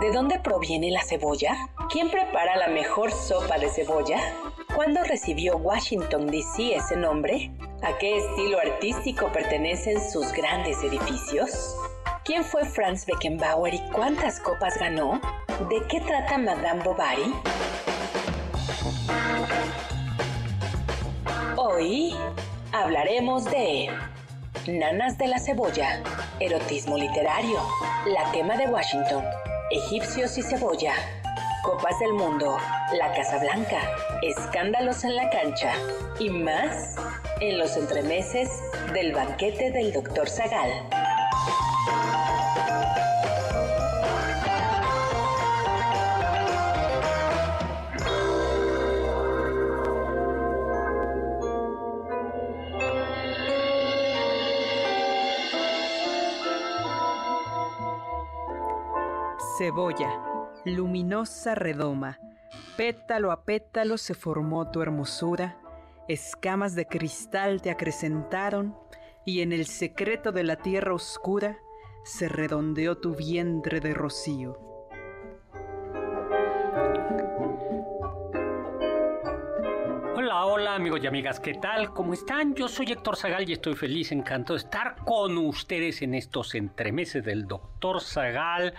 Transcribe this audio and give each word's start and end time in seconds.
¿De 0.00 0.12
dónde 0.12 0.38
proviene 0.38 0.90
la 0.90 1.02
cebolla? 1.02 1.54
¿Quién 1.90 2.10
prepara 2.10 2.56
la 2.56 2.68
mejor 2.68 3.12
sopa 3.12 3.58
de 3.58 3.68
cebolla? 3.68 4.18
¿Cuándo 4.74 5.02
recibió 5.04 5.56
Washington, 5.58 6.26
D.C. 6.26 6.74
ese 6.76 6.96
nombre? 6.96 7.50
¿A 7.82 7.98
qué 7.98 8.16
estilo 8.18 8.58
artístico 8.58 9.30
pertenecen 9.30 10.00
sus 10.10 10.32
grandes 10.32 10.82
edificios? 10.82 11.76
¿Quién 12.24 12.44
fue 12.44 12.64
Franz 12.64 13.04
Beckenbauer 13.04 13.74
y 13.74 13.82
cuántas 13.90 14.40
copas 14.40 14.78
ganó? 14.78 15.20
¿De 15.68 15.82
qué 15.88 16.00
trata 16.00 16.38
Madame 16.38 16.82
Bovary? 16.82 17.34
Hoy 21.56 22.16
hablaremos 22.72 23.44
de 23.44 23.90
Nanas 24.66 25.16
de 25.16 25.26
la 25.26 25.38
Cebolla, 25.38 26.02
erotismo 26.38 26.98
literario, 26.98 27.58
la 28.06 28.30
quema 28.30 28.58
de 28.58 28.66
Washington, 28.66 29.24
egipcios 29.70 30.36
y 30.36 30.42
cebolla, 30.42 30.92
Copas 31.62 31.98
del 31.98 32.12
Mundo, 32.12 32.58
la 32.92 33.10
Casa 33.12 33.38
Blanca, 33.38 33.80
escándalos 34.22 35.04
en 35.04 35.16
la 35.16 35.30
cancha. 35.30 35.72
Y 36.18 36.28
más 36.28 36.96
en 37.40 37.58
los 37.58 37.76
entremeses 37.78 38.50
del 38.92 39.12
banquete 39.14 39.70
del 39.70 39.94
Dr. 39.94 40.28
Zagal. 40.28 40.70
Cebolla, 59.60 60.24
luminosa 60.64 61.54
redoma, 61.54 62.18
pétalo 62.78 63.30
a 63.30 63.44
pétalo 63.44 63.98
se 63.98 64.14
formó 64.14 64.70
tu 64.70 64.80
hermosura 64.80 65.60
escamas 66.08 66.74
de 66.74 66.86
cristal 66.86 67.60
te 67.60 67.70
acrecentaron, 67.70 68.74
y 69.26 69.42
en 69.42 69.52
el 69.52 69.66
secreto 69.66 70.32
de 70.32 70.44
la 70.44 70.56
tierra 70.56 70.94
oscura 70.94 71.58
se 72.04 72.26
redondeó 72.30 72.96
tu 72.96 73.14
vientre 73.14 73.80
de 73.80 73.92
rocío. 73.92 74.69
Hola, 80.60 80.74
amigos 80.74 81.00
y 81.02 81.06
amigas, 81.06 81.40
¿qué 81.40 81.54
tal? 81.54 81.94
¿Cómo 81.94 82.12
están? 82.12 82.54
Yo 82.54 82.68
soy 82.68 82.92
Héctor 82.92 83.16
Zagal 83.16 83.48
y 83.48 83.54
estoy 83.54 83.74
feliz, 83.74 84.12
encantado 84.12 84.58
de 84.58 84.64
estar 84.64 84.94
con 85.06 85.38
ustedes 85.38 86.02
en 86.02 86.14
estos 86.14 86.54
entremeses 86.54 87.24
del 87.24 87.46
Doctor 87.46 88.02
Zagal, 88.02 88.74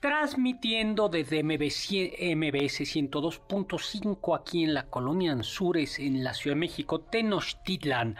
transmitiendo 0.00 1.08
desde 1.08 1.42
MBS 1.42 1.90
102.5 1.90 4.38
aquí 4.38 4.62
en 4.62 4.74
la 4.74 4.84
colonia 4.84 5.32
Anzures, 5.32 5.98
en 5.98 6.22
la 6.22 6.32
Ciudad 6.32 6.54
de 6.54 6.60
México, 6.60 7.00
Tenochtitlan, 7.00 8.14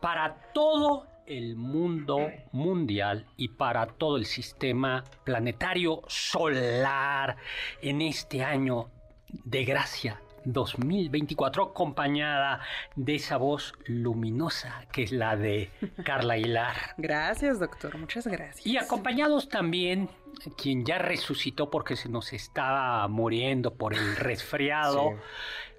para 0.00 0.52
todo 0.54 1.08
el 1.26 1.56
mundo 1.56 2.30
mundial 2.52 3.26
y 3.36 3.48
para 3.48 3.88
todo 3.88 4.16
el 4.16 4.26
sistema 4.26 5.02
planetario 5.24 6.02
solar 6.06 7.38
en 7.80 8.02
este 8.02 8.44
año 8.44 8.88
de 9.26 9.64
gracia 9.64 10.20
2024, 10.44 11.64
acompañada 11.64 12.60
de 12.96 13.16
esa 13.16 13.36
voz 13.36 13.74
luminosa 13.86 14.86
que 14.92 15.04
es 15.04 15.12
la 15.12 15.36
de 15.36 15.70
Carla 16.04 16.38
Hilar. 16.38 16.76
Gracias, 16.96 17.58
doctor, 17.60 17.96
muchas 17.98 18.26
gracias. 18.26 18.66
Y 18.66 18.76
acompañados 18.76 19.48
también, 19.48 20.08
quien 20.56 20.84
ya 20.84 20.98
resucitó 20.98 21.70
porque 21.70 21.96
se 21.96 22.08
nos 22.08 22.32
estaba 22.32 23.06
muriendo 23.08 23.74
por 23.74 23.94
el 23.94 24.16
resfriado, 24.16 25.18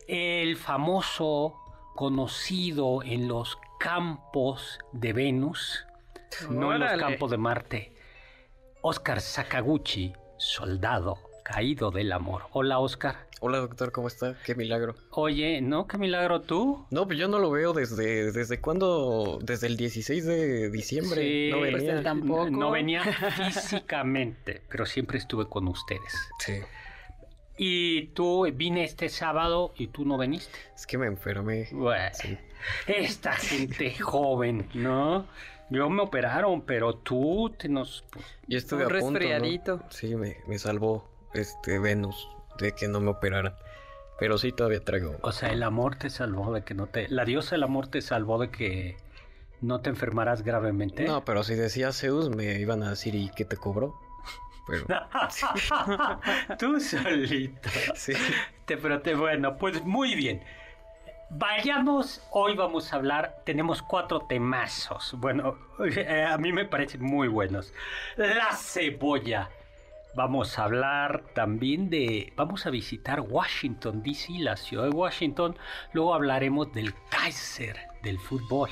el 0.07 0.55
famoso 0.57 1.55
conocido 1.95 3.03
en 3.03 3.27
los 3.27 3.57
campos 3.79 4.79
de 4.91 5.13
Venus, 5.13 5.85
no 6.49 6.73
en 6.73 6.81
los 6.81 6.93
campos 6.93 7.31
de 7.31 7.37
Marte, 7.37 7.93
Oscar 8.81 9.21
Sakaguchi, 9.21 10.13
soldado 10.37 11.17
caído 11.43 11.91
del 11.91 12.11
amor. 12.11 12.47
Hola, 12.51 12.79
Oscar. 12.79 13.27
Hola, 13.45 13.57
doctor, 13.57 13.91
¿cómo 13.91 14.07
está? 14.07 14.37
Qué 14.45 14.55
milagro. 14.55 14.95
Oye, 15.09 15.59
¿no? 15.59 15.85
¿Qué 15.85 15.97
milagro 15.97 16.39
tú? 16.39 16.85
No, 16.91 17.05
pues 17.05 17.19
yo 17.19 17.27
no 17.27 17.39
lo 17.39 17.51
veo 17.51 17.73
desde, 17.73 18.31
¿desde 18.31 18.61
cuándo? 18.61 19.37
Desde 19.43 19.67
el 19.67 19.75
16 19.75 20.25
de 20.25 20.69
diciembre. 20.69 21.21
Sí, 21.21 21.49
no 21.51 21.59
pues 21.59 21.73
venía. 21.73 22.01
tampoco. 22.01 22.49
No 22.49 22.71
venía 22.71 23.03
físicamente, 23.53 24.61
pero 24.69 24.85
siempre 24.85 25.17
estuve 25.17 25.49
con 25.49 25.67
ustedes. 25.67 26.13
Sí. 26.39 26.53
Y 27.57 28.05
tú 28.13 28.49
vine 28.53 28.85
este 28.85 29.09
sábado 29.09 29.73
y 29.77 29.87
tú 29.87 30.05
no 30.05 30.17
veniste. 30.17 30.57
Es 30.73 30.87
que 30.87 30.97
me 30.97 31.07
enfermé. 31.07 31.67
Bueno, 31.73 32.11
sí. 32.13 32.37
esta 32.87 33.33
gente 33.33 33.93
joven, 33.99 34.69
¿no? 34.73 35.27
Yo 35.69 35.89
me 35.89 36.01
operaron, 36.01 36.61
pero 36.61 36.93
tú 36.93 37.53
te 37.59 37.67
nos... 37.67 38.05
Y 38.47 38.55
estuve 38.55 38.83
a 38.83 38.87
punto, 38.87 39.19
resfriadito. 39.19 39.83
Sí, 39.89 40.15
me, 40.15 40.37
me 40.47 40.57
salvó 40.57 41.09
este 41.33 41.77
Venus 41.77 42.29
de 42.57 42.73
que 42.73 42.87
no 42.87 42.99
me 42.99 43.09
operaran. 43.09 43.55
Pero 44.19 44.37
sí 44.37 44.51
todavía 44.51 44.79
traigo. 44.79 45.17
O 45.21 45.31
sea, 45.31 45.49
el 45.49 45.63
amor 45.63 45.95
te 45.95 46.09
salvó 46.09 46.53
de 46.53 46.63
que 46.63 46.73
no 46.73 46.87
te. 46.87 47.07
La 47.09 47.25
diosa 47.25 47.55
del 47.55 47.63
amor 47.63 47.87
te 47.87 48.01
salvó 48.01 48.37
de 48.39 48.49
que 48.49 48.97
no 49.61 49.81
te 49.81 49.89
enfermaras 49.89 50.43
gravemente. 50.43 51.03
No, 51.05 51.25
pero 51.25 51.43
si 51.43 51.55
decía 51.55 51.91
Zeus, 51.91 52.29
me 52.29 52.59
iban 52.59 52.83
a 52.83 52.91
decir, 52.91 53.15
¿y 53.15 53.29
qué 53.29 53.45
te 53.45 53.57
cobró? 53.57 53.95
Pero. 54.67 54.85
Tú 56.59 56.79
solito. 56.79 57.69
Sí. 57.95 58.13
Te, 58.65 58.77
pero 58.77 59.01
te, 59.01 59.15
bueno, 59.15 59.57
pues 59.57 59.83
muy 59.83 60.15
bien. 60.15 60.43
Vayamos, 61.29 62.21
hoy 62.29 62.55
vamos 62.55 62.93
a 62.93 62.97
hablar, 62.97 63.41
tenemos 63.43 63.81
cuatro 63.81 64.19
temazos. 64.21 65.15
Bueno, 65.17 65.57
eh, 65.83 66.23
a 66.29 66.37
mí 66.37 66.51
me 66.53 66.65
parecen 66.65 67.01
muy 67.01 67.27
buenos. 67.27 67.73
La 68.17 68.55
cebolla 68.55 69.49
Vamos 70.15 70.59
a 70.59 70.65
hablar 70.65 71.23
también 71.33 71.89
de, 71.89 72.33
vamos 72.35 72.67
a 72.67 72.69
visitar 72.69 73.21
Washington, 73.21 74.03
D.C., 74.03 74.33
la 74.39 74.55
ciudad 74.57 74.83
de 74.83 74.91
Washington. 74.91 75.57
Luego 75.91 76.13
hablaremos 76.13 76.71
del 76.71 76.93
Kaiser 77.09 77.77
del 78.03 78.19
fútbol, 78.19 78.69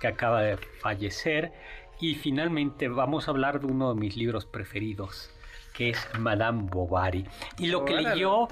que 0.00 0.08
acaba 0.08 0.42
de 0.42 0.56
fallecer. 0.56 1.52
Y 2.00 2.16
finalmente 2.16 2.88
vamos 2.88 3.28
a 3.28 3.30
hablar 3.30 3.60
de 3.60 3.66
uno 3.66 3.94
de 3.94 4.00
mis 4.00 4.16
libros 4.16 4.46
preferidos, 4.46 5.30
que 5.72 5.90
es 5.90 6.08
Madame 6.18 6.64
Bovary. 6.64 7.24
Y 7.58 7.66
lo 7.66 7.84
que 7.84 7.94
leyó 7.94 8.48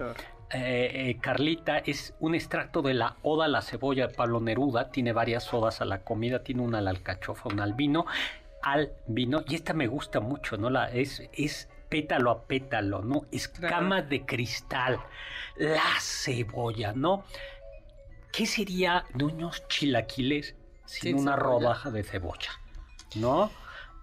eh, 0.50 1.09
eh, 1.11 1.19
Carlita 1.21 1.78
es 1.78 2.15
un 2.21 2.37
extracto 2.37 2.82
de 2.82 2.94
la 2.94 3.16
Oda 3.22 3.47
a 3.47 3.49
la 3.49 3.62
cebolla 3.62 4.06
de 4.06 4.15
Pablo 4.15 4.38
Neruda. 4.38 4.93
Tiene 4.93 5.12
varias 5.12 5.53
odas 5.53 5.81
a 5.81 5.84
la 5.87 6.05
comida, 6.05 6.44
tiene 6.44 6.62
una 6.62 6.78
al 6.78 6.87
alcachofa, 6.87 7.49
una 7.49 7.65
al 7.65 7.72
vino 7.75 8.06
al 8.62 8.93
vino 9.09 9.43
y 9.49 9.56
esta 9.56 9.75
me 9.75 9.88
gusta 9.88 10.21
mucho, 10.21 10.56
¿no? 10.56 10.71
La, 10.71 10.88
es, 10.91 11.28
es 11.32 11.69
pétalo 11.93 12.31
a 12.31 12.43
pétalo, 12.47 13.03
¿no? 13.03 13.27
Escamas 13.31 14.09
de 14.09 14.25
cristal, 14.25 14.99
la 15.56 16.00
cebolla, 16.00 16.93
¿no? 16.94 17.25
¿Qué 18.33 18.47
sería 18.47 19.05
de 19.15 19.25
unos 19.25 19.69
chilaquiles 19.69 20.56
sin, 20.87 21.19
una 21.19 21.37
rodaja 21.37 21.91
de 21.91 22.03
cebolla? 22.03 22.50
¿No? 23.17 23.50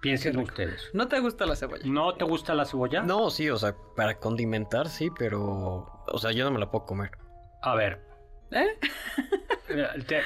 Piensen 0.02 0.38
ustedes. 0.38 0.90
¿No 0.94 1.08
te 1.08 1.20
gusta 1.20 1.46
la 1.46 1.56
cebolla? 1.56 1.84
¿No 1.86 2.14
te 2.14 2.24
gusta 2.24 2.54
la 2.54 2.66
cebolla? 2.66 3.02
No, 3.02 3.30
sí, 3.32 3.50
o 3.50 3.58
sea, 3.58 3.76
para 3.96 4.18
condimentar 4.20 4.88
sí, 4.88 5.10
pero... 5.18 6.06
O 6.08 6.18
sea, 6.20 6.32
yo 6.32 6.46
no 6.46 6.52
me 6.52 6.60
la 6.60 6.70
puedo 6.70 6.86
comer. 6.86 7.12
A 7.64 7.76
ver. 7.76 8.02
¿Eh? 8.52 8.80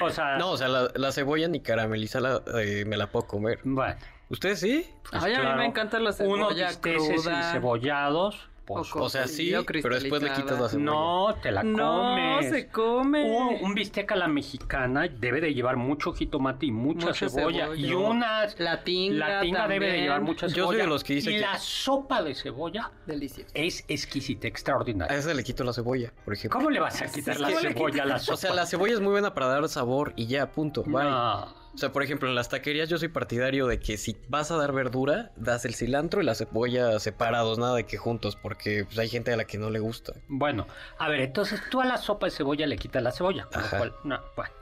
o 0.01 0.09
sea... 0.09 0.37
No, 0.37 0.51
o 0.51 0.57
sea, 0.57 0.67
la, 0.67 1.11
cebolla 1.11 1.47
ni 1.47 1.61
caramelizada 1.61 2.43
eh, 2.59 2.83
me 2.85 2.97
la 2.97 3.07
puedo 3.07 3.25
comer. 3.25 3.59
Bueno. 3.63 3.95
¿Ustedes 4.29 4.59
sí? 4.59 4.85
Pues 5.09 5.23
a 5.23 5.27
mí 5.27 5.57
me 5.57 5.65
encantan 5.65 6.03
las 6.03 6.17
cebollas 6.17 6.77
crudas. 6.77 7.49
y 7.49 7.51
cebollados. 7.53 8.49
o, 8.65 9.09
sea, 9.09 9.27
sí, 9.27 9.53
pero 9.67 9.95
después 9.95 10.23
le 10.23 10.31
quitas 10.31 10.59
la 10.59 10.69
cebolla. 10.69 10.85
No, 10.85 11.35
te 11.41 11.51
la 11.51 11.61
comes. 11.61 11.75
No, 11.75 12.41
se 12.49 12.67
come. 12.69 13.59
un 13.61 13.73
bistec 13.75 14.11
a 14.13 14.15
la 14.15 14.27
mexicana 14.27 15.07
debe 15.07 15.41
de 15.41 15.53
llevar 15.53 15.75
mucho 15.75 16.13
jitomate 16.13 16.67
y 16.67 16.71
mucha, 16.71 17.13
cebolla. 17.13 17.75
Y 17.75 17.93
una... 17.93 18.47
La 18.57 18.83
tinga 18.83 19.27
La 19.27 19.41
tinga 19.41 19.67
debe 19.67 19.91
de 19.91 20.01
llevar 20.01 20.21
mucha 20.21 20.47
cebolla. 20.47 20.55
Yo 20.55 20.67
soy 20.67 20.77
de 20.77 20.87
los 20.87 21.03
que 21.03 21.13
dice 21.15 21.31
y 21.31 21.35
que... 21.35 21.41
la 21.41 21.59
sopa 21.59 22.23
de 22.23 22.33
cebolla 22.33 22.91
Delicioso. 23.05 23.51
es 23.53 23.83
exquisita, 23.89 24.47
A 24.47 24.49
extraordinaria. 24.49 25.17
esa 25.17 25.33
le 25.33 25.43
quito 25.43 25.63
la 25.63 25.73
cebolla, 25.73 26.13
por 26.23 26.33
ejemplo. 26.33 26.57
¿Cómo 26.59 26.69
le 26.71 26.79
vas 26.79 27.01
a 27.01 27.07
quitar 27.07 27.39
la 27.39 27.49
¿cómo 27.49 27.59
le 27.59 27.73
cebolla 27.73 28.03
a 28.03 28.05
la 28.05 28.19
sopa? 28.19 28.33
O 28.33 28.37
sea, 28.37 28.53
la 28.53 28.65
cebolla 28.65 28.93
es 28.93 29.01
muy 29.01 29.11
buena 29.11 29.33
para 29.33 29.47
dar 29.47 29.67
sabor 29.67 30.13
y 30.15 30.27
ya, 30.27 30.51
punto. 30.51 30.83
Bye. 30.83 31.03
No. 31.03 31.62
O 31.73 31.77
sea, 31.77 31.91
por 31.91 32.03
ejemplo, 32.03 32.29
en 32.29 32.35
las 32.35 32.49
taquerías 32.49 32.87
yo 32.87 32.97
soy 32.99 33.07
partidario 33.07 33.65
de 33.65 33.79
que 33.79 33.97
si 33.97 34.15
vas 34.27 34.51
a 34.51 34.57
dar 34.57 34.73
verdura, 34.73 35.31
das 35.35 35.65
el 35.65 35.73
cilantro 35.73 36.21
y 36.21 36.25
la 36.25 36.35
cebolla 36.35 36.99
separados, 36.99 37.57
nada 37.57 37.75
de 37.75 37.85
que 37.85 37.97
juntos, 37.97 38.35
porque 38.35 38.85
pues, 38.85 38.99
hay 38.99 39.09
gente 39.09 39.33
a 39.33 39.37
la 39.37 39.45
que 39.45 39.57
no 39.57 39.71
le 39.71 39.79
gusta. 39.79 40.13
Bueno, 40.27 40.67
a 40.99 41.09
ver, 41.09 41.21
entonces 41.21 41.61
tú 41.71 41.81
a 41.81 41.85
la 41.85 41.97
sopa 41.97 42.27
de 42.27 42.31
cebolla 42.31 42.67
le 42.67 42.77
quitas 42.77 43.01
la 43.01 43.11
cebolla, 43.11 43.45
con 43.45 43.61
lo 43.61 43.67
Ajá. 43.67 43.77
cual, 43.79 43.95
no, 44.03 44.19
bueno. 44.35 44.53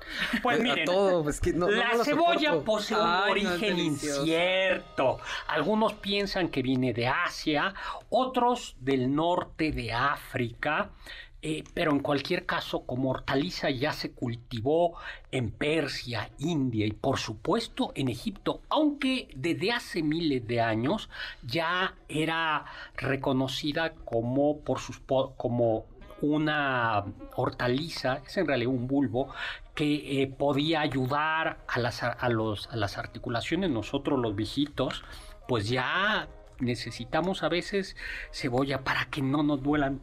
Pues 0.41 0.59
a 0.59 0.63
miren, 0.63 0.85
todo, 0.85 1.29
es 1.29 1.41
que 1.41 1.51
no, 1.53 1.67
no 1.67 1.75
la 1.75 2.03
cebolla 2.03 2.51
soporto. 2.51 2.63
posee 2.63 2.97
un 2.97 3.03
Ay, 3.05 3.31
origen 3.31 3.79
incierto. 3.79 5.19
Algunos 5.47 5.93
piensan 5.93 6.47
que 6.49 6.61
viene 6.61 6.93
de 6.93 7.07
Asia, 7.07 7.73
otros 8.09 8.75
del 8.79 9.13
norte 9.13 9.71
de 9.71 9.91
África. 9.91 10.91
Eh, 11.41 11.63
pero 11.73 11.91
en 11.91 11.99
cualquier 11.99 12.45
caso, 12.45 12.85
como 12.85 13.09
hortaliza 13.09 13.69
ya 13.69 13.93
se 13.93 14.11
cultivó 14.11 14.95
en 15.31 15.51
Persia, 15.51 16.29
India 16.37 16.85
y 16.85 16.91
por 16.91 17.17
supuesto 17.17 17.91
en 17.95 18.09
Egipto, 18.09 18.61
aunque 18.69 19.27
desde 19.35 19.71
hace 19.71 20.03
miles 20.03 20.47
de 20.47 20.61
años 20.61 21.09
ya 21.41 21.95
era 22.07 22.65
reconocida 22.95 23.93
como 24.05 24.59
por 24.59 24.79
sus 24.79 24.99
como 24.99 25.85
una 26.21 27.03
hortaliza, 27.35 28.21
es 28.25 28.37
en 28.37 28.47
realidad 28.47 28.71
un 28.71 28.87
bulbo, 28.87 29.33
que 29.73 30.21
eh, 30.21 30.27
podía 30.27 30.81
ayudar 30.81 31.59
a 31.67 31.79
las, 31.79 32.03
a, 32.03 32.29
los, 32.29 32.67
a 32.67 32.75
las 32.75 32.97
articulaciones. 32.97 33.71
Nosotros 33.71 34.19
los 34.19 34.35
viejitos, 34.35 35.03
pues 35.47 35.69
ya 35.69 36.27
necesitamos 36.59 37.41
a 37.41 37.49
veces 37.49 37.95
cebolla 38.31 38.83
para 38.83 39.05
que 39.05 39.21
no 39.21 39.43
nos 39.43 39.63
duelan. 39.63 40.01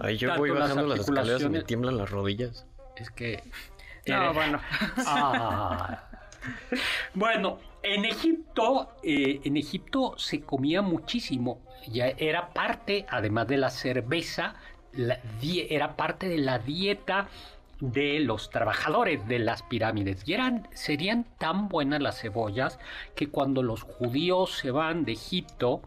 Ay, 0.00 0.16
yo 0.16 0.36
voy 0.36 0.50
bajando 0.50 0.86
las 0.86 1.00
escaleras 1.00 1.42
y 1.42 1.48
me 1.48 1.62
tiemblan 1.62 1.96
las 1.96 2.10
rodillas. 2.10 2.66
Es 2.96 3.10
que... 3.10 3.42
No, 4.06 4.22
eres- 4.22 4.34
bueno. 4.34 4.60
Ah. 5.06 6.08
Bueno, 7.14 7.58
en 7.82 8.04
Egipto, 8.04 8.96
eh, 9.02 9.40
en 9.44 9.56
Egipto 9.56 10.14
se 10.18 10.40
comía 10.40 10.82
muchísimo. 10.82 11.60
Ya 11.88 12.08
era 12.08 12.52
parte, 12.52 13.06
además 13.08 13.46
de 13.48 13.56
la 13.58 13.70
cerveza, 13.70 14.54
la 14.92 15.18
era 15.42 15.96
parte 15.96 16.28
de 16.28 16.38
la 16.38 16.58
dieta 16.58 17.28
de 17.80 18.20
los 18.20 18.50
trabajadores 18.50 19.26
de 19.26 19.40
las 19.40 19.62
pirámides. 19.64 20.22
Y 20.26 20.34
eran, 20.34 20.68
serían 20.74 21.24
tan 21.38 21.68
buenas 21.68 22.00
las 22.00 22.20
cebollas 22.20 22.78
que 23.16 23.28
cuando 23.28 23.62
los 23.62 23.82
judíos 23.82 24.56
se 24.56 24.70
van 24.70 25.04
de 25.04 25.12
Egipto, 25.12 25.82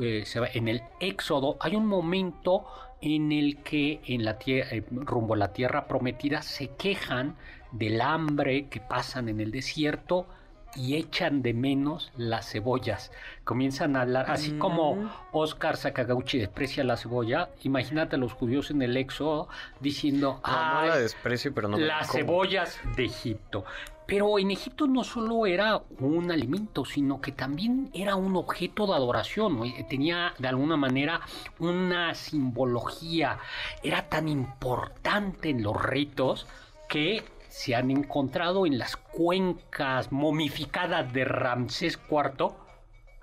eh, 0.00 0.24
en 0.54 0.68
el 0.68 0.82
éxodo, 1.00 1.56
hay 1.60 1.76
un 1.76 1.86
momento 1.86 2.64
en 3.00 3.30
el 3.32 3.62
que 3.62 4.00
en 4.06 4.24
la 4.24 4.38
tie- 4.38 4.66
eh, 4.70 4.84
rumbo 4.90 5.34
a 5.34 5.36
la 5.36 5.52
tierra 5.52 5.86
prometida 5.86 6.42
se 6.42 6.68
quejan 6.76 7.36
del 7.72 8.00
hambre 8.00 8.68
que 8.68 8.80
pasan 8.80 9.28
en 9.28 9.40
el 9.40 9.50
desierto 9.50 10.26
y 10.76 10.96
echan 10.96 11.42
de 11.42 11.54
menos 11.54 12.12
las 12.16 12.50
cebollas. 12.52 13.10
Comienzan 13.44 13.96
a 13.96 14.02
hablar, 14.02 14.30
así 14.30 14.52
Mm. 14.52 14.58
como 14.58 15.10
Oscar 15.32 15.76
Sakaguchi 15.76 16.38
desprecia 16.38 16.84
la 16.84 16.96
cebolla, 16.96 17.48
imagínate 17.62 18.16
a 18.16 18.18
los 18.18 18.32
judíos 18.32 18.70
en 18.70 18.82
el 18.82 18.96
éxodo 18.96 19.48
diciendo, 19.80 20.40
No, 20.46 20.52
no 20.52 20.78
"Ay, 20.80 20.88
la 20.90 20.98
desprecio, 20.98 21.52
pero 21.54 21.68
no 21.68 21.78
las 21.78 22.12
cebollas 22.12 22.78
de 22.96 23.04
Egipto. 23.06 23.64
Pero 24.06 24.38
en 24.38 24.50
Egipto 24.50 24.86
no 24.86 25.04
solo 25.04 25.44
era 25.44 25.82
un 26.00 26.30
alimento, 26.30 26.86
sino 26.86 27.20
que 27.20 27.30
también 27.32 27.90
era 27.92 28.16
un 28.16 28.36
objeto 28.36 28.86
de 28.86 28.94
adoración. 28.94 29.58
¿no? 29.58 29.64
Eh, 29.66 29.84
Tenía 29.86 30.32
de 30.38 30.48
alguna 30.48 30.78
manera 30.78 31.20
una 31.58 32.14
simbología. 32.14 33.38
Era 33.82 34.08
tan 34.08 34.26
importante 34.28 35.50
en 35.50 35.62
los 35.62 35.80
ritos 35.82 36.46
que 36.88 37.22
se 37.58 37.74
han 37.74 37.90
encontrado 37.90 38.66
en 38.66 38.78
las 38.78 38.96
cuencas 38.96 40.12
momificadas 40.12 41.12
de 41.12 41.24
Ramsés 41.24 41.98
IV 42.08 42.52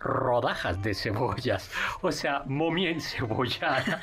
rodajas 0.05 0.81
de 0.83 0.93
cebollas, 0.93 1.69
o 2.01 2.11
sea, 2.11 2.43
momia 2.45 2.91
encebollada. 2.91 3.99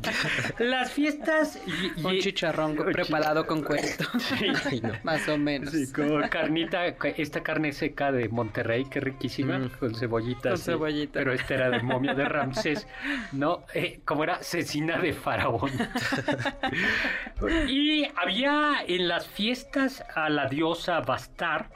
Las 0.58 0.92
fiestas 0.92 1.58
y, 1.66 2.00
y- 2.00 2.04
Un 2.04 2.18
chicharrón 2.20 2.78
un 2.78 2.92
preparado 2.92 3.46
con 3.46 3.62
cuerito. 3.64 4.04
Sí. 4.20 4.80
No. 4.82 4.92
Más 5.02 5.26
o 5.28 5.38
menos. 5.38 5.70
Sí, 5.72 5.90
como 5.92 6.20
carnita, 6.28 6.84
esta 6.86 7.42
carne 7.42 7.72
seca 7.72 8.12
de 8.12 8.28
Monterrey, 8.28 8.84
que 8.84 9.00
riquísima, 9.00 9.58
Mm. 9.58 9.68
con 9.80 9.94
cebollita. 9.94 10.50
Con 10.50 10.58
sí. 10.58 10.64
cebollita. 10.64 11.12
Pero 11.20 11.32
esta 11.32 11.54
era 11.54 11.70
de 11.70 11.82
momia 11.82 12.14
de 12.14 12.24
Ramsés, 12.28 12.86
¿no? 13.32 13.64
Eh, 13.74 14.00
como 14.04 14.24
era 14.24 14.42
cecina 14.42 14.98
de 14.98 15.12
faraón. 15.12 15.70
y 17.68 18.04
había 18.16 18.74
en 18.86 19.08
las 19.08 19.26
fiestas 19.26 20.04
a 20.14 20.28
la 20.28 20.46
diosa 20.48 21.00
Bastar, 21.00 21.68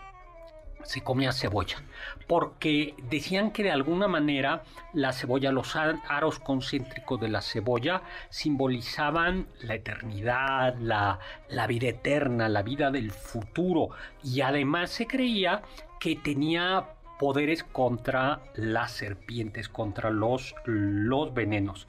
se 0.85 1.03
comía 1.03 1.33
cebolla, 1.33 1.83
porque 2.27 2.95
decían 3.11 3.51
que 3.51 3.63
de 3.63 3.71
alguna 3.71 4.09
manera 4.09 4.63
la 4.93 5.13
cebolla, 5.13 5.53
los 5.53 5.77
ar- 5.77 6.01
aros 6.09 6.39
concéntricos 6.39 7.21
de 7.21 7.29
la 7.29 7.41
cebolla 7.43 8.03
simbolizaban 8.29 9.47
la 9.63 9.75
eternidad, 9.75 10.77
la, 10.79 11.19
la 11.49 11.67
vida 11.67 11.89
eterna, 11.89 12.49
la 12.49 12.63
vida 12.63 12.91
del 12.91 13.11
futuro, 13.11 13.91
y 14.23 14.41
además 14.41 14.91
se 14.91 15.07
creía 15.07 15.63
que 15.99 16.17
tenía 16.17 16.85
poderes 17.19 17.65
contra 17.65 18.41
las 18.55 18.93
serpientes, 18.93 19.69
contra 19.69 20.09
los, 20.09 20.55
los 20.65 21.35
venenos. 21.35 21.87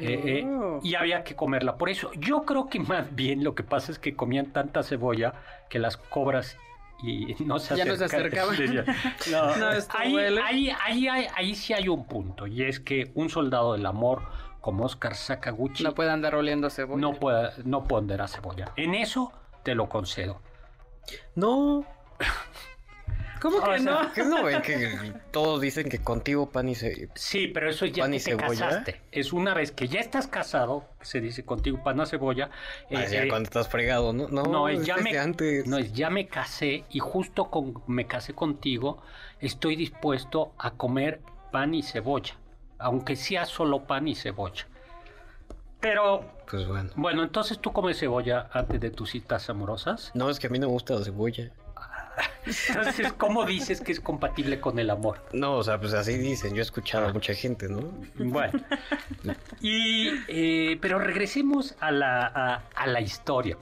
Eh, 0.00 0.42
eh, 0.42 0.78
y 0.82 0.94
había 0.94 1.22
que 1.22 1.36
comerla. 1.36 1.76
Por 1.76 1.90
eso, 1.90 2.10
yo 2.14 2.44
creo 2.46 2.70
que 2.70 2.80
más 2.80 3.14
bien 3.14 3.44
lo 3.44 3.54
que 3.54 3.62
pasa 3.62 3.92
es 3.92 3.98
que 3.98 4.16
comían 4.16 4.46
tanta 4.52 4.82
cebolla 4.82 5.34
que 5.68 5.78
las 5.78 5.98
cobras 5.98 6.56
y 7.02 7.36
no 7.44 7.58
se 7.58 7.76
Ya 7.76 7.84
no 7.84 7.96
se 7.96 8.04
acercaban. 8.04 8.54
acercaban. 8.54 8.96
No, 9.30 9.56
No, 9.56 9.70
esto 9.72 9.94
ahí, 9.98 10.14
huele. 10.14 10.40
ahí, 10.42 10.70
ahí, 10.84 11.08
ahí, 11.08 11.26
ahí 11.34 11.54
sí 11.54 11.72
hay 11.72 11.88
un 11.88 12.06
punto, 12.06 12.46
y 12.46 12.62
es 12.62 12.80
que 12.80 13.10
un 13.14 13.28
soldado 13.30 13.72
del 13.74 13.86
amor 13.86 14.22
como 14.60 14.84
Oscar 14.84 15.14
Sakaguchi 15.14 15.82
No 15.82 15.94
puede 15.94 16.10
andar 16.10 16.34
oliendo 16.34 16.68
cebolla. 16.70 17.00
no 17.00 17.14
puede, 17.14 17.50
no 17.64 17.84
pondrá 17.84 18.28
cebolla. 18.28 18.72
En 18.76 18.94
eso 18.94 19.32
te 19.62 19.74
lo 19.74 19.88
concedo. 19.88 20.40
No, 21.34 21.84
¿Cómo 23.40 23.58
O 23.58 23.62
que 23.72 23.78
sea, 23.80 23.92
no? 24.02 24.12
¿qué 24.12 24.24
no 24.24 24.42
ven 24.44 24.60
que 24.62 25.12
todos 25.32 25.60
dicen 25.60 25.88
que 25.88 25.98
contigo 26.00 26.50
pan 26.50 26.68
y 26.68 26.74
se... 26.74 27.08
Sí, 27.14 27.48
pero 27.48 27.70
eso 27.70 27.86
ya 27.86 28.04
¿Pan 28.04 28.10
que 28.12 28.16
y 28.18 28.20
te 28.20 28.30
cebolla? 28.30 28.68
casaste. 28.68 29.00
Es 29.12 29.32
una 29.32 29.54
vez 29.54 29.72
que 29.72 29.88
ya 29.88 30.00
estás 30.00 30.26
casado, 30.26 30.84
se 31.00 31.20
dice 31.20 31.44
contigo 31.44 31.82
pan 31.82 32.00
a 32.00 32.06
cebolla. 32.06 32.50
Ah, 32.94 33.04
eh, 33.04 33.08
ya 33.10 33.22
eh, 33.24 33.28
cuando 33.28 33.46
estás 33.46 33.68
fregado, 33.68 34.12
¿no? 34.12 34.28
No, 34.28 34.42
No, 34.44 34.68
es 34.68 34.84
ya 34.84 34.96
me, 34.98 35.16
antes. 35.18 35.66
no, 35.66 35.78
es 35.78 35.92
ya 35.92 36.10
me 36.10 36.26
casé 36.28 36.84
y 36.90 36.98
justo 36.98 37.50
con 37.50 37.82
me 37.86 38.06
casé 38.06 38.34
contigo, 38.34 39.02
estoy 39.40 39.76
dispuesto 39.76 40.52
a 40.58 40.72
comer 40.72 41.20
pan 41.50 41.74
y 41.74 41.82
cebolla, 41.82 42.34
aunque 42.78 43.16
sea 43.16 43.46
solo 43.46 43.84
pan 43.84 44.06
y 44.08 44.14
cebolla. 44.14 44.66
Pero, 45.80 46.22
Pues 46.50 46.66
bueno. 46.68 46.90
bueno, 46.94 47.22
entonces 47.22 47.58
tú 47.58 47.72
comes 47.72 47.98
cebolla 47.98 48.50
antes 48.52 48.78
de 48.80 48.90
tus 48.90 49.12
citas 49.12 49.48
amorosas. 49.48 50.10
No, 50.12 50.28
es 50.28 50.38
que 50.38 50.46
a 50.48 50.50
mí 50.50 50.58
no 50.58 50.66
me 50.66 50.72
gusta 50.74 50.94
la 50.94 51.02
cebolla. 51.04 51.50
Entonces, 52.68 53.12
¿cómo 53.12 53.44
dices 53.44 53.80
que 53.80 53.92
es 53.92 54.00
compatible 54.00 54.60
con 54.60 54.78
el 54.78 54.90
amor? 54.90 55.24
No, 55.32 55.56
o 55.56 55.62
sea, 55.62 55.78
pues 55.78 55.92
así 55.92 56.16
dicen. 56.16 56.54
Yo 56.54 56.60
he 56.60 56.62
escuchado 56.62 57.08
a 57.08 57.12
mucha 57.12 57.34
gente, 57.34 57.68
¿no? 57.68 57.80
Bueno, 58.16 58.60
y, 59.60 60.08
eh, 60.28 60.78
pero 60.80 60.98
regresemos 60.98 61.76
a 61.80 61.90
la, 61.90 62.26
a, 62.26 62.62
a 62.74 62.86
la 62.86 63.00
historia. 63.00 63.56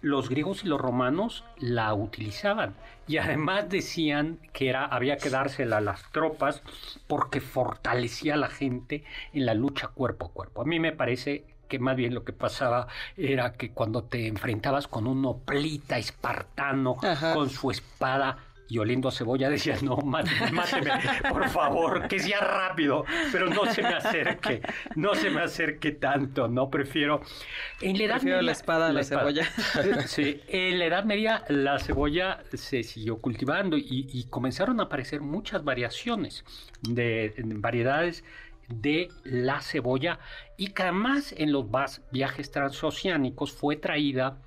Los 0.00 0.28
griegos 0.28 0.62
y 0.64 0.68
los 0.68 0.80
romanos 0.80 1.44
la 1.56 1.92
utilizaban 1.92 2.74
y 3.08 3.16
además 3.16 3.68
decían 3.68 4.38
que 4.52 4.68
era, 4.68 4.84
había 4.84 5.16
que 5.16 5.30
dársela 5.30 5.78
a 5.78 5.80
las 5.80 6.08
tropas 6.12 6.62
porque 7.08 7.40
fortalecía 7.40 8.34
a 8.34 8.36
la 8.36 8.48
gente 8.48 9.02
en 9.32 9.46
la 9.46 9.54
lucha 9.54 9.88
cuerpo 9.88 10.26
a 10.26 10.32
cuerpo. 10.32 10.62
A 10.62 10.64
mí 10.64 10.78
me 10.78 10.92
parece 10.92 11.44
que 11.68 11.78
más 11.78 11.96
bien 11.96 12.14
lo 12.14 12.24
que 12.24 12.32
pasaba 12.32 12.88
era 13.16 13.52
que 13.52 13.70
cuando 13.70 14.02
te 14.04 14.26
enfrentabas 14.26 14.88
con 14.88 15.06
un 15.06 15.24
hoplita 15.26 15.98
espartano 15.98 16.96
Ajá. 17.02 17.34
con 17.34 17.50
su 17.50 17.70
espada 17.70 18.38
y 18.70 18.76
oliendo 18.76 19.08
a 19.08 19.12
cebolla 19.12 19.48
decías, 19.56 19.82
no, 19.82 19.96
máteme, 19.96 20.52
máteme, 20.52 20.90
por 21.30 21.48
favor, 21.48 22.06
que 22.06 22.18
sea 22.18 22.40
rápido, 22.40 23.04
pero 23.32 23.48
no 23.48 23.64
se 23.64 23.80
me 23.82 23.88
acerque, 23.94 24.60
no 24.94 25.14
se 25.14 25.30
me 25.30 25.40
acerque 25.40 25.92
tanto, 25.92 26.48
no, 26.48 26.68
prefiero... 26.68 27.22
En 27.80 27.96
la 27.96 28.04
Edad 28.04 28.14
Prefiero 28.16 28.36
la 28.36 28.42
Media- 28.42 28.52
espada 28.52 28.86
a 28.88 28.92
la 28.92 29.04
cebolla. 29.04 29.48
Sí, 30.06 30.42
en 30.48 30.78
la 30.78 30.84
Edad 30.84 31.04
Media 31.04 31.44
la 31.48 31.78
cebolla 31.78 32.42
se 32.52 32.82
siguió 32.82 33.16
cultivando 33.18 33.78
y, 33.78 34.06
y 34.12 34.24
comenzaron 34.24 34.80
a 34.80 34.82
aparecer 34.84 35.22
muchas 35.22 35.64
variaciones 35.64 36.44
de, 36.82 37.32
de 37.38 37.54
variedades 37.54 38.22
de 38.68 39.08
la 39.24 39.60
cebolla 39.60 40.18
y 40.56 40.68
que 40.68 40.82
además 40.82 41.34
en 41.36 41.52
los 41.52 41.66
viajes 42.10 42.50
transoceánicos 42.50 43.52
fue 43.52 43.76
traída 43.76 44.38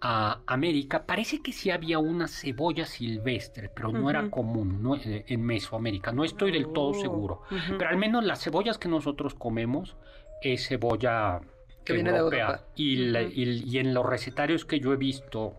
a 0.00 0.40
América, 0.46 1.06
parece 1.06 1.42
que 1.42 1.52
sí 1.52 1.70
había 1.70 1.98
una 1.98 2.28
cebolla 2.28 2.86
silvestre, 2.86 3.68
pero 3.68 3.90
no 3.90 4.08
era 4.08 4.30
común 4.30 4.80
no, 4.82 4.94
eh, 4.94 5.24
en 5.26 5.42
Mesoamérica. 5.42 6.12
No 6.12 6.24
estoy 6.24 6.52
del 6.52 6.72
todo 6.72 6.94
seguro. 6.94 7.42
Pero 7.50 7.88
al 7.90 7.96
menos 7.96 8.24
las 8.24 8.42
cebollas 8.42 8.78
que 8.78 8.88
nosotros 8.88 9.34
comemos 9.34 9.96
es 10.40 10.68
cebolla 10.68 11.40
que 11.84 11.94
viene 11.94 12.12
de 12.12 12.18
Europa. 12.18 12.64
Y, 12.76 13.16
y, 13.16 13.78
en 13.78 13.94
los 13.94 14.06
recetarios 14.06 14.64
que 14.64 14.78
yo 14.78 14.92
he 14.92 14.96
visto, 14.96 15.54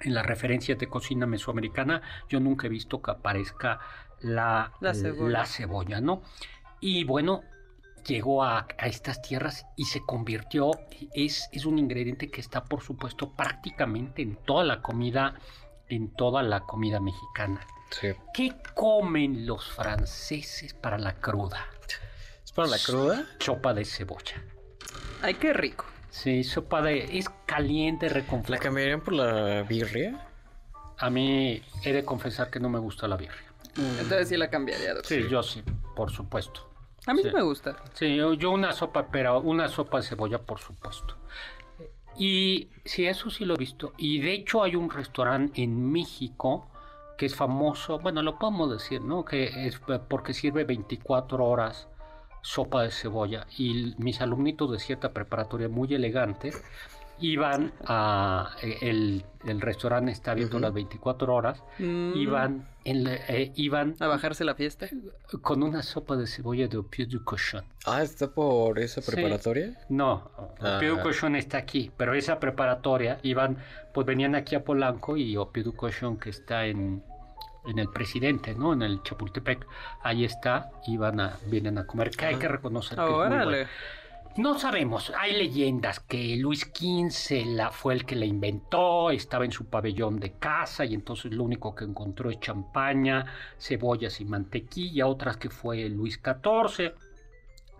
en 0.00 0.14
las 0.14 0.26
referencias 0.26 0.78
de 0.78 0.88
cocina 0.88 1.26
mesoamericana, 1.26 2.02
yo 2.28 2.40
nunca 2.40 2.66
he 2.66 2.70
visto 2.70 3.00
que 3.00 3.12
aparezca 3.12 3.80
la, 4.20 4.72
la, 4.80 4.94
cebolla. 4.94 5.38
la 5.38 5.46
cebolla, 5.46 6.00
¿no? 6.00 6.22
Y 6.80 7.04
bueno, 7.04 7.42
llegó 8.06 8.42
a, 8.42 8.66
estas 8.78 9.22
tierras 9.22 9.66
y 9.76 9.84
se 9.84 10.00
convirtió, 10.00 10.70
es, 11.14 11.48
es 11.52 11.66
un 11.66 11.78
ingrediente 11.78 12.30
que 12.30 12.40
está 12.40 12.64
por 12.64 12.82
supuesto 12.82 13.32
prácticamente 13.34 14.22
en 14.22 14.36
toda 14.36 14.64
la 14.64 14.82
comida, 14.82 15.34
en 15.88 16.10
toda 16.10 16.42
la 16.42 16.60
comida 16.60 17.00
mexicana. 17.00 17.60
¿Qué 18.34 18.54
comen 18.74 19.46
los 19.46 19.70
franceses 19.70 20.74
para 20.74 20.98
la 20.98 21.14
cruda? 21.14 21.66
¿Es 22.44 22.52
para 22.52 22.68
la 22.68 22.78
cruda? 22.78 23.26
Sopa 23.38 23.72
de 23.72 23.84
cebolla. 23.84 24.42
Ay, 25.22 25.34
qué 25.34 25.52
rico. 25.52 25.86
Sí, 26.10 26.44
sopa 26.44 26.82
de... 26.82 27.18
es 27.18 27.28
caliente, 27.46 28.08
reconfortante. 28.08 28.52
¿La 28.52 28.58
cambiarían 28.58 29.00
por 29.00 29.14
la 29.14 29.62
birria? 29.62 30.26
A 30.98 31.10
mí 31.10 31.62
he 31.82 31.92
de 31.92 32.04
confesar 32.04 32.50
que 32.50 32.60
no 32.60 32.68
me 32.68 32.78
gusta 32.78 33.06
la 33.08 33.16
birria. 33.16 33.44
Entonces 33.76 34.28
sí 34.28 34.36
la 34.36 34.50
cambiaría, 34.50 34.94
doctor. 34.94 35.06
Sí, 35.06 35.28
yo 35.30 35.42
sí, 35.42 35.62
por 35.94 36.10
supuesto. 36.10 36.67
A 37.08 37.14
mí 37.14 37.22
sí. 37.22 37.30
me 37.32 37.42
gusta. 37.42 37.76
Sí, 37.94 38.16
yo, 38.16 38.50
una 38.50 38.72
sopa, 38.72 39.08
pero 39.10 39.40
una 39.40 39.68
sopa 39.68 39.96
de 39.96 40.02
cebolla, 40.02 40.38
por 40.38 40.58
supuesto. 40.58 41.16
Y 42.18 42.68
sí, 42.84 43.06
eso 43.06 43.30
sí 43.30 43.46
lo 43.46 43.54
he 43.54 43.56
visto. 43.56 43.94
Y 43.96 44.20
de 44.20 44.34
hecho 44.34 44.62
hay 44.62 44.76
un 44.76 44.90
restaurante 44.90 45.62
en 45.62 45.90
México 45.90 46.68
que 47.16 47.26
es 47.26 47.34
famoso, 47.34 47.98
bueno, 47.98 48.22
lo 48.22 48.38
podemos 48.38 48.70
decir, 48.70 49.00
¿no? 49.00 49.24
Que 49.24 49.66
es 49.66 49.80
porque 50.08 50.34
sirve 50.34 50.64
24 50.64 51.44
horas 51.44 51.88
sopa 52.42 52.82
de 52.82 52.90
cebolla. 52.90 53.46
Y 53.56 53.94
mis 53.96 54.20
alumnitos 54.20 54.70
de 54.70 54.78
cierta 54.78 55.12
preparatoria 55.12 55.68
muy 55.68 55.92
elegante 55.94 56.52
iban 57.20 57.72
a 57.84 58.50
el, 58.62 59.24
el 59.46 59.60
restaurante 59.60 60.12
está 60.12 60.32
abierto 60.32 60.58
las 60.58 60.72
24 60.72 61.34
horas 61.34 61.62
mm. 61.78 62.12
iban 62.16 62.68
en 62.84 63.06
eh, 63.06 63.52
iban 63.56 63.96
a 64.00 64.06
bajarse 64.06 64.44
la 64.44 64.54
fiesta 64.54 64.88
con 65.42 65.62
una 65.62 65.82
sopa 65.82 66.16
de 66.16 66.26
cebolla 66.26 66.68
de 66.68 66.82
pied 66.82 67.08
du 67.08 67.24
cochon 67.24 67.64
ah 67.86 68.02
está 68.02 68.28
por 68.28 68.78
esa 68.78 69.00
preparatoria 69.00 69.78
no 69.88 70.30
ah. 70.60 70.78
pied 70.80 70.90
du 70.90 71.00
cochon 71.00 71.36
está 71.36 71.58
aquí 71.58 71.90
pero 71.96 72.14
esa 72.14 72.38
preparatoria 72.38 73.18
iban 73.22 73.58
pues 73.92 74.06
venían 74.06 74.34
aquí 74.34 74.54
a 74.54 74.64
Polanco 74.64 75.16
y 75.16 75.36
pied 75.52 75.64
du 75.64 75.74
cochon 75.74 76.18
que 76.18 76.30
está 76.30 76.66
en 76.66 77.02
en 77.68 77.78
el 77.78 77.88
presidente, 77.90 78.54
¿no? 78.54 78.72
En 78.72 78.82
el 78.82 79.02
Chapultepec, 79.02 79.66
ahí 80.02 80.24
está, 80.24 80.70
iban 80.86 81.20
a, 81.20 81.36
vienen 81.46 81.76
a 81.76 81.86
comer, 81.86 82.10
que 82.10 82.24
hay 82.24 82.36
que 82.36 82.48
reconocer 82.48 82.96
que 82.96 83.04
es 83.04 83.10
muy 83.10 83.18
bueno. 83.18 83.66
No 84.38 84.56
sabemos, 84.56 85.12
hay 85.18 85.32
leyendas 85.32 85.98
que 85.98 86.36
Luis 86.36 86.60
XV 86.60 87.44
la, 87.44 87.72
fue 87.72 87.94
el 87.94 88.06
que 88.06 88.14
la 88.14 88.24
inventó, 88.24 89.10
estaba 89.10 89.44
en 89.44 89.50
su 89.50 89.68
pabellón 89.68 90.20
de 90.20 90.34
casa 90.38 90.84
y 90.84 90.94
entonces 90.94 91.34
lo 91.34 91.42
único 91.42 91.74
que 91.74 91.84
encontró 91.84 92.30
es 92.30 92.38
champaña, 92.38 93.26
cebollas 93.58 94.20
y 94.20 94.24
mantequilla, 94.24 95.08
otras 95.08 95.38
que 95.38 95.50
fue 95.50 95.88
Luis 95.88 96.20
XIV. 96.22 96.94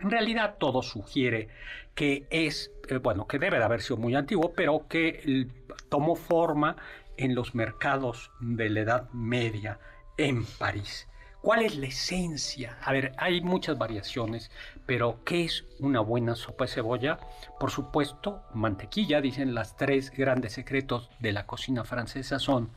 En 0.01 0.11
realidad 0.11 0.57
todo 0.59 0.83
sugiere 0.83 1.47
que 1.95 2.27
es, 2.29 2.73
eh, 2.89 2.97
bueno, 2.97 3.29
que 3.29 3.39
debe 3.39 3.59
de 3.59 3.65
haber 3.65 3.81
sido 3.81 3.99
muy 3.99 4.17
antiguo, 4.17 4.53
pero 4.57 4.89
que 4.89 5.47
tomó 5.89 6.17
forma 6.17 6.75
en 7.17 7.37
los 7.37 7.55
mercados 7.55 8.33
de 8.41 8.69
la 8.69 8.81
Edad 8.81 9.11
Media 9.13 9.79
en 10.17 10.45
París. 10.45 11.07
¿Cuál 11.41 11.63
es 11.63 11.77
la 11.77 11.87
esencia? 11.87 12.77
A 12.83 12.93
ver, 12.93 13.13
hay 13.17 13.41
muchas 13.41 13.79
variaciones, 13.79 14.51
pero 14.87 15.21
¿qué 15.25 15.45
es 15.45 15.65
una 15.79 16.01
buena 16.01 16.35
sopa 16.35 16.65
de 16.65 16.71
cebolla? 16.73 17.19
Por 17.61 17.71
supuesto, 17.71 18.43
mantequilla, 18.55 19.21
dicen 19.21 19.55
las 19.55 19.77
tres 19.77 20.11
grandes 20.11 20.53
secretos 20.53 21.11
de 21.21 21.33
la 21.33 21.47
cocina 21.47 21.85
francesa 21.85 22.39
son 22.39 22.71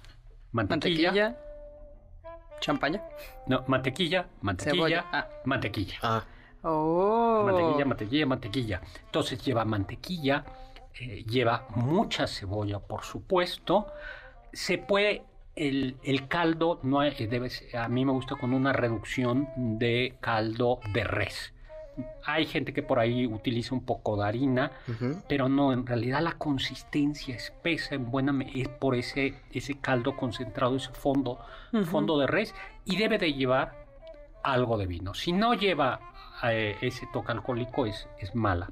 mantequilla, 0.52 1.38
champaña. 2.60 3.04
No, 3.48 3.64
mantequilla, 3.68 4.28
mantequilla, 4.42 5.06
ah. 5.12 5.28
mantequilla. 5.46 5.96
Ah. 6.04 6.26
Oh. 6.64 7.44
Mantequilla, 7.46 7.86
mantequilla, 7.86 8.26
mantequilla. 8.28 8.82
Entonces 9.06 9.44
lleva 9.44 9.66
mantequilla, 9.66 10.46
eh, 11.00 11.24
lleva 11.26 11.66
mucha 11.76 12.28
cebolla, 12.28 12.80
por 12.80 13.04
supuesto. 13.04 13.88
Se 14.54 14.78
puede 14.78 15.24
el, 15.56 16.28
caldo 16.28 16.80
no 16.84 17.02
debe 17.02 17.50
a 17.78 17.88
mí 17.88 18.06
me 18.06 18.12
gusta 18.12 18.36
con 18.36 18.54
una 18.54 18.74
reducción 18.74 19.48
de 19.56 20.16
caldo 20.20 20.80
de 20.94 21.04
res. 21.04 21.54
Hay 22.26 22.46
gente 22.46 22.74
que 22.74 22.84
por 22.84 23.00
ahí 23.00 23.28
utiliza 23.28 23.76
un 23.76 23.86
poco 23.86 24.16
de 24.16 24.26
harina, 24.26 24.72
pero 25.28 25.50
no, 25.50 25.74
en 25.74 25.86
realidad 25.86 26.22
la 26.22 26.34
consistencia 26.34 27.36
espesa 27.36 27.96
en 27.96 28.10
buena 28.10 28.34
es 28.54 28.70
por 28.70 28.96
ese, 28.96 29.36
ese 29.52 29.76
caldo 29.80 30.16
concentrado, 30.16 30.78
ese 30.78 30.92
fondo, 30.94 31.40
fondo 31.86 32.18
de 32.18 32.28
res, 32.28 32.56
y 32.86 32.96
debe 32.96 33.18
de 33.18 33.34
llevar 33.34 33.86
algo 34.44 34.78
de 34.78 34.88
vino. 34.88 35.14
Si 35.14 35.34
no 35.34 35.54
lleva 35.54 36.00
eh, 36.44 36.78
ese 36.82 37.08
toque 37.12 37.34
alcohólico 37.34 37.86
es, 37.86 38.08
es 38.20 38.34
mala. 38.34 38.72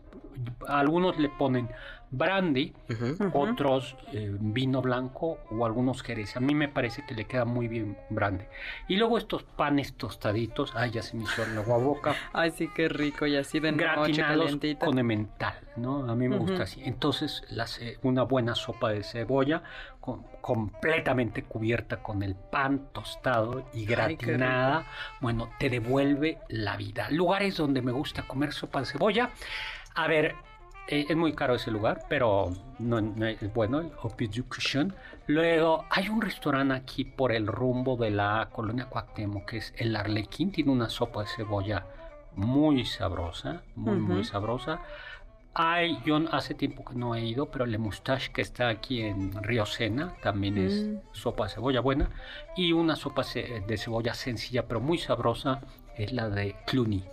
Algunos 0.67 1.19
le 1.19 1.29
ponen 1.29 1.69
brandy, 2.11 2.73
otros 3.33 3.95
eh, 4.13 4.35
vino 4.39 4.81
blanco 4.81 5.39
o 5.51 5.65
algunos 5.65 6.01
jerez. 6.01 6.35
A 6.37 6.39
mí 6.39 6.55
me 6.55 6.67
parece 6.67 7.05
que 7.05 7.13
le 7.13 7.25
queda 7.25 7.45
muy 7.45 7.67
bien 7.67 7.97
brandy. 8.09 8.45
Y 8.87 8.97
luego 8.97 9.17
estos 9.17 9.43
panes 9.43 9.93
tostaditos, 9.93 10.73
ay, 10.75 10.91
ya 10.91 11.01
se 11.01 11.15
me 11.15 11.23
hizo 11.23 11.45
la 11.45 11.61
boca. 11.61 12.15
ay, 12.33 12.51
sí, 12.51 12.69
qué 12.73 12.89
rico, 12.89 13.27
y 13.27 13.35
así 13.35 13.59
de 13.59 13.71
noche 13.71 14.21
calientita. 14.21 14.85
con 14.85 14.97
emmental, 14.97 15.55
¿no? 15.75 16.09
A 16.09 16.15
mí 16.15 16.27
me 16.27 16.37
gusta 16.37 16.63
así. 16.63 16.81
Entonces, 16.83 17.43
una 18.01 18.23
buena 18.23 18.55
sopa 18.55 18.89
de 18.89 19.03
cebolla 19.03 19.63
completamente 20.41 21.43
cubierta 21.43 22.01
con 22.01 22.23
el 22.23 22.35
pan 22.35 22.89
tostado 22.91 23.69
y 23.73 23.85
gratinada, 23.85 24.87
bueno, 25.21 25.49
te 25.59 25.69
devuelve 25.69 26.39
la 26.47 26.77
vida. 26.77 27.09
Lugares 27.11 27.57
donde 27.57 27.81
me 27.81 27.91
gusta 27.91 28.23
comer 28.23 28.53
sopa 28.53 28.79
de 28.79 28.85
cebolla. 28.87 29.29
A 29.95 30.07
ver, 30.07 30.35
eh, 30.91 31.05
es 31.08 31.15
muy 31.15 31.34
caro 31.34 31.53
ese 31.53 31.69
lugar, 31.69 32.05
pero 32.10 32.51
no, 32.79 32.98
es 33.24 33.53
bueno, 33.53 33.79
el 33.79 33.91
Cushion. 34.46 34.96
Luego 35.27 35.86
hay 35.91 36.10
un 36.10 36.19
restaurante 36.19 36.74
aquí 36.74 37.03
por 37.05 37.31
el 37.31 37.46
rumbo 37.46 37.96
de 37.96 38.10
la 38.10 38.50
colonia 38.51 38.86
Cuauhtémoc 38.86 39.46
que 39.46 39.58
es 39.58 39.72
el 39.77 39.96
Arlequín, 39.96 40.51
tiene 40.51 40.72
una 40.72 40.89
sopa 40.89 41.22
de 41.22 41.27
cebolla 41.27 41.86
muy 42.36 42.86
sabrosa, 42.86 43.62
muy, 43.75 43.98
muy 43.98 44.24
sabrosa. 44.24 44.81
Hay, 45.53 46.00
yo 46.05 46.19
hace 46.31 46.55
tiempo 46.55 46.84
que 46.84 46.96
no 46.96 47.13
he 47.13 47.24
ido, 47.24 47.51
pero 47.51 47.67
Le 47.67 47.77
Moustache 47.77 48.31
que 48.31 48.41
está 48.41 48.69
aquí 48.69 49.01
en 49.01 49.31
Río 49.43 49.67
Sena 49.67 50.15
también 50.24 50.58
es 50.58 50.88
mm. 50.88 50.98
sopa 51.12 51.43
de 51.43 51.51
cebolla 51.51 51.81
buena. 51.81 52.10
Y 52.58 52.72
una 52.72 52.96
sopa 52.96 53.22
de 53.24 53.77
cebolla 53.77 54.15
sencilla 54.15 54.67
pero 54.67 54.79
muy 54.79 54.98
sabrosa 54.98 55.62
es 55.96 56.13
la 56.13 56.29
de 56.29 56.55
Cluny 56.65 57.03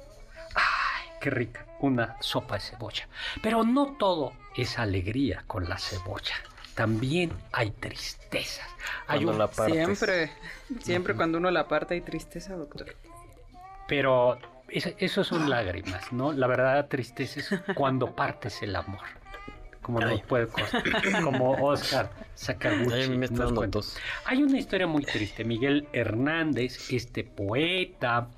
qué 1.21 1.31
rica, 1.31 1.67
una 1.81 2.17
sopa 2.21 2.55
de 2.55 2.61
cebolla. 2.61 3.09
Pero 3.43 3.65
no 3.65 3.97
todo 3.99 4.33
es 4.57 4.79
alegría 4.79 5.45
con 5.47 5.69
la 5.69 5.79
cebolla. 5.79 6.35
También 6.75 7.33
hay 7.53 7.71
tristezas. 7.71 8.69
Hay 9.07 9.25
la 9.25 9.49
siempre, 9.49 10.31
siempre 10.81 11.15
cuando 11.15 11.39
uno 11.39 11.51
la 11.51 11.67
parte 11.67 11.95
hay 11.95 12.03
tristeza, 12.03 12.55
doctor. 12.55 12.95
Pero 13.89 14.39
eso, 14.69 15.25
son 15.25 15.49
lágrimas, 15.49 16.13
¿no? 16.13 16.33
La 16.33 16.47
verdad 16.47 16.87
tristeza 16.89 17.41
es 17.41 17.51
cuando 17.75 18.15
partes 18.15 18.63
el 18.63 18.77
amor. 18.77 19.05
Como 19.81 20.01
no 20.01 20.19
puede 20.23 20.49
como 21.23 21.53
Oscar 21.65 22.11
Sakaguchi. 22.35 23.21
Hay 24.25 24.43
una 24.43 24.59
historia 24.59 24.87
muy 24.89 25.05
triste. 25.05 25.45
Miguel 25.45 25.89
Hernández, 25.93 26.93
este 26.93 27.23
poeta, 27.23 28.29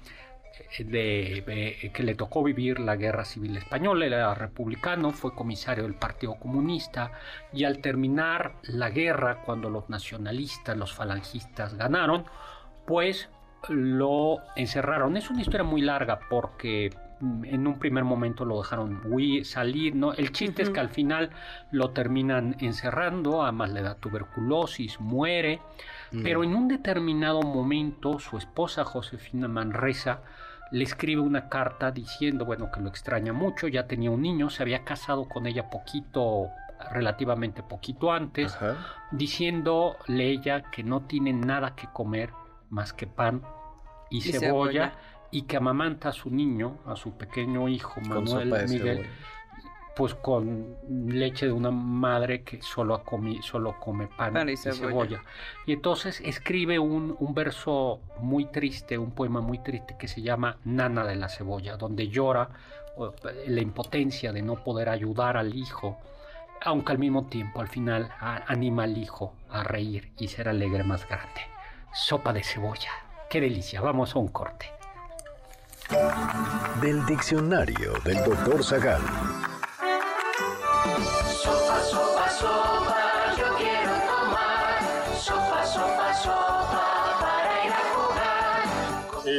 de, 0.78 1.90
que 1.92 2.02
le 2.02 2.14
tocó 2.14 2.42
vivir 2.42 2.80
la 2.80 2.96
guerra 2.96 3.24
civil 3.24 3.56
española, 3.56 4.06
era 4.06 4.34
republicano, 4.34 5.10
fue 5.10 5.34
comisario 5.34 5.84
del 5.84 5.94
Partido 5.94 6.34
Comunista 6.36 7.12
y 7.52 7.64
al 7.64 7.78
terminar 7.78 8.54
la 8.62 8.90
guerra, 8.90 9.42
cuando 9.44 9.70
los 9.70 9.88
nacionalistas, 9.88 10.76
los 10.76 10.92
falangistas 10.92 11.74
ganaron, 11.74 12.24
pues 12.86 13.28
lo 13.68 14.38
encerraron. 14.56 15.16
Es 15.16 15.30
una 15.30 15.40
historia 15.40 15.64
muy 15.64 15.80
larga 15.80 16.20
porque 16.30 16.90
mm, 17.20 17.44
en 17.44 17.66
un 17.66 17.78
primer 17.78 18.04
momento 18.04 18.44
lo 18.44 18.58
dejaron 18.58 19.00
huir, 19.04 19.44
salir, 19.44 19.94
¿no? 19.94 20.12
El 20.12 20.32
chiste 20.32 20.62
es 20.62 20.70
que 20.70 20.80
al 20.80 20.88
final 20.88 21.30
lo 21.70 21.90
terminan 21.90 22.56
encerrando, 22.60 23.42
además 23.42 23.70
le 23.70 23.82
da 23.82 23.94
tuberculosis, 23.96 25.00
muere, 25.00 25.60
mm. 26.12 26.22
pero 26.22 26.44
en 26.44 26.54
un 26.54 26.68
determinado 26.68 27.42
momento 27.42 28.18
su 28.18 28.36
esposa 28.36 28.84
Josefina 28.84 29.48
Manresa 29.48 30.22
le 30.70 30.84
escribe 30.84 31.20
una 31.20 31.48
carta 31.48 31.90
diciendo, 31.90 32.44
bueno, 32.44 32.70
que 32.70 32.80
lo 32.80 32.88
extraña 32.88 33.32
mucho, 33.32 33.68
ya 33.68 33.86
tenía 33.86 34.10
un 34.10 34.22
niño, 34.22 34.50
se 34.50 34.62
había 34.62 34.84
casado 34.84 35.28
con 35.28 35.46
ella 35.46 35.70
poquito, 35.70 36.48
relativamente 36.92 37.62
poquito 37.62 38.12
antes, 38.12 38.56
diciéndole 39.10 40.30
ella 40.30 40.70
que 40.70 40.82
no 40.82 41.02
tiene 41.02 41.32
nada 41.32 41.74
que 41.74 41.88
comer 41.92 42.32
más 42.70 42.92
que 42.92 43.06
pan 43.06 43.42
y, 44.10 44.20
cebolla, 44.20 44.92
y 45.30 45.42
que 45.42 45.56
amamanta 45.56 46.10
a 46.10 46.12
su 46.12 46.30
niño, 46.30 46.78
a 46.86 46.96
su 46.96 47.12
pequeño 47.16 47.68
hijo 47.68 48.00
Manuel 48.02 48.52
Miguel, 48.68 49.06
pues 49.98 50.14
con 50.14 50.76
leche 50.88 51.46
de 51.46 51.52
una 51.52 51.72
madre 51.72 52.44
que 52.44 52.62
solo, 52.62 53.02
solo 53.42 53.80
come 53.80 54.06
pan, 54.06 54.48
y, 54.48 54.56
cebolla. 54.56 55.24
y, 55.66 55.72
entonces 55.72 56.22
escribe 56.24 56.78
un, 56.78 57.16
un, 57.18 57.34
verso 57.34 57.98
muy 58.20 58.44
triste, 58.44 58.96
un 58.96 59.10
poema 59.10 59.40
muy 59.40 59.58
triste 59.58 59.96
que 59.98 60.06
se 60.06 60.22
llama 60.22 60.58
Nana 60.64 61.04
de 61.04 61.16
la 61.16 61.28
cebolla, 61.28 61.76
donde 61.76 62.06
llora 62.06 62.48
la 63.48 63.60
impotencia 63.60 64.32
de 64.32 64.40
no 64.40 64.62
poder 64.62 64.88
ayudar 64.88 65.36
al 65.36 65.56
hijo, 65.56 65.98
aunque 66.60 66.92
al 66.92 66.98
mismo 66.98 67.26
tiempo 67.26 67.60
al 67.60 67.68
final 67.68 68.08
anima 68.20 68.84
al 68.84 68.96
hijo 68.96 69.34
a 69.50 69.64
reír 69.64 70.12
y 70.16 70.28
ser 70.28 70.48
alegre 70.48 70.84
más 70.84 71.08
grande. 71.08 71.40
Sopa 71.92 72.32
de 72.32 72.44
cebolla, 72.44 72.92
qué 73.28 73.40
delicia, 73.40 73.80
vamos 73.80 74.14
a 74.14 74.20
un 74.20 74.28
corte. 74.28 74.66
Del 76.80 77.04
diccionario 77.04 77.94
del 78.04 78.22
doctor 78.22 78.62
Zagal. 78.62 79.02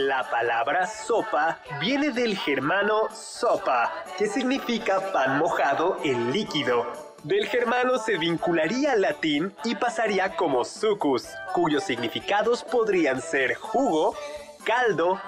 La 0.10 0.28
palabra 0.28 0.88
sopa 0.88 1.60
viene 1.80 2.10
del 2.10 2.36
germano 2.36 3.10
sopa, 3.14 3.94
que 4.18 4.26
significa 4.26 5.00
pan 5.14 5.38
mojado 5.38 6.00
en 6.04 6.32
líquido. 6.32 6.88
Del 7.22 7.46
germano 7.46 8.00
se 8.00 8.18
vincularía 8.18 8.94
al 8.94 9.02
latín 9.02 9.54
y 9.64 9.76
pasaría 9.76 10.36
como 10.36 10.66
sucus, 10.66 11.28
cuyos 11.54 11.84
significados 11.84 12.64
podrían 12.64 13.22
ser 13.22 13.54
jugo, 13.54 14.16
caldo, 14.64 15.22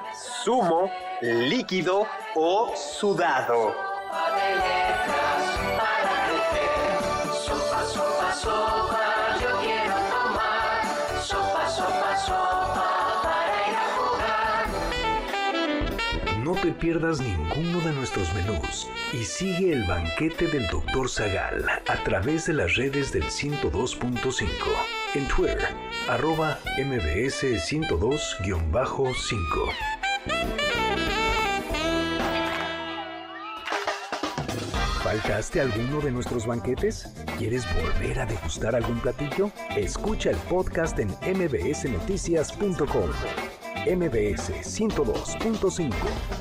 zumo, 0.43 0.91
líquido 1.21 2.07
o 2.33 2.73
sudado. 2.75 3.75
No 16.51 16.59
te 16.59 16.73
pierdas 16.73 17.21
ninguno 17.21 17.79
de 17.79 17.93
nuestros 17.93 18.27
menús 18.33 18.89
y 19.13 19.23
sigue 19.23 19.71
el 19.71 19.85
banquete 19.85 20.47
del 20.47 20.67
Dr. 20.67 21.09
Zagal 21.09 21.63
a 21.87 22.03
través 22.03 22.45
de 22.45 22.51
las 22.51 22.75
redes 22.75 23.13
del 23.13 23.23
102.5 23.23 24.49
en 25.15 25.25
Twitter, 25.29 25.69
arroba 26.09 26.59
mbs 26.77 27.43
102-5. 27.43 29.37
¿Faltaste 35.01 35.61
alguno 35.61 36.01
de 36.01 36.11
nuestros 36.11 36.45
banquetes? 36.45 37.13
¿Quieres 37.37 37.65
volver 37.81 38.19
a 38.19 38.25
degustar 38.25 38.75
algún 38.75 38.99
platillo? 38.99 39.51
Escucha 39.77 40.31
el 40.31 40.37
podcast 40.49 40.99
en 40.99 41.11
mbsnoticias.com. 41.21 43.09
MBS 43.85 44.51
102.5. 44.61 46.40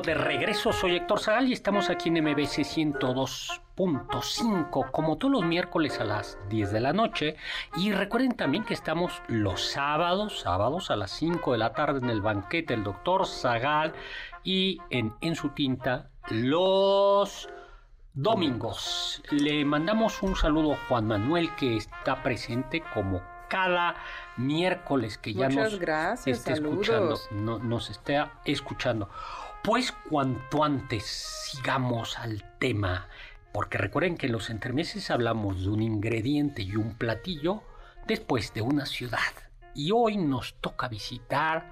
de 0.00 0.14
regreso, 0.14 0.72
soy 0.72 0.96
Héctor 0.96 1.20
Zagal 1.20 1.48
y 1.48 1.52
estamos 1.52 1.90
aquí 1.90 2.08
en 2.08 2.22
MBC 2.22 2.64
102.5, 2.64 4.90
como 4.90 5.18
todos 5.18 5.32
los 5.32 5.44
miércoles 5.44 6.00
a 6.00 6.04
las 6.04 6.38
10 6.48 6.72
de 6.72 6.80
la 6.80 6.92
noche. 6.92 7.36
Y 7.76 7.92
recuerden 7.92 8.36
también 8.36 8.64
que 8.64 8.74
estamos 8.74 9.22
los 9.28 9.62
sábados, 9.62 10.40
sábados 10.40 10.90
a 10.90 10.96
las 10.96 11.12
5 11.12 11.52
de 11.52 11.58
la 11.58 11.72
tarde 11.72 12.00
en 12.00 12.10
el 12.10 12.22
banquete 12.22 12.74
del 12.74 12.82
doctor 12.84 13.26
Zagal 13.26 13.92
y 14.42 14.80
en, 14.90 15.14
en 15.20 15.36
su 15.36 15.50
tinta 15.50 16.10
los 16.30 17.48
domingos. 18.14 19.22
Le 19.30 19.64
mandamos 19.64 20.22
un 20.22 20.36
saludo 20.36 20.74
a 20.74 20.78
Juan 20.88 21.06
Manuel 21.06 21.54
que 21.56 21.76
está 21.76 22.22
presente 22.22 22.82
como 22.94 23.22
cada 23.48 23.96
miércoles 24.36 25.18
que 25.18 25.32
ya 25.32 25.48
nos 25.48 25.78
gracias, 25.78 26.46
escuchando, 26.46 27.18
nos 27.30 27.90
está 27.90 28.32
escuchando. 28.44 29.08
Pues 29.64 29.92
cuanto 30.10 30.62
antes 30.62 31.06
sigamos 31.50 32.18
al 32.18 32.44
tema, 32.58 33.08
porque 33.50 33.78
recuerden 33.78 34.18
que 34.18 34.26
en 34.26 34.32
los 34.32 34.50
entremeses 34.50 35.10
hablamos 35.10 35.62
de 35.62 35.70
un 35.70 35.80
ingrediente 35.80 36.60
y 36.60 36.76
un 36.76 36.98
platillo 36.98 37.62
después 38.06 38.52
de 38.52 38.60
una 38.60 38.84
ciudad. 38.84 39.32
Y 39.74 39.90
hoy 39.90 40.18
nos 40.18 40.52
toca 40.60 40.86
visitar 40.88 41.64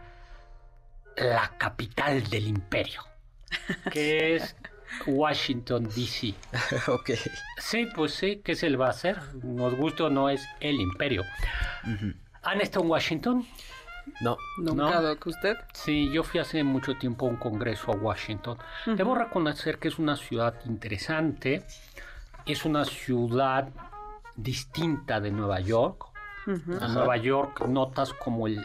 la 1.19 1.53
capital 1.59 2.25
del 2.31 2.47
imperio, 2.47 3.03
que 3.93 4.37
es 4.37 4.57
Washington, 5.07 5.85
D.C. 5.85 6.35
ok. 6.91 7.11
Sí, 7.59 7.87
pues 7.95 8.15
sí, 8.15 8.41
¿qué 8.43 8.55
se 8.55 8.71
le 8.71 8.79
va 8.79 8.87
a 8.87 8.91
hacer? 8.93 9.21
Nos 9.45 9.75
gusta 9.75 10.05
o 10.05 10.09
no 10.09 10.31
es 10.31 10.43
el 10.61 10.81
imperio. 10.81 11.25
¿Han 12.43 12.63
estado 12.63 12.87
en 12.87 12.91
Washington? 12.91 13.47
No. 14.21 14.37
¿Nunca, 14.59 15.01
¿No? 15.01 15.17
usted? 15.27 15.57
Sí, 15.73 16.11
yo 16.11 16.23
fui 16.23 16.41
hace 16.41 16.65
mucho 16.65 16.97
tiempo 16.97 17.27
a 17.27 17.31
un 17.31 17.37
congreso 17.37 17.93
a 17.93 17.97
Washington. 17.97 18.59
Debo 18.87 19.15
reconocer 19.15 19.79
que 19.79 19.89
es 19.89 19.99
una 19.99 20.17
ciudad 20.17 20.55
interesante, 20.67 21.65
es 22.47 22.65
una 22.65 22.85
ciudad 22.85 23.69
distinta 24.37 25.21
de 25.21 25.31
Nueva 25.31 25.61
York. 25.61 26.07
En 26.47 26.95
Nueva 26.95 27.17
York 27.19 27.65
notas 27.69 28.13
como 28.13 28.49
el, 28.49 28.61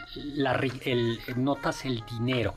el, 0.84 1.20
notas 1.36 1.84
el 1.84 2.04
dinero, 2.04 2.54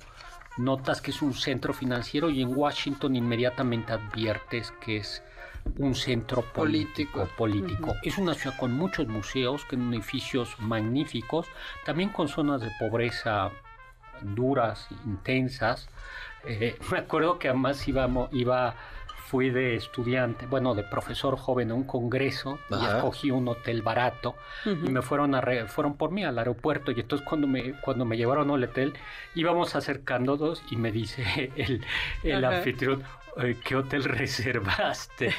notas 0.58 1.00
que 1.00 1.12
es 1.12 1.22
un 1.22 1.36
centro 1.36 1.74
financiero 1.74 2.32
y 2.32 2.42
en 2.42 2.58
Washington 2.58 3.16
inmediatamente 3.16 3.94
adviertes 3.94 4.74
que 4.82 4.98
es 4.98 5.22
un 5.78 5.96
centro 5.96 6.42
político. 6.42 7.28
político. 7.38 7.94
Es 8.04 8.18
una 8.18 8.34
ciudad 8.34 8.58
con 8.58 8.74
muchos 8.74 9.08
museos, 9.08 9.66
con 9.66 9.94
edificios 9.94 10.56
magníficos, 10.60 11.48
también 11.86 12.10
con 12.10 12.28
zonas 12.28 12.62
de 12.62 12.72
pobreza 12.80 13.52
duras, 14.22 14.88
intensas. 15.06 15.90
Eh, 16.46 16.78
me 16.92 17.00
acuerdo 17.00 17.40
que 17.40 17.50
además 17.50 17.88
íbamos, 17.88 18.30
iba, 18.34 18.76
fui 19.32 19.50
de 19.50 19.76
estudiante, 19.76 20.46
bueno, 20.46 20.76
de 20.76 20.84
profesor 20.84 21.38
joven 21.38 21.72
a 21.72 21.74
un 21.74 21.86
congreso 21.86 22.60
y 22.70 22.86
escogí 22.86 23.32
un 23.32 23.48
hotel 23.48 23.82
barato 23.82 24.36
y 24.66 24.90
me 24.90 25.02
fueron 25.02 25.36
a 25.36 25.42
fueron 25.68 25.96
por 25.96 26.12
mí 26.12 26.26
al 26.26 26.38
aeropuerto 26.38 26.92
y 26.92 27.00
entonces 27.00 27.26
cuando 27.26 27.48
me 27.48 27.80
cuando 27.80 28.04
me 28.04 28.18
llevaron 28.18 28.52
al 28.52 28.62
hotel 28.62 28.94
íbamos 29.34 29.74
acercándonos 29.74 30.62
y 30.70 30.76
me 30.76 30.92
dice 30.92 31.52
el, 31.56 31.86
el 32.24 32.44
anfitrión, 32.44 33.04
¿qué 33.64 33.76
hotel 33.76 34.04
reservaste? 34.06 35.34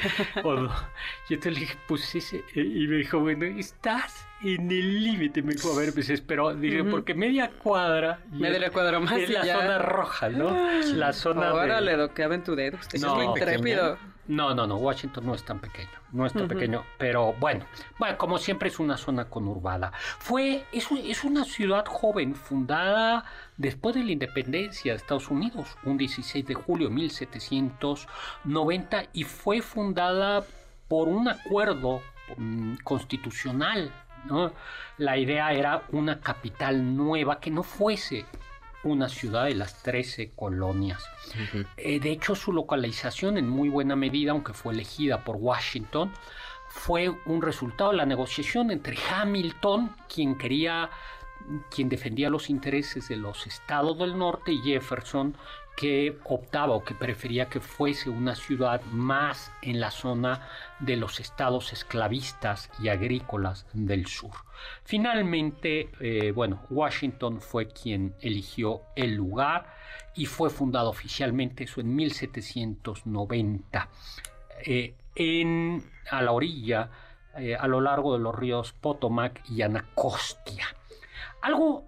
yo 1.28 1.38
te 1.38 1.50
le 1.50 1.60
dije, 1.60 1.76
pues 1.86 2.02
sí, 2.02 2.20
y 2.54 2.86
me 2.86 2.96
dijo, 2.96 3.20
bueno, 3.20 3.44
estás 3.44 4.26
en 4.42 4.70
el 4.70 5.02
límite. 5.02 5.42
Me 5.42 5.54
dijo, 5.54 5.72
a 5.72 5.78
ver, 5.78 5.92
pues 5.92 6.10
espero, 6.10 6.54
dije, 6.54 6.84
porque 6.84 7.14
media 7.14 7.50
cuadra. 7.62 8.20
Media 8.30 8.70
cuadra 8.70 9.00
más. 9.00 9.16
Es 9.16 9.30
la 9.30 9.44
zona 9.44 9.78
roja, 9.78 10.28
¿no? 10.28 10.56
La 10.94 11.12
zona. 11.12 11.54
Órale, 11.54 11.96
lo 11.96 12.12
que 12.12 12.22
aventurero. 12.22 12.78
Usted 12.78 13.00
no, 13.00 13.08
es 13.08 13.14
muy 13.14 13.26
intrépido. 13.26 13.98
No, 14.28 14.54
no, 14.54 14.68
no, 14.68 14.76
Washington 14.76 15.26
no 15.26 15.34
es 15.34 15.44
tan 15.44 15.58
pequeño, 15.58 15.90
no 16.12 16.24
es 16.24 16.32
tan 16.32 16.46
pequeño, 16.46 16.84
pero 16.96 17.32
bueno, 17.40 17.66
bueno, 17.98 18.16
como 18.16 18.38
siempre 18.38 18.68
es 18.68 18.78
una 18.78 18.96
zona 18.96 19.24
conurbada. 19.24 19.90
Fue, 19.94 20.64
es, 20.72 20.86
es 20.92 21.24
una 21.24 21.44
ciudad 21.44 21.84
joven 21.86 22.36
fundada 22.36 23.24
después 23.56 23.96
de 23.96 24.04
la 24.04 24.12
independencia 24.12 24.92
de 24.92 24.98
Estados 24.98 25.28
Unidos, 25.28 25.76
un 25.82 25.96
16 25.96 26.46
de 26.46 26.54
julio 26.54 26.88
de 26.88 26.94
1790, 26.94 29.06
y 29.12 29.24
fue 29.24 29.60
fundada 29.60 30.44
por 30.86 31.08
un 31.08 31.26
acuerdo 31.26 32.00
mm, 32.36 32.76
constitucional. 32.84 33.90
¿no? 34.26 34.52
La 34.98 35.18
idea 35.18 35.52
era 35.52 35.82
una 35.90 36.20
capital 36.20 36.96
nueva 36.96 37.40
que 37.40 37.50
no 37.50 37.64
fuese 37.64 38.24
una 38.84 39.08
ciudad 39.08 39.44
de 39.44 39.54
las 39.54 39.82
13 39.82 40.32
colonias. 40.34 41.04
Eh, 41.76 42.00
de 42.00 42.10
hecho, 42.10 42.34
su 42.34 42.52
localización 42.52 43.38
en 43.38 43.48
muy 43.48 43.68
buena 43.68 43.96
medida, 43.96 44.32
aunque 44.32 44.52
fue 44.52 44.74
elegida 44.74 45.24
por 45.24 45.36
Washington, 45.36 46.12
fue 46.68 47.10
un 47.26 47.42
resultado 47.42 47.90
de 47.90 47.98
la 47.98 48.06
negociación 48.06 48.70
entre 48.70 48.96
Hamilton, 49.10 49.94
quien 50.08 50.36
quería 50.36 50.90
quien 51.70 51.88
defendía 51.88 52.30
los 52.30 52.50
intereses 52.50 53.08
de 53.08 53.16
los 53.16 53.46
estados 53.46 53.98
del 53.98 54.16
norte 54.16 54.52
y 54.52 54.62
Jefferson 54.62 55.36
que 55.76 56.18
optaba 56.24 56.74
o 56.74 56.84
que 56.84 56.94
prefería 56.94 57.48
que 57.48 57.60
fuese 57.60 58.10
una 58.10 58.34
ciudad 58.34 58.82
más 58.92 59.52
en 59.62 59.80
la 59.80 59.90
zona 59.90 60.48
de 60.80 60.96
los 60.96 61.20
estados 61.20 61.72
esclavistas 61.72 62.70
y 62.78 62.88
agrícolas 62.88 63.66
del 63.72 64.06
sur. 64.06 64.32
Finalmente, 64.84 65.90
eh, 66.00 66.32
bueno, 66.32 66.62
Washington 66.70 67.40
fue 67.40 67.68
quien 67.68 68.14
eligió 68.20 68.82
el 68.96 69.14
lugar 69.14 69.74
y 70.14 70.26
fue 70.26 70.50
fundado 70.50 70.90
oficialmente 70.90 71.64
eso 71.64 71.80
en 71.80 71.94
1790 71.94 73.88
eh, 74.64 74.94
en, 75.14 75.82
a 76.10 76.22
la 76.22 76.32
orilla, 76.32 76.90
eh, 77.36 77.56
a 77.56 77.66
lo 77.66 77.80
largo 77.80 78.12
de 78.12 78.22
los 78.22 78.34
ríos 78.34 78.72
Potomac 78.72 79.42
y 79.48 79.62
Anacostia. 79.62 80.66
Algo 81.40 81.84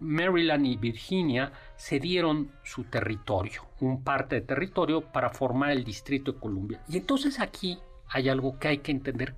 Maryland 0.00 0.66
y 0.66 0.76
Virginia 0.76 1.52
cedieron 1.76 2.50
su 2.62 2.84
territorio, 2.84 3.66
un 3.80 4.02
parte 4.02 4.36
de 4.36 4.40
territorio 4.42 5.00
para 5.00 5.30
formar 5.30 5.70
el 5.70 5.84
Distrito 5.84 6.32
de 6.32 6.38
Columbia. 6.38 6.80
Y 6.88 6.96
entonces 6.96 7.40
aquí 7.40 7.78
hay 8.08 8.28
algo 8.28 8.58
que 8.58 8.68
hay 8.68 8.78
que 8.78 8.92
entender, 8.92 9.34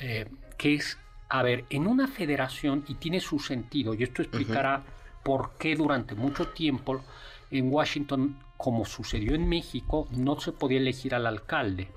eh, 0.00 0.26
que 0.58 0.74
es, 0.74 0.98
a 1.28 1.42
ver, 1.42 1.64
en 1.70 1.86
una 1.86 2.08
federación, 2.08 2.84
y 2.88 2.94
tiene 2.94 3.20
su 3.20 3.38
sentido, 3.38 3.94
y 3.94 4.02
esto 4.02 4.22
explicará 4.22 4.82
por 5.22 5.52
qué 5.58 5.74
durante 5.76 6.14
mucho 6.14 6.48
tiempo 6.48 7.02
en 7.50 7.72
Washington, 7.72 8.38
como 8.56 8.84
sucedió 8.84 9.34
en 9.34 9.48
México, 9.48 10.08
no 10.10 10.38
se 10.40 10.52
podía 10.52 10.78
elegir 10.78 11.14
al 11.14 11.26
alcalde. 11.26 11.88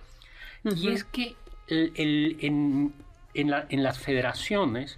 Y 0.64 0.90
es 0.90 1.04
que 1.04 1.36
en, 1.68 2.94
en 3.34 3.84
las 3.84 4.00
federaciones, 4.00 4.98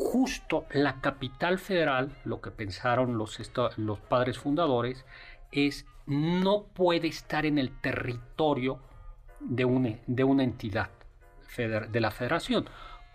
justo 0.00 0.64
la 0.72 1.00
capital 1.00 1.58
federal, 1.58 2.16
lo 2.24 2.40
que 2.40 2.50
pensaron 2.50 3.18
los, 3.18 3.38
los 3.76 4.00
padres 4.00 4.38
fundadores, 4.38 5.04
es 5.52 5.86
no 6.06 6.64
puede 6.64 7.08
estar 7.08 7.44
en 7.44 7.58
el 7.58 7.70
territorio 7.80 8.80
de 9.40 9.64
una, 9.64 9.98
de 10.06 10.24
una 10.24 10.42
entidad 10.42 10.90
de 11.56 12.00
la 12.00 12.10
federación, 12.10 12.68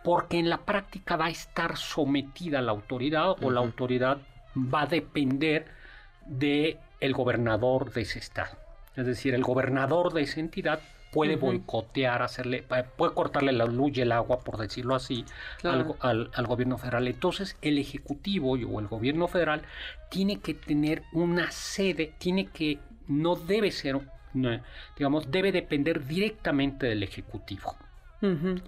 porque 0.04 0.38
en 0.38 0.50
la 0.50 0.60
práctica 0.60 1.16
va 1.16 1.26
a 1.26 1.30
estar 1.30 1.78
sometida 1.78 2.60
a 2.60 2.62
la 2.62 2.72
autoridad 2.72 3.36
o 3.42 3.50
la 3.50 3.62
autoridad 3.62 4.20
va 4.56 4.82
a 4.82 4.88
depender 4.88 5.66
de 6.28 6.78
el 7.00 7.14
gobernador 7.14 7.92
de 7.92 8.02
ese 8.02 8.20
estado. 8.20 8.65
Es 8.96 9.06
decir, 9.06 9.34
el 9.34 9.44
gobernador 9.44 10.14
de 10.14 10.22
esa 10.22 10.40
entidad 10.40 10.80
puede 11.16 11.38
boicotear, 11.38 12.22
hacerle, 12.22 12.64
puede 12.64 13.14
cortarle 13.14 13.54
la 13.54 13.66
luz 13.66 13.98
y 13.98 14.02
el 14.02 14.12
agua, 14.12 14.40
por 14.40 14.58
decirlo 14.58 14.96
así, 14.96 15.24
al, 15.64 16.48
gobierno 16.48 16.78
federal. 16.78 17.08
Entonces, 17.08 17.56
el 17.62 17.78
Ejecutivo 17.78 18.52
o 18.52 18.80
el 18.80 18.88
gobierno 18.88 19.30
federal 19.30 19.62
tiene 20.10 20.40
que 20.40 20.54
tener 20.54 21.04
una 21.14 21.52
sede, 21.52 22.14
tiene 22.18 22.48
que, 22.48 22.80
no 23.08 23.36
debe 23.36 23.72
ser, 23.72 24.02
digamos, 24.98 25.32
debe 25.32 25.54
depender 25.54 26.06
directamente 26.06 26.88
del 26.88 27.04
Ejecutivo. 27.04 27.78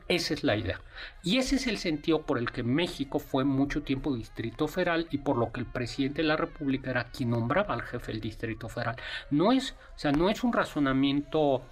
Esa 0.08 0.34
es 0.34 0.44
la 0.44 0.56
idea. 0.56 0.80
Y 1.24 1.38
ese 1.38 1.56
es 1.56 1.68
el 1.68 1.78
sentido 1.78 2.22
por 2.22 2.38
el 2.38 2.52
que 2.52 2.64
México 2.64 3.20
fue 3.20 3.44
mucho 3.44 3.82
tiempo 3.82 4.16
distrito 4.16 4.68
federal 4.68 5.08
y 5.10 5.20
por 5.20 5.38
lo 5.38 5.52
que 5.52 5.62
el 5.62 5.66
presidente 5.66 6.22
de 6.22 6.28
la 6.28 6.38
República 6.38 6.92
era 6.92 7.06
quien 7.06 7.32
nombraba 7.32 7.74
al 7.74 7.82
jefe 7.82 8.12
del 8.12 8.22
distrito 8.22 8.70
federal. 8.70 8.98
No 9.32 9.52
es, 9.52 9.72
o 9.72 10.00
sea, 10.00 10.12
no 10.12 10.30
es 10.30 10.44
un 10.44 10.54
razonamiento 10.54 11.64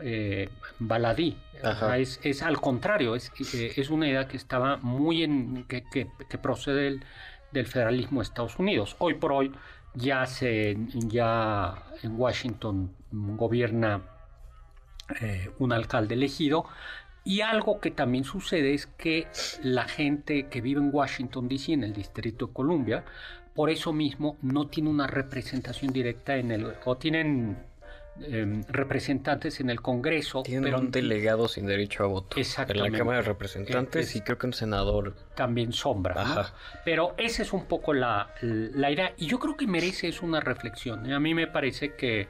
eh, 0.00 0.48
baladí. 0.78 1.36
Es, 2.22 2.42
al 2.42 2.60
contrario, 2.60 3.14
es, 3.14 3.30
eh, 3.54 3.72
es, 3.76 3.90
una 3.90 4.08
idea 4.08 4.26
que 4.26 4.36
estaba 4.36 4.78
muy 4.78 5.22
en. 5.22 5.64
que, 5.64 5.84
que, 5.84 6.38
procede 6.38 7.00
del, 7.52 7.66
federalismo 7.66 8.20
de 8.20 8.24
Estados 8.24 8.58
Unidos. 8.58 8.96
Hoy 8.98 9.14
por 9.14 9.32
hoy 9.32 9.52
ya 9.94 10.26
se 10.26 10.76
ya 10.92 11.74
en 12.02 12.18
Washington 12.18 12.94
gobierna 13.12 14.00
eh, 15.20 15.50
un 15.58 15.72
alcalde 15.72 16.14
elegido. 16.14 16.64
Y 17.24 17.40
algo 17.40 17.80
que 17.80 17.90
también 17.90 18.24
sucede 18.24 18.74
es 18.74 18.86
que 18.86 19.26
la 19.62 19.86
gente 19.86 20.48
que 20.48 20.60
vive 20.60 20.80
en 20.80 20.90
Washington 20.92 21.48
DC, 21.48 21.72
en 21.72 21.84
el 21.84 21.92
Distrito 21.92 22.48
de 22.48 22.52
Columbia, 22.52 23.04
por 23.54 23.70
eso 23.70 23.92
mismo 23.92 24.36
no 24.42 24.68
tiene 24.68 24.88
una 24.90 25.06
representación 25.06 25.92
directa 25.92 26.36
en 26.36 26.50
el, 26.50 26.74
o 26.84 26.96
tienen 26.96 27.56
Em, 28.20 28.62
representantes 28.68 29.58
en 29.60 29.70
el 29.70 29.80
Congreso. 29.80 30.42
Tienen 30.42 30.64
pero, 30.64 30.80
un 30.80 30.90
delegado 30.90 31.48
sin 31.48 31.66
derecho 31.66 32.04
a 32.04 32.08
voto. 32.08 32.38
Exactamente. 32.38 32.86
En 32.86 32.92
la 32.92 32.98
Cámara 32.98 33.18
de 33.18 33.24
Representantes 33.24 34.14
y 34.14 34.20
creo 34.20 34.36
que 34.36 34.46
un 34.46 34.52
senador. 34.52 35.14
También 35.34 35.72
sombra. 35.72 36.52
Pero 36.84 37.14
esa 37.16 37.42
es 37.42 37.54
un 37.54 37.64
poco 37.64 37.94
la, 37.94 38.34
la, 38.42 38.90
idea. 38.90 39.14
Y 39.16 39.26
yo 39.26 39.38
creo 39.38 39.56
que 39.56 39.66
merece 39.66 40.08
es 40.08 40.20
una 40.20 40.40
reflexión. 40.40 41.10
A 41.10 41.20
mí 41.20 41.34
me 41.34 41.46
parece 41.46 41.94
que, 41.94 42.28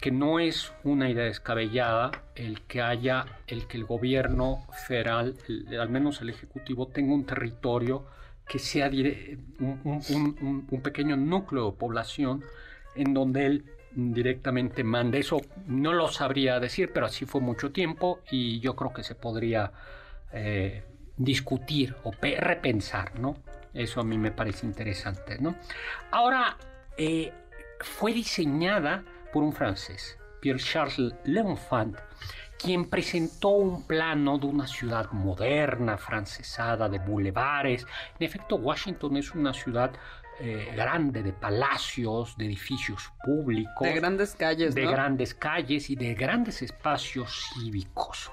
que 0.00 0.10
no 0.10 0.38
es 0.40 0.72
una 0.82 1.10
idea 1.10 1.24
descabellada 1.24 2.10
el 2.34 2.62
que 2.62 2.80
haya, 2.80 3.26
el 3.46 3.66
que 3.66 3.76
el 3.76 3.84
gobierno 3.84 4.66
federal, 4.86 5.34
al 5.78 5.88
menos 5.90 6.20
el 6.22 6.30
Ejecutivo, 6.30 6.88
tenga 6.88 7.14
un 7.14 7.26
territorio 7.26 8.06
que 8.48 8.58
sea 8.58 8.88
un 8.88 10.80
pequeño 10.82 11.16
núcleo 11.16 11.70
de 11.70 11.76
población 11.76 12.44
en 12.94 13.12
donde 13.12 13.46
él 13.46 13.64
directamente 13.96 14.84
manda. 14.84 15.18
Eso 15.18 15.40
no 15.66 15.92
lo 15.92 16.08
sabría 16.08 16.60
decir, 16.60 16.90
pero 16.92 17.06
así 17.06 17.24
fue 17.24 17.40
mucho 17.40 17.72
tiempo 17.72 18.20
y 18.30 18.60
yo 18.60 18.76
creo 18.76 18.92
que 18.92 19.02
se 19.02 19.14
podría 19.14 19.72
eh, 20.32 20.84
discutir 21.16 21.94
o 22.04 22.12
repensar, 22.12 23.18
¿no? 23.18 23.36
Eso 23.74 24.00
a 24.00 24.04
mí 24.04 24.16
me 24.18 24.30
parece 24.30 24.66
interesante, 24.66 25.38
¿no? 25.38 25.56
Ahora, 26.10 26.56
eh, 26.96 27.32
fue 27.80 28.12
diseñada 28.12 29.04
por 29.36 29.44
un 29.44 29.52
francés, 29.52 30.16
Pierre-Charles 30.40 31.14
L'Enfant, 31.24 31.94
quien 32.58 32.88
presentó 32.88 33.50
un 33.50 33.86
plano 33.86 34.38
de 34.38 34.46
una 34.46 34.66
ciudad 34.66 35.12
moderna, 35.12 35.98
francesada, 35.98 36.88
de 36.88 36.98
bulevares. 36.98 37.86
En 38.18 38.26
efecto, 38.26 38.56
Washington 38.56 39.18
es 39.18 39.34
una 39.34 39.52
ciudad 39.52 39.92
eh, 40.40 40.72
grande 40.74 41.22
de 41.22 41.34
palacios, 41.34 42.34
de 42.38 42.46
edificios 42.46 43.12
públicos. 43.22 43.82
De 43.86 43.92
grandes 43.92 44.34
calles. 44.34 44.74
De 44.74 44.86
grandes 44.86 45.34
calles 45.34 45.90
y 45.90 45.96
de 45.96 46.14
grandes 46.14 46.62
espacios 46.62 47.50
cívicos. 47.52 48.30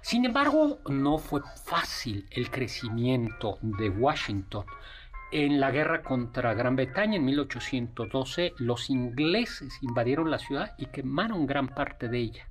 Sin 0.00 0.24
embargo, 0.24 0.78
no 0.88 1.18
fue 1.18 1.42
fácil 1.66 2.26
el 2.30 2.50
crecimiento 2.50 3.58
de 3.60 3.90
Washington. 3.90 4.64
En 5.32 5.60
la 5.60 5.70
guerra 5.70 6.02
contra 6.02 6.52
Gran 6.52 6.76
Bretaña 6.76 7.16
en 7.16 7.24
1812, 7.24 8.52
los 8.58 8.90
ingleses 8.90 9.78
invadieron 9.80 10.30
la 10.30 10.38
ciudad 10.38 10.74
y 10.76 10.84
quemaron 10.86 11.46
gran 11.46 11.68
parte 11.68 12.08
de 12.10 12.18
ella, 12.18 12.50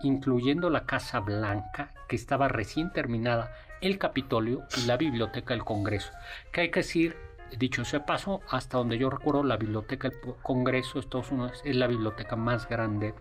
incluyendo 0.00 0.70
la 0.70 0.86
Casa 0.86 1.20
Blanca, 1.20 1.92
que 2.08 2.16
estaba 2.16 2.48
recién 2.48 2.90
terminada, 2.90 3.52
el 3.82 3.98
Capitolio 3.98 4.62
y 4.78 4.86
la 4.86 4.96
Biblioteca 4.96 5.52
del 5.52 5.62
Congreso. 5.62 6.10
Que 6.50 6.62
hay 6.62 6.70
que 6.70 6.80
decir, 6.80 7.18
dicho 7.58 7.84
sea 7.84 8.06
paso, 8.06 8.40
hasta 8.48 8.78
donde 8.78 8.96
yo 8.96 9.10
recuerdo, 9.10 9.44
la 9.44 9.58
Biblioteca 9.58 10.08
del 10.08 10.18
Congreso 10.40 10.94
de 10.94 11.00
Estados 11.00 11.30
Unidos 11.32 11.60
es 11.66 11.76
la 11.76 11.86
biblioteca 11.86 12.34
más 12.34 12.66
grande 12.66 13.12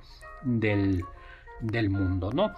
del, 0.44 1.04
¿no? 2.32 2.54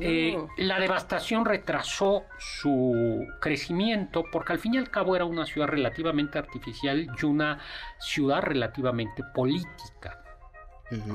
Eh, 0.00 0.36
la 0.58 0.78
devastación 0.78 1.44
retrasó 1.44 2.24
su 2.38 3.26
crecimiento 3.40 4.24
porque 4.30 4.52
al 4.52 4.58
fin 4.58 4.74
y 4.74 4.78
al 4.78 4.90
cabo 4.90 5.16
era 5.16 5.24
una 5.24 5.46
ciudad 5.46 5.68
relativamente 5.68 6.38
artificial 6.38 7.08
y 7.18 7.24
una 7.24 7.58
ciudad 7.98 8.42
relativamente 8.42 9.22
política. 9.34 10.20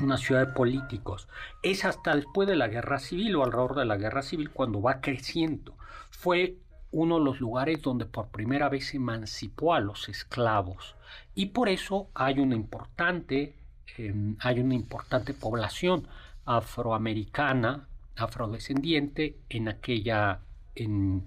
Una 0.02 0.17
ciudad 0.17 0.47
de 0.47 0.54
políticos. 0.54 1.28
Es 1.62 1.86
hasta 1.86 2.15
después 2.15 2.47
de 2.47 2.56
la 2.56 2.67
guerra 2.67 2.99
civil 2.99 3.36
o 3.36 3.43
alrededor 3.43 3.75
de 3.75 3.86
la 3.86 3.97
guerra 3.97 4.23
civil 4.23 4.49
cuando 4.49 4.82
va 4.82 4.99
creciendo. 4.99 5.75
Fue 6.10 6.58
uno 6.91 7.19
de 7.19 7.25
los 7.25 7.39
lugares 7.39 7.82
donde 7.82 8.06
por 8.06 8.30
primera 8.30 8.67
vez 8.67 8.88
se 8.88 8.97
emancipó 8.97 9.73
a 9.73 9.80
los 9.80 10.10
esclavos 10.10 10.95
y 11.36 11.47
por 11.47 11.69
eso 11.69 12.10
hay 12.13 12.39
una 12.39 12.56
importante, 12.56 13.56
em, 13.97 14.36
hay 14.39 14.60
una 14.60 14.73
importante 14.73 15.34
población 15.34 16.08
afroamericana, 16.49 17.88
afrodescendiente 18.15 19.35
en 19.49 19.67
aquella, 19.67 20.39
en, 20.75 21.23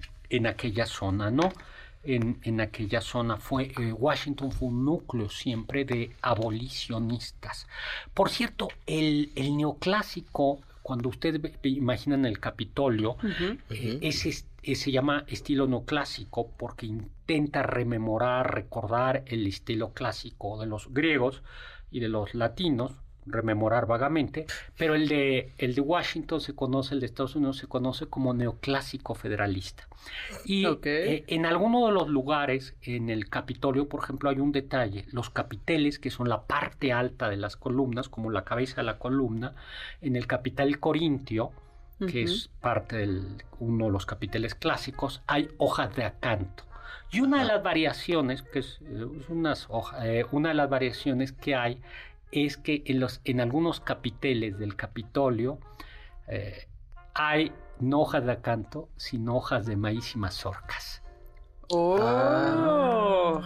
aquella 0.47 0.87
zona, 0.87 1.31
¿no? 1.31 1.53
En, 2.03 2.61
aquella 2.61 3.01
zona 3.01 3.37
fue 3.37 3.73
eh, 3.79 3.93
Washington 3.93 4.51
fue 4.51 4.69
un 4.69 4.85
núcleo 4.85 5.29
siempre 5.29 5.85
de 5.85 6.17
abolicionistas. 6.21 7.69
Por 8.13 8.31
cierto, 8.31 8.69
el, 8.87 9.31
el 9.37 9.57
neoclásico 9.57 10.59
cuando 10.83 11.09
ustedes 11.09 11.41
imaginan 11.63 12.25
el 12.25 12.41
Capitolio, 12.41 13.17
eh, 13.71 14.01
eh, 14.01 14.75
se 14.75 14.91
llama 14.91 15.25
estilo 15.29 15.69
neoclásico 15.69 16.51
porque 16.59 16.87
intenta 16.87 17.63
rememorar, 17.63 18.53
recordar 18.53 19.23
el 19.27 19.47
estilo 19.47 19.93
clásico 19.93 20.59
de 20.61 20.67
los 20.67 20.93
griegos 20.93 21.43
y 21.93 22.01
de 22.01 22.09
los 22.09 22.35
latinos, 22.35 22.93
rememorar 23.27 23.87
vagamente, 23.87 24.47
pero 24.77 24.95
el 24.95 25.09
de, 25.09 25.53
el 25.59 25.75
de 25.75 25.81
Washington 25.81 26.41
se 26.41 26.55
conoce, 26.55 26.95
el 26.95 27.01
de 27.01 27.07
Estados 27.07 27.37
Unidos 27.37 27.59
se 27.59 27.67
conoce 27.67 28.07
como 28.07 28.35
neoclásico 28.35 29.15
federalista. 29.15 29.87
Y 30.45 30.65
eh, 31.15 31.25
en 31.29 31.47
alguno 31.47 31.87
de 31.87 31.93
los 31.93 32.09
lugares, 32.09 32.75
en 32.83 33.11
el 33.11 33.29
Capitolio, 33.29 33.89
por 33.89 34.03
ejemplo, 34.03 34.31
hay 34.31 34.39
un 34.41 34.53
detalle, 34.53 35.07
los 35.13 35.31
capiteles, 35.31 35.99
que 35.99 36.11
son 36.11 36.29
la 36.29 36.43
parte 36.43 36.93
alta 36.93 37.29
de 37.29 37.37
las 37.37 37.57
columnas, 37.57 38.09
como 38.09 38.31
la 38.31 38.45
cabeza 38.45 38.77
de 38.77 38.83
la 38.85 38.99
columna, 38.99 39.55
en 40.01 40.17
el 40.17 40.27
capital 40.27 40.79
corintio, 40.81 41.53
que 42.09 42.25
es 42.25 42.51
parte 42.61 42.97
de 42.97 43.23
uno 43.61 43.85
de 43.85 43.93
los 43.93 44.07
capiteles 44.07 44.57
clásicos, 44.57 45.23
hay 45.29 45.49
hojas 45.59 45.95
de 45.95 46.03
acanto. 46.05 46.65
Y 47.13 47.21
una 47.21 47.41
de 47.41 47.45
las 47.45 47.63
variaciones, 47.63 48.43
que 48.43 48.59
es, 48.59 48.81
eh, 48.83 49.07
es 49.21 49.29
unas 49.29 49.67
hoja- 49.69 50.05
eh, 50.09 50.27
una 50.33 50.49
de 50.49 50.55
las 50.57 50.69
variaciones 50.69 51.31
que 51.31 51.55
hay 51.55 51.81
es 52.33 52.57
que 52.57 52.83
en, 52.87 52.99
los, 52.99 53.21
en 53.25 53.41
algunos 53.41 53.81
capiteles 53.81 54.59
del 54.59 54.75
Capitolio 54.75 55.59
eh, 56.27 56.69
hay 57.15 57.53
no 57.79 58.01
hojas 58.01 58.25
de 58.25 58.33
acanto, 58.33 58.89
sino 58.97 59.37
hojas 59.37 59.67
de 59.67 59.77
maíz 59.77 60.15
y 60.15 60.19
mazorcas. 60.19 61.03
¡Oh! 61.71 63.41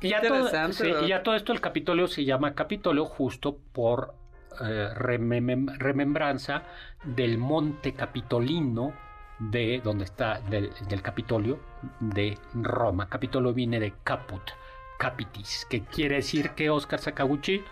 Qué 0.00 0.08
Y 0.08 0.10
ya, 0.10 0.20
todo, 0.20 0.36
interesante. 0.36 0.72
sí, 0.76 1.04
y 1.04 1.08
ya 1.08 1.22
todo 1.22 1.34
esto, 1.34 1.52
el 1.52 1.60
Capitolio 1.60 2.06
se 2.08 2.24
llama 2.24 2.54
Capitolio 2.54 3.04
justo 3.04 3.58
por 3.72 4.14
eh, 4.60 4.88
remem- 4.96 5.76
remembranza 5.78 6.64
del 7.04 7.38
monte 7.38 7.94
capitolino 7.94 8.92
de 9.38 9.80
donde 9.84 10.04
está 10.04 10.40
del, 10.40 10.70
del 10.88 11.02
Capitolio 11.02 11.60
de 12.00 12.36
Roma. 12.54 13.08
Capitolio 13.08 13.52
viene 13.54 13.78
de 13.78 13.94
caput, 14.02 14.42
capitis, 14.98 15.64
que 15.70 15.82
quiere 15.82 16.16
decir 16.16 16.50
que 16.50 16.70
Oscar 16.70 16.98
Sakaguchi, 16.98 17.62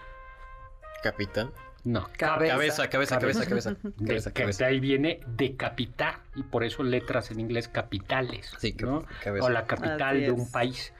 Capitán. 1.10 1.50
no, 1.84 2.08
Cabeza. 2.16 2.54
Cabeza, 2.54 2.88
cabeza, 2.90 3.18
cabeza, 3.18 3.46
cabeza. 3.46 3.70
de, 3.96 4.32
Cabeza, 4.32 4.64
de 4.64 4.70
ahí 4.70 4.80
viene 4.80 5.20
decapitar 5.26 6.20
y 6.34 6.42
por 6.42 6.64
eso 6.64 6.82
letras 6.82 7.30
en 7.30 7.40
inglés 7.40 7.68
capitales, 7.68 8.52
Sí, 8.58 8.72
que- 8.72 8.84
¿no? 8.86 9.04
cabeza. 9.22 9.46
o 9.46 9.50
la 9.50 9.66
capital 9.66 10.20
de 10.20 10.30
un 10.32 10.50
país. 10.50 10.92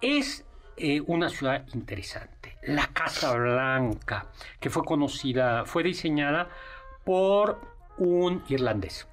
Es 0.00 0.44
eh, 0.78 1.02
una 1.06 1.28
ciudad 1.30 1.64
interesante. 1.74 2.56
La 2.62 2.86
Casa 2.88 3.32
Blanca, 3.34 4.26
que 4.60 4.68
fue 4.70 4.84
conocida, 4.84 5.64
fue 5.64 5.82
diseñada 5.82 6.48
por 7.04 7.60
un 7.98 8.42
irlandés, 8.48 9.06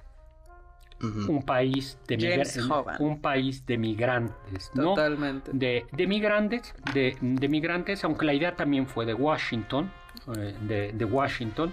un 1.00 1.42
país 1.42 1.98
de 2.08 2.16
James 2.18 2.56
migra- 2.58 2.76
Hovan. 2.78 2.96
un 3.00 3.20
país 3.20 3.64
de 3.66 3.76
migrantes, 3.78 4.70
¿no? 4.74 4.94
Totalmente. 4.94 5.50
de, 5.54 5.86
de 5.92 6.06
migrantes, 6.06 6.74
de, 6.94 7.16
de 7.20 7.48
migrantes, 7.48 8.04
aunque 8.04 8.24
la 8.26 8.32
idea 8.34 8.56
también 8.56 8.86
fue 8.86 9.04
de 9.06 9.12
Washington, 9.14 9.90
de, 10.32 10.92
de 10.92 11.04
Washington, 11.04 11.72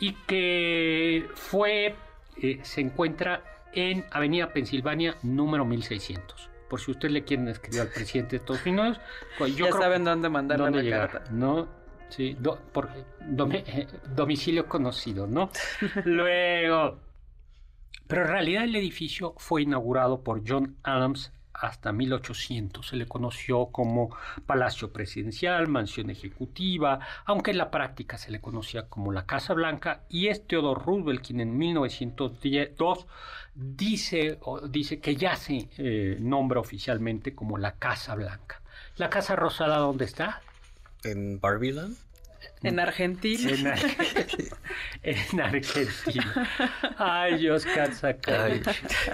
y 0.00 0.12
que 0.26 1.28
fue, 1.34 1.94
eh, 2.42 2.60
se 2.62 2.80
encuentra 2.80 3.42
en 3.72 4.04
Avenida 4.10 4.52
Pensilvania 4.52 5.16
número 5.22 5.64
1600. 5.64 6.48
Por 6.68 6.80
si 6.80 6.90
usted 6.90 7.10
le 7.10 7.24
quieren 7.24 7.48
escribir 7.48 7.80
al 7.82 7.88
presidente 7.88 8.30
de 8.32 8.36
Estados 8.38 8.64
Unidos, 8.66 9.00
pues 9.38 9.56
yo 9.56 9.66
ya 9.66 9.70
creo 9.70 9.82
saben 9.82 10.04
dónde 10.04 10.28
mandarle 10.28 10.64
dónde 10.64 10.78
la 10.78 10.84
llegar, 10.84 11.10
carta. 11.12 11.30
¿no? 11.32 11.68
Sí, 12.10 12.36
do- 12.38 12.58
por, 12.72 12.88
eh, 12.94 13.86
domicilio 14.14 14.66
conocido, 14.66 15.26
¿no? 15.26 15.50
Luego, 16.04 16.98
pero 18.06 18.22
en 18.22 18.28
realidad 18.28 18.64
el 18.64 18.76
edificio 18.76 19.34
fue 19.38 19.62
inaugurado 19.62 20.22
por 20.22 20.42
John 20.46 20.76
Adams 20.82 21.32
hasta 21.60 21.92
1800. 21.92 22.86
Se 22.86 22.96
le 22.96 23.06
conoció 23.06 23.66
como 23.66 24.16
Palacio 24.46 24.92
Presidencial, 24.92 25.68
Mansión 25.68 26.10
Ejecutiva, 26.10 27.00
aunque 27.24 27.50
en 27.50 27.58
la 27.58 27.70
práctica 27.70 28.18
se 28.18 28.30
le 28.30 28.40
conocía 28.40 28.88
como 28.88 29.12
la 29.12 29.26
Casa 29.26 29.54
Blanca, 29.54 30.02
y 30.08 30.28
es 30.28 30.46
Theodore 30.46 30.82
Roosevelt 30.84 31.26
quien 31.26 31.40
en 31.40 31.56
1902 31.56 33.06
dice, 33.54 34.38
dice 34.68 35.00
que 35.00 35.16
ya 35.16 35.36
se 35.36 35.68
eh, 35.78 36.16
nombra 36.20 36.60
oficialmente 36.60 37.34
como 37.34 37.58
la 37.58 37.72
Casa 37.76 38.14
Blanca. 38.14 38.62
¿La 38.96 39.10
Casa 39.10 39.36
Rosada 39.36 39.78
dónde 39.78 40.04
está? 40.04 40.42
En 41.04 41.40
Barbieland. 41.40 41.96
En 42.62 42.80
Argentina. 42.80 43.50
En, 43.50 43.66
Ar- 43.66 43.78
en 45.02 45.40
Argentina. 45.40 46.48
Ay, 46.98 47.48
Oscar 47.48 47.94
Sakaguchi. 47.94 48.70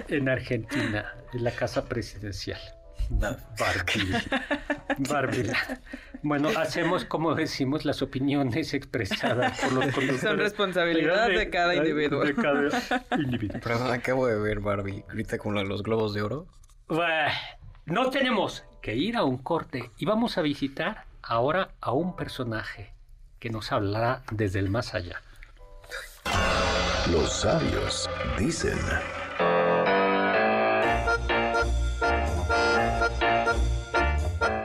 En 0.09 0.29
Argentina, 0.29 1.13
en 1.33 1.45
la 1.45 1.51
casa 1.51 1.85
presidencial. 1.87 2.61
Barbie. 3.11 4.13
Barbie. 5.11 5.51
Bueno, 6.23 6.49
hacemos 6.57 7.05
como 7.05 7.35
decimos 7.35 7.85
las 7.85 8.01
opiniones 8.01 8.73
expresadas 8.73 9.61
por 9.61 9.73
los 9.73 9.85
conductores. 9.87 10.21
Son 10.23 10.39
responsabilidad 10.39 11.29
de 11.29 11.51
cada 11.51 11.75
individuo. 11.75 12.25
De 12.25 12.35
cada 12.35 12.63
individuo. 13.19 13.61
Perdón, 13.61 13.93
acabo 13.93 14.27
de 14.27 14.39
ver 14.39 14.61
Barbie 14.61 15.05
ahorita 15.11 15.37
con 15.37 15.53
lo 15.53 15.61
de 15.61 15.67
los 15.67 15.83
globos 15.83 16.15
de 16.15 16.23
oro. 16.23 16.47
Bueno, 16.89 17.31
no 17.85 18.09
tenemos 18.09 18.65
que 18.81 18.95
ir 18.95 19.17
a 19.19 19.25
un 19.25 19.37
corte 19.37 19.91
y 19.99 20.07
vamos 20.07 20.39
a 20.39 20.43
visitar 20.43 21.05
ahora 21.23 21.73
a 21.83 21.93
un 21.93 22.17
personaje 22.17 22.94
que 23.45 23.51
nos 23.51 23.73
hablará 23.73 24.23
desde 24.31 24.59
el 24.59 24.71
más 24.71 24.95
allá. 24.95 25.21
Los 27.13 27.31
sabios 27.31 28.09
dicen. 28.39 28.79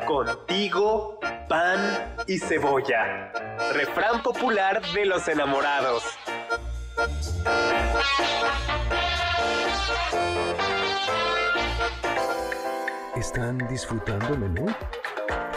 Contigo, 0.07 1.19
pan 1.49 2.15
y 2.25 2.39
cebolla. 2.39 3.33
Refrán 3.73 4.23
popular 4.23 4.81
de 4.93 5.05
los 5.07 5.27
enamorados. 5.27 6.03
¿Están 13.17 13.57
disfrutando 13.67 14.35
el 14.35 14.39
menú? 14.39 14.73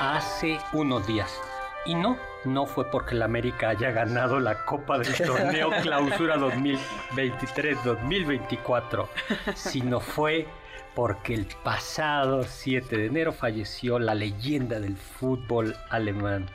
Hace 0.00 0.58
unos 0.72 1.06
días. 1.06 1.40
Y 1.86 1.94
no, 1.94 2.18
no 2.44 2.66
fue 2.66 2.90
porque 2.90 3.14
el 3.14 3.22
América 3.22 3.68
haya 3.70 3.92
ganado 3.92 4.38
la 4.40 4.64
Copa 4.64 4.98
del 4.98 5.14
Torneo 5.26 5.70
Clausura 5.82 6.36
2023-2024, 6.36 9.06
sino 9.54 10.00
fue 10.00 10.48
porque 10.94 11.34
el 11.34 11.46
pasado 11.62 12.44
7 12.44 12.96
de 12.96 13.06
enero 13.06 13.32
falleció 13.32 13.98
la 13.98 14.14
leyenda 14.14 14.78
del 14.80 14.96
fútbol 14.96 15.76
alemán, 15.90 16.48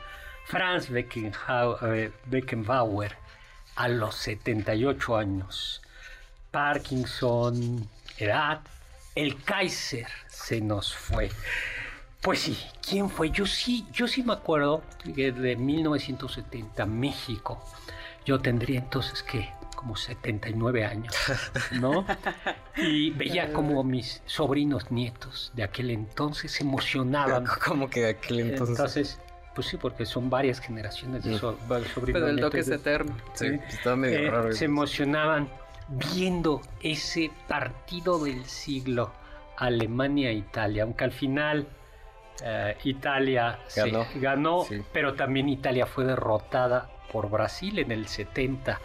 Franz 0.45 0.89
eh, 0.91 2.11
Beckenbauer, 2.25 3.15
a 3.75 3.87
los 3.87 4.15
78 4.15 5.17
años. 5.17 5.81
Parkinson, 6.51 7.89
edad, 8.17 8.61
el 9.15 9.43
Kaiser 9.43 10.07
se 10.27 10.61
nos 10.61 10.95
fue. 10.95 11.29
Pues 12.21 12.39
sí, 12.39 12.57
¿quién 12.87 13.09
fue? 13.09 13.29
Yo 13.31 13.45
sí, 13.45 13.85
yo 13.93 14.07
sí 14.07 14.23
me 14.23 14.33
acuerdo 14.33 14.83
que 15.15 15.31
de 15.31 15.55
1970, 15.55 16.85
México. 16.85 17.63
Yo 18.25 18.39
tendría 18.39 18.79
entonces 18.79 19.23
que 19.23 19.49
como 19.75 19.95
79 19.95 20.83
años, 20.85 21.13
¿no? 21.71 22.05
Y 22.77 23.11
veía 23.11 23.53
como 23.53 23.83
mis 23.83 24.21
sobrinos 24.25 24.91
nietos 24.91 25.51
de 25.55 25.63
aquel 25.63 25.91
entonces 25.91 26.51
se 26.51 26.63
emocionaban. 26.63 27.45
Como 27.65 27.89
que 27.89 28.01
de 28.01 28.09
aquel 28.09 28.39
entonces. 28.41 28.69
Entonces, 28.77 29.19
pues 29.55 29.67
sí, 29.67 29.77
porque 29.77 30.05
son 30.05 30.29
varias 30.29 30.59
generaciones 30.59 31.23
de 31.23 31.31
Mm. 31.35 31.39
so- 31.39 31.57
varios 31.67 31.89
sobrinos 31.91 32.21
Pero 32.21 32.31
el 32.31 32.39
toque 32.39 32.57
nietos 32.57 32.73
es 32.73 32.79
eterno. 32.81 33.15
sí, 33.33 33.47
estaba 33.69 33.95
medio 33.95 34.19
eh, 34.19 34.29
raro. 34.29 34.51
se 34.53 34.65
emocionaban 34.65 35.49
viendo 35.87 36.61
ese 36.81 37.31
partido 37.47 38.23
del 38.23 38.45
siglo 38.45 39.11
Alemania-Italia, 39.57 40.83
aunque 40.83 41.03
al 41.03 41.11
final 41.11 41.67
Eh, 42.43 42.77
Italia 42.83 43.59
sí, 43.67 43.79
Ganó. 43.81 44.05
ganó, 44.15 44.63
Sí. 44.65 44.83
pero 44.93 45.13
también 45.15 45.49
Italia 45.49 45.85
fue 45.85 46.05
derrotada 46.05 46.87
por 47.11 47.29
Brasil 47.29 47.79
en 47.79 47.91
el 47.91 48.07
70 48.07 48.79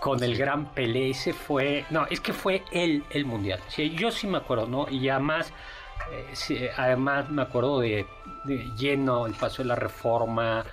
con 0.00 0.22
el 0.22 0.36
gran 0.36 0.66
Pelé. 0.74 1.10
Ese 1.10 1.32
fue, 1.32 1.84
no, 1.90 2.06
es 2.10 2.20
que 2.20 2.32
fue 2.32 2.62
el, 2.72 3.04
el 3.10 3.24
mundial. 3.24 3.58
Sí, 3.68 3.90
yo 3.90 4.10
sí 4.10 4.26
me 4.26 4.38
acuerdo, 4.38 4.66
¿no? 4.66 4.86
Y 4.90 5.08
además, 5.08 5.52
eh, 6.12 6.26
sí, 6.34 6.58
además 6.76 7.30
me 7.30 7.42
acuerdo 7.42 7.80
de, 7.80 8.06
de 8.44 8.58
lleno 8.76 9.26
el 9.26 9.32
paso 9.32 9.62
de 9.62 9.68
la 9.68 9.74
reforma 9.76 10.64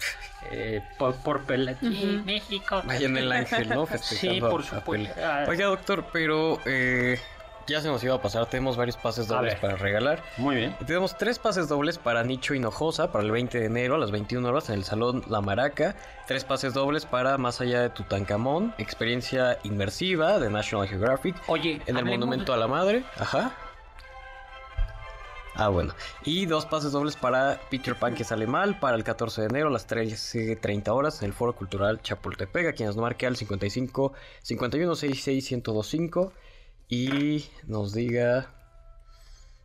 eh, 0.52 0.82
por, 1.00 1.16
por 1.24 1.44
Pelé. 1.46 1.76
Sí, 1.80 2.22
México. 2.26 2.82
Vaya 2.86 3.06
en 3.08 3.18
el 3.18 3.32
ángel, 3.32 3.70
¿no? 3.70 3.88
Sí, 3.98 4.40
por 4.42 4.64
supuesto. 4.64 5.14
Oiga, 5.48 5.66
doctor, 5.68 6.06
pero 6.12 6.60
eh, 6.66 7.18
ya 7.67 7.82
se 7.82 7.88
nos 7.88 8.04
iba 8.04 8.15
a 8.15 8.21
pasar. 8.21 8.45
Tenemos 8.47 8.78
varios 8.78 8.97
pases 8.97 9.28
dobles 9.28 9.56
para 9.56 9.76
regalar. 9.76 10.24
Muy 10.38 10.56
bien. 10.56 10.76
Tenemos 10.86 11.17
tres 11.17 11.39
pases 11.39 11.67
dobles 11.67 11.97
para 11.97 12.24
Nicho 12.24 12.54
Hinojosa 12.54 13.12
para 13.12 13.24
el 13.24 13.32
20 13.32 13.60
de 13.60 13.65
enero 13.65 13.95
a 13.95 13.97
las 13.97 14.12
21 14.12 14.47
horas 14.47 14.69
en 14.69 14.76
el 14.76 14.84
Salón 14.84 15.24
La 15.30 15.41
Maraca. 15.41 15.95
Tres 16.28 16.43
pases 16.43 16.74
dobles 16.74 17.06
para 17.06 17.38
Más 17.38 17.62
allá 17.62 17.82
de 17.82 17.89
Tutankamón, 17.89 18.74
experiencia 18.78 19.60
inmersiva 19.63 20.39
de 20.39 20.50
National 20.50 20.88
Geographic 20.88 21.36
Oye, 21.47 21.82
en 21.86 21.97
el 21.97 22.06
Monumento 22.06 22.54
a 22.54 22.58
la 22.58 22.67
Madre. 22.67 23.04
Ajá. 23.17 23.52
Ah, 25.54 25.67
bueno. 25.67 25.93
Y 26.24 26.45
dos 26.45 26.65
pases 26.65 26.93
dobles 26.93 27.15
para 27.15 27.60
Peter 27.69 27.95
Pan 27.95 28.15
que 28.15 28.24
sale 28.24 28.47
mal 28.47 28.80
para 28.80 28.95
el 28.95 29.04
14 29.04 29.41
de 29.41 29.47
enero 29.47 29.67
a 29.67 29.71
las 29.71 29.88
13.30 29.88 30.88
horas 30.89 31.21
en 31.21 31.28
el 31.28 31.34
Foro 31.34 31.54
Cultural 31.54 32.02
Chapultepec. 32.02 32.67
A 32.67 32.74
quienes 32.74 32.95
nos 32.95 33.04
marque 33.04 33.28
al 33.28 33.36
55 33.36 34.13
51 34.41 34.95
66 34.95 35.52
1025 35.52 36.34
y 36.92 37.46
nos 37.68 37.94
diga. 37.94 38.50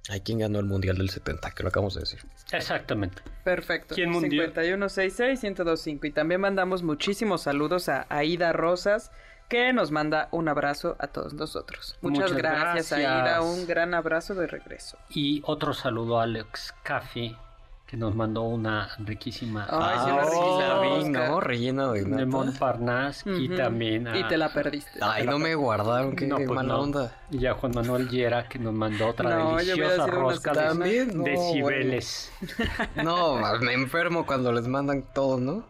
Ay, 0.09 0.21
¿quién 0.21 0.39
ganó 0.39 0.61
el 0.61 0.67
Mundial 0.67 0.97
del 0.97 1.11
70? 1.11 1.51
Que 1.51 1.65
lo 1.65 1.69
acabamos 1.71 1.95
de 1.95 2.01
decir. 2.01 2.21
Exactamente. 2.53 3.23
Perfecto. 3.43 3.97
¿Quién 3.97 4.11
mundial? 4.11 4.55
5166-1025. 4.55 6.05
Y 6.05 6.13
también 6.13 6.41
mandamos 6.41 6.85
muchísimos 6.85 7.43
saludos 7.43 7.89
a 7.89 8.07
Aida 8.09 8.53
Rosas, 8.53 9.11
que 9.49 9.73
nos 9.73 9.91
manda 9.91 10.29
un 10.31 10.49
abrazo 10.49 10.95
a 11.01 11.09
todos 11.09 11.35
nosotros. 11.35 11.99
Muchas, 12.03 12.31
Muchas 12.31 12.37
gracias, 12.37 12.91
gracias. 12.91 12.93
Aida. 12.93 13.43
Un 13.43 13.67
gran 13.67 13.95
abrazo 13.95 14.37
de 14.37 14.47
regreso. 14.47 14.97
Y 15.11 15.43
otro 15.45 15.75
saludo 15.75 16.21
a 16.21 16.23
Alex 16.23 16.73
Café, 16.85 17.35
que 17.87 17.97
nos 17.97 18.17
mandó 18.17 18.43
una 18.43 18.89
riquísima 18.99 19.65
Ay, 19.71 19.99
sí, 19.99 20.05
Ah, 20.11 20.15
una 20.15 20.25
sí, 20.25 20.31
riquísima 20.33 20.81
vi. 20.81 21.09
¿no? 21.11 21.41
Rellena 21.41 21.93
de 21.93 22.03
de. 22.05 22.27
Montparnasse 22.27 23.31
y 23.39 23.49
también 23.51 24.09
a, 24.09 24.19
Y 24.19 24.25
te 24.27 24.37
la 24.37 24.53
perdiste. 24.53 24.99
Ay, 25.01 25.25
no 25.25 25.39
me 25.39 25.55
guardaron, 25.55 26.17
qué 26.17 26.27
No, 26.27 26.35
pues 26.37 26.49
mala 26.51 26.75
no. 26.75 26.81
onda. 26.81 27.13
y 27.31 27.47
a 27.47 27.55
Juan 27.55 27.73
Manuel 27.77 28.09
Llera, 28.09 28.49
que 28.49 28.59
nos 28.59 28.73
mandó 28.75 29.07
otra 29.09 29.31
No, 29.31 29.57
deliciosa 29.57 30.07
rosca 30.09 30.53
de 30.53 30.61
También, 30.65 31.17
no, 31.17 31.23
decibeles. 31.25 32.33
No, 33.05 33.37
me 33.61 33.73
enfermo 33.75 34.27
cuando 34.27 34.51
les 34.53 34.67
mandan 34.67 35.05
todo, 35.15 35.39
¿no? 35.39 35.65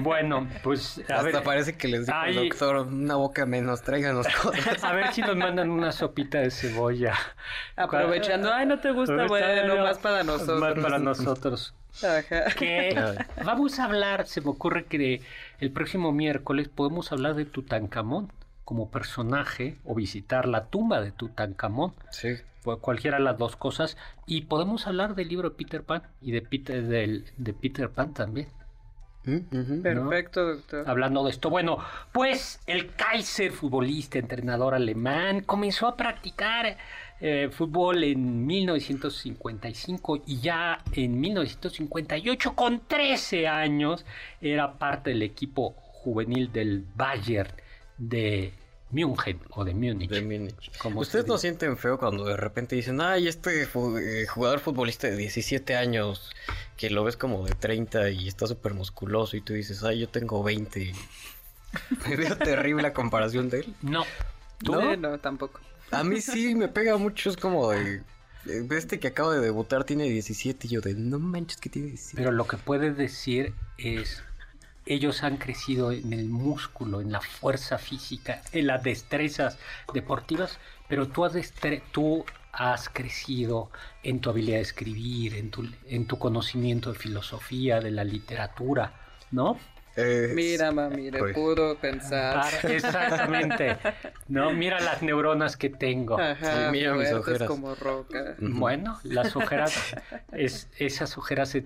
Bueno, 0.00 0.46
pues 0.62 0.98
a 1.08 1.14
Hasta 1.14 1.22
ver, 1.22 1.42
parece 1.42 1.76
que 1.78 1.88
les 1.88 2.04
dijo 2.06 2.18
el 2.26 2.38
Ay. 2.38 2.48
doctor, 2.50 2.86
una 2.86 3.14
boca 3.16 3.46
menos, 3.46 3.80
tráiganos 3.82 4.26
cosas. 4.42 4.84
a 4.84 4.92
ver 4.92 5.12
si 5.14 5.22
nos 5.22 5.36
mandan 5.36 5.70
una 5.70 5.90
sopita 5.90 6.38
de 6.38 6.50
cebolla. 6.50 7.14
Aprovechando, 7.76 8.52
ay, 8.52 8.66
no 8.66 8.78
te 8.78 8.90
gusta, 8.92 9.26
bueno, 9.26 9.76
más 9.82 9.98
para 9.98 10.22
nosotros. 10.22 10.60
Más 10.60 10.74
para 10.74 10.98
nosotros. 10.98 11.71
Ajá. 12.02 12.44
que 12.58 12.94
Ay. 12.96 13.18
vamos 13.44 13.78
a 13.78 13.84
hablar, 13.84 14.26
se 14.26 14.40
me 14.40 14.48
ocurre 14.50 14.84
que 14.86 15.20
el 15.60 15.70
próximo 15.70 16.12
miércoles 16.12 16.68
podemos 16.68 17.12
hablar 17.12 17.34
de 17.34 17.44
Tutankamón 17.44 18.32
como 18.64 18.90
personaje 18.90 19.76
o 19.84 19.94
visitar 19.94 20.46
la 20.46 20.66
tumba 20.66 21.00
de 21.00 21.12
Tutankamón, 21.12 21.92
Sí. 22.10 22.36
pues 22.62 22.78
cualquiera 22.78 23.18
de 23.18 23.24
las 23.24 23.36
dos 23.38 23.56
cosas, 23.56 23.96
y 24.26 24.42
podemos 24.42 24.86
hablar 24.86 25.14
del 25.14 25.28
libro 25.28 25.50
de 25.50 25.56
Peter 25.56 25.82
Pan 25.82 26.02
y 26.20 26.30
de 26.32 26.42
Peter, 26.42 26.82
del- 26.82 27.26
de 27.36 27.52
Peter 27.52 27.90
Pan 27.90 28.14
también. 28.14 28.48
Perfecto, 29.82 30.44
doctor. 30.56 30.88
Hablando 30.88 31.22
de 31.24 31.30
esto, 31.30 31.48
bueno, 31.50 31.78
pues 32.12 32.60
el 32.66 32.92
Kaiser, 32.94 33.52
futbolista, 33.52 34.18
entrenador 34.18 34.74
alemán, 34.74 35.42
comenzó 35.42 35.86
a 35.86 35.96
practicar 35.96 36.76
eh, 37.24 37.50
fútbol 37.52 38.02
en 38.02 38.44
1955 38.44 40.24
y 40.26 40.40
ya 40.40 40.82
en 40.92 41.20
1958, 41.20 42.56
con 42.56 42.80
13 42.88 43.46
años, 43.46 44.04
era 44.40 44.76
parte 44.76 45.10
del 45.10 45.22
equipo 45.22 45.70
juvenil 45.70 46.50
del 46.50 46.84
Bayern 46.96 47.52
de 47.96 48.52
München 48.90 49.38
o 49.50 49.64
de 49.64 49.72
Múnich. 49.72 50.10
De 50.10 50.20
Múnich. 50.20 50.76
como 50.78 50.98
¿Ustedes 50.98 51.28
no 51.28 51.38
sienten 51.38 51.76
feo 51.76 51.96
cuando 51.96 52.24
de 52.24 52.36
repente 52.36 52.74
dicen, 52.74 53.00
ay, 53.00 53.28
este 53.28 53.62
eh, 53.62 54.26
jugador 54.26 54.58
futbolista 54.58 55.06
de 55.06 55.16
17 55.16 55.76
años, 55.76 56.28
que 56.76 56.90
lo 56.90 57.04
ves 57.04 57.16
como 57.16 57.46
de 57.46 57.54
30 57.54 58.10
y 58.10 58.26
está 58.26 58.48
súper 58.48 58.74
musculoso 58.74 59.36
y 59.36 59.42
tú 59.42 59.52
dices, 59.52 59.84
ay, 59.84 60.00
yo 60.00 60.08
tengo 60.08 60.42
20? 60.42 60.92
Me 62.08 62.16
veo 62.16 62.36
terrible 62.36 62.88
a 62.88 62.92
comparación 62.92 63.48
de 63.48 63.60
él. 63.60 63.74
No. 63.80 64.04
¿No? 64.64 64.96
No, 64.96 65.20
tampoco. 65.20 65.60
A 65.92 66.04
mí 66.04 66.20
sí 66.20 66.54
me 66.54 66.68
pega 66.68 66.96
mucho, 66.96 67.30
es 67.30 67.36
como 67.36 67.70
de... 67.70 68.02
Este 68.70 68.98
que 68.98 69.08
acaba 69.08 69.34
de 69.34 69.40
debutar 69.40 69.84
tiene 69.84 70.04
17 70.08 70.66
y 70.66 70.70
yo 70.70 70.80
de, 70.80 70.94
no 70.94 71.20
manches 71.20 71.58
que 71.58 71.68
tiene 71.68 71.88
17. 71.88 72.16
Pero 72.16 72.32
lo 72.32 72.48
que 72.48 72.56
puedes 72.56 72.96
decir 72.96 73.54
es, 73.78 74.24
ellos 74.84 75.22
han 75.22 75.36
crecido 75.36 75.92
en 75.92 76.12
el 76.12 76.28
músculo, 76.28 77.00
en 77.00 77.12
la 77.12 77.20
fuerza 77.20 77.78
física, 77.78 78.42
en 78.50 78.66
las 78.66 78.82
destrezas 78.82 79.58
deportivas, 79.94 80.58
pero 80.88 81.06
tú 81.06 81.24
has, 81.24 81.36
has 82.52 82.88
crecido 82.88 83.70
en 84.02 84.20
tu 84.20 84.30
habilidad 84.30 84.56
de 84.56 84.62
escribir, 84.62 85.34
en 85.34 85.50
tu, 85.50 85.68
en 85.86 86.06
tu 86.06 86.18
conocimiento 86.18 86.92
de 86.92 86.98
filosofía, 86.98 87.80
de 87.80 87.92
la 87.92 88.02
literatura, 88.02 88.92
¿no? 89.30 89.56
Eh, 89.96 90.32
Mira, 90.34 90.72
mami, 90.72 91.10
le 91.10 91.18
pues. 91.18 91.34
pudo 91.34 91.76
pensar. 91.76 92.40
Para- 92.60 92.74
exactamente. 92.74 93.76
No, 94.28 94.50
mira 94.52 94.80
las 94.80 95.02
neuronas 95.02 95.56
que 95.58 95.68
tengo. 95.68 96.18
Ajá, 96.18 96.66
Sí, 96.66 96.72
mira 96.72 96.94
mis 96.94 97.12
ojeras. 97.12 97.46
como 97.46 97.74
roca. 97.74 98.34
Bueno, 98.38 98.98
las 99.02 99.36
ojeras, 99.36 99.94
es, 100.32 100.68
esas 100.78 101.18
ojeras 101.18 101.50
se, 101.50 101.64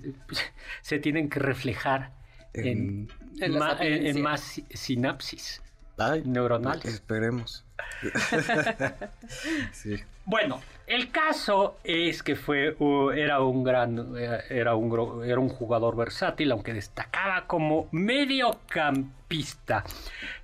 se 0.82 0.98
tienen 0.98 1.28
que 1.28 1.38
reflejar 1.38 2.10
en, 2.54 2.66
En- 2.66 3.08
En 3.42 3.52
la 3.52 3.58
ma- 3.60 3.70
en- 3.80 3.92
en 3.92 3.96
sapiencia. 3.96 4.22
más 4.24 4.40
si- 4.40 4.66
sinapsis 4.70 5.62
Ay, 5.98 6.22
neuronales. 6.24 6.84
Esperemos. 6.84 7.64
sí. 9.72 9.96
Bueno, 10.24 10.60
el 10.86 11.10
caso 11.10 11.78
es 11.84 12.22
que 12.22 12.36
fue 12.36 12.74
uh, 12.78 13.10
era 13.10 13.40
un 13.40 13.62
gran 13.64 14.14
era 14.50 14.74
un 14.74 15.24
era 15.24 15.38
un 15.40 15.48
jugador 15.48 15.96
versátil, 15.96 16.52
aunque 16.52 16.72
destacaba 16.74 17.46
como 17.46 17.88
mediocampista. 17.92 19.84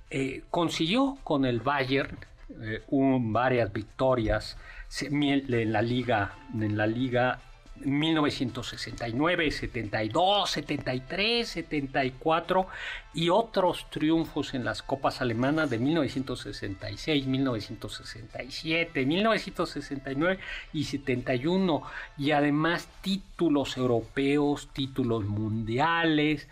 Eh, 0.09 0.43
consiguió 0.49 1.17
con 1.23 1.45
el 1.45 1.59
Bayern 1.59 2.17
eh, 2.61 2.83
un- 2.89 3.33
varias 3.33 3.71
victorias 3.73 4.57
en 5.01 5.71
la 5.73 5.81
liga 5.81 6.33
en 6.53 6.77
la 6.77 6.85
liga 6.87 7.39
1969, 7.85 9.51
72, 9.51 10.49
73, 10.49 11.47
74 11.47 12.67
y 13.13 13.29
otros 13.29 13.89
triunfos 13.89 14.53
en 14.53 14.65
las 14.65 14.81
copas 14.81 15.21
alemanas 15.21 15.69
de 15.69 15.79
1966, 15.79 17.25
1967, 17.27 19.05
1969 19.05 20.39
y 20.73 20.83
71 20.85 21.83
y 22.17 22.31
además 22.31 22.87
títulos 23.01 23.77
europeos, 23.77 24.69
títulos 24.73 25.25
mundiales. 25.25 26.47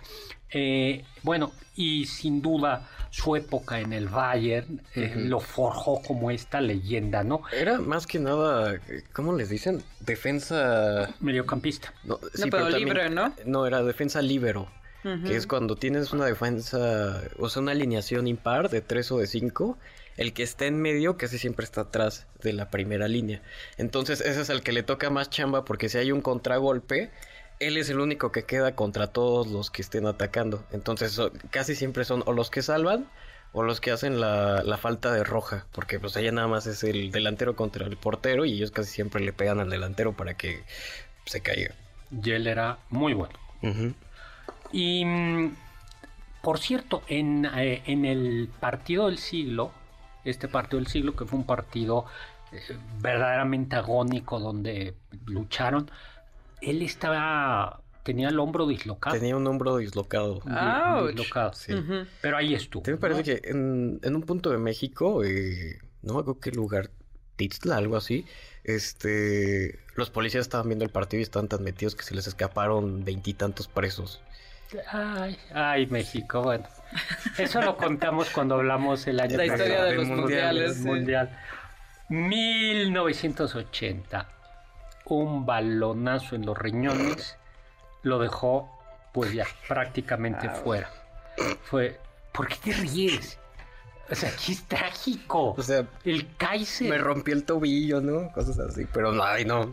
Eh, 0.52 1.04
bueno, 1.24 1.52
y 1.76 2.06
sin 2.06 2.42
duda 2.42 2.88
su 3.10 3.36
época 3.36 3.80
en 3.80 3.94
el 3.94 4.08
Bayern 4.08 4.82
eh, 4.96 5.14
lo 5.16 5.40
forjó 5.40 6.02
como 6.02 6.32
esta 6.32 6.62
leyenda, 6.62 7.24
¿no? 7.24 7.44
Era 7.52 7.78
más 7.78 8.08
que 8.08 8.20
nada, 8.20 8.80
¿cómo 9.14 9.36
les 9.36 9.50
dicen? 9.50 9.84
Defensa... 10.00 11.14
Mediocampista. 11.20 11.94
No, 12.04 12.20
No, 12.22 12.46
pero 12.50 12.70
libre, 12.70 13.10
¿no? 13.10 13.34
No, 13.46 13.68
era 13.68 13.84
defensa 13.84 14.22
libero. 14.22 14.68
Que 15.04 15.36
es 15.36 15.48
cuando 15.48 15.76
tienes 15.78 16.14
una 16.14 16.26
defensa, 16.26 17.24
o 17.40 17.50
sea, 17.50 17.64
una 17.64 17.72
alineación 17.72 18.28
impar 18.28 18.70
de 18.70 18.82
3 18.82 19.12
o 19.14 19.18
de 19.18 19.26
5, 19.26 19.76
el 20.18 20.32
que 20.32 20.44
está 20.44 20.68
en 20.68 20.80
medio 20.80 21.18
casi 21.18 21.40
siempre 21.40 21.64
está 21.64 21.82
atrás 21.82 22.28
de 22.44 22.54
la 22.54 22.70
primera 22.70 23.08
línea. 23.08 23.42
Entonces 23.78 24.22
ese 24.22 24.42
es 24.42 24.50
el 24.52 24.62
que 24.62 24.72
le 24.72 24.84
toca 24.84 25.10
más 25.10 25.32
chamba 25.32 25.66
porque 25.66 25.90
si 25.90 25.98
hay 25.98 26.12
un 26.12 26.22
contragolpe, 26.22 27.10
él 27.68 27.78
es 27.78 27.90
el 27.90 28.00
único 28.00 28.32
que 28.32 28.44
queda 28.44 28.76
contra 28.76 29.08
todos 29.08 29.48
los 29.48 29.70
que 29.72 29.82
estén 29.82 30.06
atacando. 30.08 30.64
Entonces 30.72 31.12
so- 31.14 31.32
casi 31.52 31.76
siempre 31.76 32.06
son 32.06 32.24
o 32.26 32.34
los 32.34 32.50
que 32.50 32.62
salvan 32.62 33.06
o 33.54 33.64
los 33.64 33.82
que 33.82 33.92
hacen 33.92 34.20
la, 34.22 34.64
la 34.64 34.78
falta 34.78 35.12
de 35.12 35.24
roja, 35.24 35.66
porque 35.74 36.00
pues 36.00 36.16
allá 36.18 36.32
nada 36.32 36.48
más 36.48 36.68
es 36.68 36.84
el 36.84 37.12
delantero 37.12 37.56
contra 37.56 37.86
el 37.86 37.98
portero 37.98 38.46
y 38.46 38.54
ellos 38.54 38.72
casi 38.72 38.90
siempre 38.92 39.22
le 39.24 39.34
pegan 39.34 39.60
al 39.60 39.70
delantero 39.70 40.14
para 40.14 40.36
que 40.36 40.64
se 41.26 41.42
caiga. 41.42 41.74
Y 42.12 42.32
él 42.32 42.48
era 42.48 42.80
muy 42.90 43.14
bueno. 43.14 43.34
Y 44.72 45.06
mm, 45.06 45.56
por 46.42 46.60
cierto, 46.60 47.04
en, 47.08 47.46
eh, 47.46 47.84
en 47.86 48.06
el 48.06 48.50
partido 48.60 49.08
del 49.08 49.18
siglo, 49.18 49.72
este 50.24 50.48
partido 50.48 50.78
del 50.80 50.88
siglo, 50.88 51.16
que 51.16 51.26
fue 51.26 51.38
un 51.40 51.46
partido 51.46 52.06
eh, 52.52 52.78
verdaderamente 53.02 53.76
agónico 53.76 54.40
donde 54.40 54.96
lucharon, 55.26 55.92
él 56.62 56.82
estaba, 56.82 57.82
tenía 58.04 58.30
el 58.30 58.40
hombro 58.40 58.68
dislocado. 58.68 59.16
Tenía 59.18 59.36
un 59.36 59.46
hombro 59.48 59.78
dislocado. 59.78 60.42
Di- 60.46 60.52
Ouch. 60.54 61.08
dislocado. 61.16 61.54
Sí. 61.54 61.74
Pero 62.22 62.38
ahí 62.38 62.54
estuvo. 62.54 62.84
También 62.84 63.00
parece 63.00 63.20
¿no? 63.20 63.26
que 63.26 63.42
en, 63.50 64.00
en 64.04 64.16
un 64.16 64.22
punto 64.24 64.50
de 64.52 64.58
México, 64.58 65.24
eh, 65.24 65.80
no 66.02 66.14
me 66.14 66.20
acuerdo 66.22 66.40
qué 66.40 66.52
lugar, 66.52 66.90
Tizla, 67.36 67.78
algo 67.78 67.98
así, 67.98 68.26
este, 68.64 69.80
los 69.96 70.10
policías 70.12 70.42
estaban 70.42 70.68
viendo 70.68 70.86
el 70.86 70.92
partido 70.92 71.20
y 71.20 71.24
estaban 71.24 71.48
tan 71.48 71.64
metidos 71.64 71.96
que 71.96 72.04
se 72.04 72.14
les 72.14 72.28
escaparon 72.28 73.04
veintitantos 73.04 73.68
presos. 73.68 74.22
Ay, 74.92 75.38
ay, 75.54 75.88
México, 75.88 76.42
bueno. 76.44 76.66
Eso 77.38 77.62
lo 77.62 77.76
contamos 77.78 78.30
cuando 78.30 78.56
hablamos 78.56 79.06
el 79.08 79.20
año 79.20 79.38
La 79.38 79.46
historia 79.46 79.84
de 79.84 79.96
los 79.96 80.06
mundial, 80.06 80.22
mundiales. 80.22 80.74
del 80.76 80.84
sí. 80.84 80.88
mundial. 80.88 81.38
1980. 82.10 84.28
Un 85.12 85.46
balonazo 85.46 86.36
en 86.36 86.46
los 86.46 86.58
riñones 86.58 87.36
lo 88.04 88.18
dejó, 88.18 88.70
pues 89.14 89.34
ya, 89.34 89.46
prácticamente 89.68 90.50
fuera. 90.50 90.90
Fue. 91.64 92.00
¿Por 92.32 92.48
qué 92.48 92.56
te 92.64 92.72
ríes? 92.72 93.38
O 94.10 94.16
sea, 94.16 94.30
aquí 94.30 94.54
es 94.54 94.64
trágico. 94.64 95.54
O 95.58 95.62
sea, 95.62 95.86
El 96.06 96.34
Kaiser. 96.38 96.90
me 96.90 96.98
rompí 96.98 97.32
el 97.32 97.44
tobillo, 97.44 98.00
¿no? 98.00 98.32
Cosas 98.32 98.58
así, 98.60 98.86
pero 98.94 99.12
no, 99.12 99.22
ay, 99.22 99.44
no, 99.44 99.70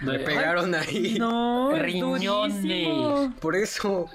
me, 0.00 0.18
pegaron 0.20 0.74
ahí. 0.74 1.16
No, 1.18 1.76
es 1.76 1.82
Riñones. 1.82 2.62
durísimo. 2.62 3.34
Por 3.40 3.56
eso, 3.56 4.06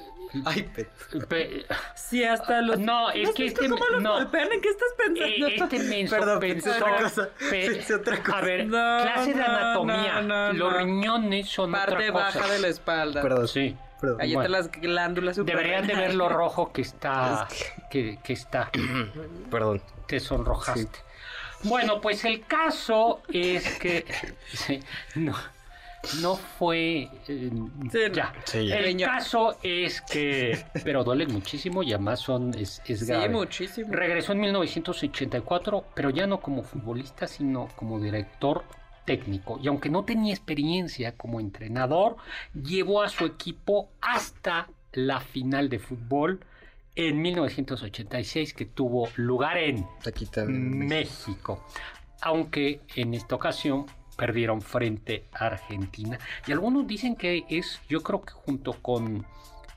ay, 0.45 0.63
pe- 0.63 0.89
Pe- 1.27 1.65
Sí, 1.95 2.23
hasta 2.23 2.61
los... 2.61 2.79
No, 2.79 3.11
es 3.11 3.27
¿No 3.29 3.33
que 3.33 3.45
este- 3.47 3.69
cómo 3.69 3.85
los 3.87 4.01
no. 4.01 4.13
golpean? 4.13 4.51
¿En 4.51 4.61
qué 4.61 4.69
estás 4.69 4.89
pensando? 4.97 5.47
Eh, 5.47 5.55
Este 5.57 5.79
menso 5.79 6.15
Perdón, 6.17 6.39
pensé 6.39 6.69
pensó- 6.71 6.85
otra 6.85 6.97
cosa, 7.03 7.29
pe- 7.49 7.65
pensé 7.71 7.93
otra 7.95 8.23
cosa. 8.23 8.37
A 8.37 8.41
ver, 8.41 8.65
No, 8.67 8.97
clase 9.03 9.33
de 9.33 9.43
anatomía. 9.43 10.21
no, 10.21 10.51
no, 10.51 10.53
Los 10.53 10.73
riñones 10.77 11.49
son 11.49 11.71
Parte 11.71 11.93
otra 11.95 12.11
cosa. 12.11 12.39
baja 12.39 12.53
de 12.53 12.59
la 12.59 12.67
espalda. 12.67 13.21
perdón, 13.21 13.47
Sí. 13.47 13.77
perdón. 14.01 14.21
Ahí 14.21 14.33
Bueno. 14.35 14.55
están 14.57 14.71
las 14.71 14.81
glándulas 14.81 15.35
Deberían 15.45 15.87
de 15.87 15.95
ver 15.95 16.13
lo 16.15 16.29
rojo 16.29 16.71
que 16.73 16.81
está. 16.81 17.47
Es 17.51 17.73
Que, 17.91 18.19
que 18.23 18.33
está. 18.33 18.69
Perdón. 19.51 19.81
Te 20.07 20.19
sonrojaste. 20.19 20.99
Bueno, 21.63 22.01
pues 22.01 22.25
el 22.25 22.45
caso 22.45 23.21
es 23.31 23.77
que. 23.79 24.05
sí, 24.53 24.81
no. 25.15 25.33
No 26.21 26.35
fue. 26.35 27.09
eh, 27.27 27.49
Sí, 27.91 27.99
ya. 28.13 28.33
Sí, 28.45 28.67
ya. 28.67 28.75
El 28.77 29.01
caso 29.01 29.57
es 29.63 30.01
que. 30.01 30.63
Pero 30.83 31.03
duele 31.03 31.25
muchísimo 31.27 31.81
y 31.81 31.93
además 31.93 32.19
son, 32.19 32.53
es, 32.57 32.81
es 32.85 33.05
Sí, 33.07 33.13
muchísimo. 33.29 33.91
Regresó 33.91 34.33
en 34.33 34.41
1984, 34.41 35.85
pero 35.95 36.09
ya 36.09 36.27
no 36.27 36.39
como 36.41 36.63
futbolista, 36.63 37.27
sino 37.27 37.69
como 37.75 37.99
director 37.99 38.63
técnico. 39.05 39.59
Y 39.61 39.67
aunque 39.67 39.89
no 39.89 40.03
tenía 40.03 40.33
experiencia 40.33 41.15
como 41.15 41.39
entrenador, 41.39 42.17
llevó 42.53 43.01
a 43.01 43.09
su 43.09 43.25
equipo 43.25 43.89
hasta 44.01 44.67
la 44.91 45.19
final 45.19 45.69
de 45.69 45.79
fútbol 45.79 46.41
en 46.95 47.21
1986 47.21 48.53
que 48.53 48.65
tuvo 48.65 49.09
lugar 49.15 49.57
en 49.57 49.85
Aquí 50.05 50.25
también. 50.25 50.87
México. 50.87 51.65
Aunque 52.21 52.81
en 52.95 53.13
esta 53.13 53.35
ocasión 53.35 53.85
perdieron 54.15 54.61
frente 54.61 55.25
a 55.33 55.47
Argentina. 55.47 56.17
Y 56.47 56.51
algunos 56.51 56.87
dicen 56.87 57.15
que 57.15 57.45
es, 57.49 57.81
yo 57.89 58.01
creo 58.01 58.21
que 58.21 58.33
junto 58.33 58.73
con, 58.73 59.25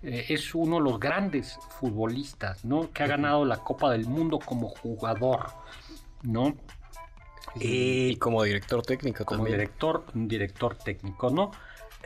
eh, 0.03 0.26
es 0.28 0.55
uno 0.55 0.76
de 0.76 0.82
los 0.82 1.01
grandes 1.01 1.59
futbolistas, 1.80 2.64
¿no? 2.64 2.93
Que 2.93 3.03
ha 3.03 3.07
ganado 3.07 3.45
la 3.45 3.59
Copa 3.59 3.91
del 3.91 4.07
Mundo 4.07 4.39
como 4.39 4.68
jugador, 4.68 5.47
¿no? 6.22 6.55
Y 7.59 8.16
como 8.16 8.43
director 8.43 8.82
técnico 8.82 9.24
como 9.24 9.39
también. 9.39 9.59
director, 9.59 10.05
director 10.14 10.76
técnico, 10.76 11.30
¿no? 11.30 11.51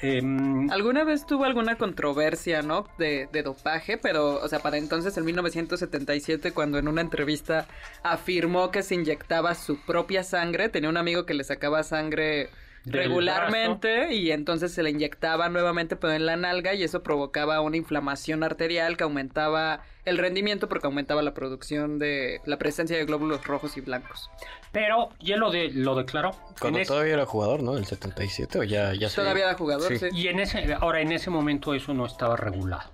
Em, 0.03 0.71
Alguna 0.71 1.05
vez 1.05 1.27
tuvo 1.27 1.45
alguna 1.45 1.77
controversia, 1.77 2.63
¿no? 2.63 2.87
De, 2.97 3.29
de 3.33 3.43
dopaje, 3.43 3.99
pero, 3.99 4.37
o 4.43 4.49
sea, 4.49 4.61
para 4.61 4.79
entonces, 4.79 5.17
en 5.19 5.25
1977, 5.27 6.53
cuando 6.53 6.79
en 6.79 6.89
una 6.89 7.03
entrevista 7.03 7.69
afirmó 8.03 8.71
que 8.71 8.83
se 8.83 8.95
inyectaba 8.95 9.55
su 9.55 9.79
propia 9.85 10.25
sangre, 10.25 10.69
tenía 10.71 10.89
un 10.89 10.97
amigo 10.97 11.27
que 11.27 11.35
le 11.35 11.45
sacaba 11.45 11.83
sangre 11.83 12.51
regularmente 12.87 14.15
y 14.15 14.31
entonces 14.33 14.73
se 14.73 14.83
le 14.83 14.91
inyectaba 14.91 15.49
nuevamente, 15.49 15.97
pero 15.97 16.13
en 16.15 16.27
la 16.27 16.37
nalga, 16.37 16.75
y 16.75 16.83
eso 16.83 17.03
provocaba 17.03 17.61
una 17.61 17.77
inflamación 17.77 18.43
arterial 18.43 18.97
que 18.97 19.05
aumentaba 19.05 19.83
el 20.05 20.19
rendimiento 20.19 20.69
porque 20.69 20.87
aumentaba 20.87 21.23
la 21.23 21.35
producción 21.35 21.99
de 21.99 22.41
la 22.45 22.59
presencia 22.59 22.97
de 22.97 23.05
glóbulos 23.05 23.45
rojos 23.47 23.77
y 23.77 23.81
blancos. 23.81 24.31
pero 24.73 25.09
ya 25.21 25.37
lo, 25.37 25.51
de, 25.51 25.71
lo 25.71 25.95
declaró. 25.97 26.31
Cuando 26.61 26.79
En 26.79 26.83
ese- 26.83 26.89
todavía 26.93 27.15
era 27.15 27.27
jugador, 27.27 27.63
¿no? 27.63 27.77
El 27.77 27.87
77 27.87 28.59
o 28.61 28.63
ya, 28.63 28.95
ya 28.95 29.09
se- 29.09 29.17
Todavía 29.17 29.45
era 29.45 29.55
jugador, 29.55 29.99
sí. 29.99 30.07
y 30.13 30.29
en 30.29 30.39
ese, 30.41 30.75
ahora 30.75 31.01
en 31.01 31.11
ese 31.13 31.29
momento 31.31 31.75
eso 31.75 31.93
no 31.93 32.07
estaba 32.07 32.37
regulado. 32.37 32.91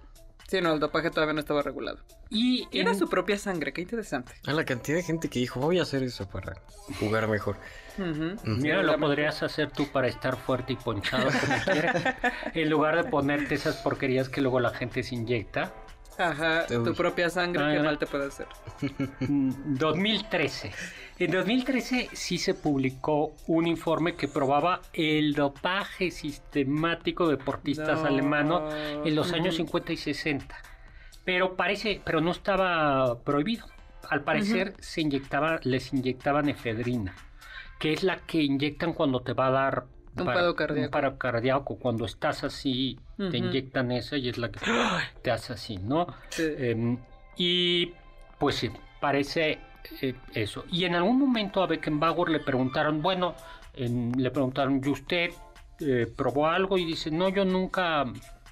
Sí, 0.49 0.61
no, 0.61 0.73
el 0.75 0.81
dopaje 0.81 1.11
todavía 1.11 1.35
no 1.35 1.41
estaba 1.41 1.61
regulado. 1.63 1.99
Y 2.31 2.67
Era 2.73 2.93
en- 2.93 2.99
su 2.99 3.09
propia 3.09 3.37
sangre, 3.37 3.73
qué 3.73 3.83
interesante. 3.83 4.33
A 4.47 4.53
la 4.53 4.65
cantidad 4.65 4.97
de 4.97 5.03
gente 5.03 5.29
que 5.29 5.39
dijo, 5.41 5.61
voy 5.61 5.79
a 5.79 5.83
hacer 5.83 6.03
eso 6.03 6.29
para 6.29 6.55
jugar 7.01 7.27
mejor. 7.29 7.57
Mira, 8.45 8.83
lo 8.83 8.99
podrías 8.99 9.43
hacer 9.43 9.71
tú 9.71 9.87
para 9.89 10.09
estar 10.09 10.37
fuerte 10.37 10.73
y 10.75 10.77
ponchado 10.77 11.27
como 11.27 11.57
quieras. 11.65 12.05
En 12.55 12.71
lugar 12.71 12.97
de 13.03 13.11
ponerte 13.11 13.55
esas 13.55 13.77
porquerías 13.77 14.29
que 14.29 14.41
luego 14.41 14.61
la 14.61 14.71
gente 14.71 15.03
se 15.03 15.15
inyecta. 15.15 15.73
Ajá, 16.19 16.65
tu 16.67 16.95
propia 16.95 17.29
sangre, 17.29 17.63
Ah, 17.63 17.73
qué 17.75 17.81
mal 17.83 17.99
te 17.99 18.07
puede 18.07 18.27
hacer. 18.29 18.47
Mm, 19.21 19.77
2013. 19.77 20.73
En 21.19 21.31
2013 21.31 22.09
sí 22.13 22.39
se 22.39 22.55
publicó 22.55 23.35
un 23.47 23.67
informe 23.67 24.15
que 24.17 24.27
probaba 24.27 24.81
el 24.95 25.35
dopaje 25.35 26.11
sistemático 26.11 27.29
de 27.29 27.37
deportistas 27.37 28.01
No. 28.01 28.07
alemanos 28.07 28.75
en 29.05 29.15
los 29.15 29.33
años 29.35 29.57
Ujú. 29.57 29.65
50 29.67 29.93
y 29.93 29.97
60. 29.99 30.57
Pero 31.25 31.55
parece, 31.55 32.01
pero 32.05 32.21
no 32.23 32.31
estaba 32.31 33.19
prohibido. 33.23 33.67
Al 34.09 34.23
parecer 34.23 34.73
se 34.79 35.01
inyectaba, 35.03 35.59
les 35.65 35.93
inyectaban 35.93 36.49
efedrina, 36.49 37.15
que 37.79 37.93
es 37.93 38.03
la 38.03 38.19
que 38.19 38.43
inyectan 38.43 38.93
cuando 38.93 39.21
te 39.21 39.33
va 39.33 39.49
a 39.49 39.51
dar 39.51 39.85
Un 40.19 40.25
paro 40.27 40.55
cardíaco. 40.57 40.85
un 40.87 40.91
paro 40.91 41.19
cardíaco. 41.19 41.79
Cuando 41.79 42.05
estás 42.07 42.43
así, 42.45 42.99
te 43.17 43.37
inyectan 43.39 43.93
esa 43.93 44.17
y 44.17 44.29
es 44.29 44.39
la 44.39 44.51
que 44.51 44.61
te 45.23 45.31
hace 45.31 45.53
así, 45.53 45.77
¿no? 45.79 46.07
Sí. 46.31 46.43
Em, 46.59 46.99
y 47.37 47.93
pues 48.39 48.57
sí, 48.57 48.71
parece 49.01 49.59
eh, 50.01 50.15
eso. 50.35 50.65
Y 50.71 50.85
en 50.85 50.95
algún 50.95 51.19
momento 51.19 51.63
a 51.63 51.67
Beckenbauer 51.67 52.31
le 52.31 52.41
preguntaron, 52.41 53.03
bueno, 53.03 53.35
en- 53.75 54.13
le 54.17 54.31
preguntaron, 54.31 54.81
¿y 54.85 54.89
usted 54.89 55.31
eh, 55.81 56.07
probó 56.17 56.47
algo? 56.49 56.79
Y 56.79 56.85
dice, 56.87 57.11
no, 57.11 57.29
yo 57.29 57.45
nunca... 57.45 58.05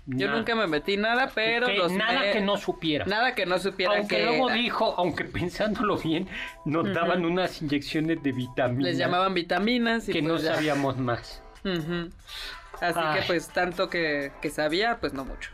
Yo 0.07 0.30
nunca 0.30 0.55
me 0.55 0.66
metí 0.66 0.96
nada, 0.98 1.30
pero 1.34 1.66
que 1.66 1.74
los 1.78 1.90
nada 1.92 2.20
me- 2.20 2.32
que 2.32 2.40
no 2.42 2.57
supiera. 2.59 3.07
Nada 3.07 3.34
que 3.34 3.46
no 3.46 3.59
supiera 3.59 3.96
aunque 3.96 4.16
que 4.18 4.24
luego 4.26 4.50
dijo, 4.50 4.94
aunque 4.98 5.24
pensándolo 5.38 5.96
bien, 5.96 6.28
nos 6.66 6.92
daban 6.92 7.24
unas 7.24 7.62
inyecciones 7.62 8.22
de 8.22 8.32
vitaminas 8.32 8.84
les 8.84 8.98
llamaban 8.98 9.32
vitaminas 9.32 10.09
y 10.09 10.12
que 10.12 10.20
no 10.22 10.34
pues 10.34 10.42
ya. 10.42 10.55
sabíamos 10.57 10.98
más. 10.98 11.42
Así 12.80 13.00
Ay. 13.02 13.20
que 13.20 13.26
pues 13.26 13.48
tanto 13.48 13.88
que, 13.88 14.32
que 14.42 14.50
sabía, 14.50 14.98
pues 15.00 15.12
no 15.14 15.24
mucho. 15.24 15.50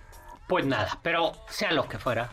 Pues 0.48 0.66
nada, 0.66 0.98
pero 1.02 1.32
sea 1.48 1.70
lo 1.72 1.88
que 1.88 1.98
fuera, 1.98 2.30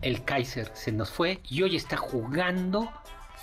el 0.00 0.24
Kaiser 0.24 0.70
se 0.74 0.90
nos 0.90 1.12
fue 1.12 1.38
y 1.48 1.62
hoy 1.62 1.76
está 1.76 1.96
jugando 1.96 2.90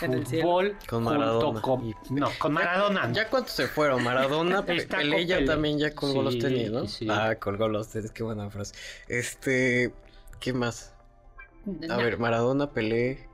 En 0.01 0.13
el 0.13 0.25
cielo. 0.27 0.43
fútbol 0.43 0.77
Con 0.87 1.03
Maradona. 1.03 1.61
con- 1.61 1.85
Y- 1.85 1.95
no, 2.11 2.29
con 2.39 2.53
Maradona. 2.53 3.11
¿Ya 3.11 3.29
cuántos 3.29 3.53
se 3.53 3.67
fueron? 3.67 4.03
Maradona, 4.03 4.63
Pelé 4.65 5.25
ya 5.25 5.43
también 5.45 5.77
ya 5.79 5.93
colgó 5.93 6.21
los 6.23 6.37
tenis, 6.39 6.71
¿no? 6.71 6.87
sí. 6.87 7.07
Ah, 7.09 7.35
colgó 7.39 7.67
los 7.67 7.89
tenis, 7.89 8.11
qué 8.11 8.23
buena 8.23 8.49
frase. 8.49 8.73
Este, 9.07 9.93
¿qué 10.39 10.53
más? 10.53 10.93
A 11.89 11.97
ver, 11.97 12.17
Maradona, 12.17 12.71
Pelé, 12.71 13.27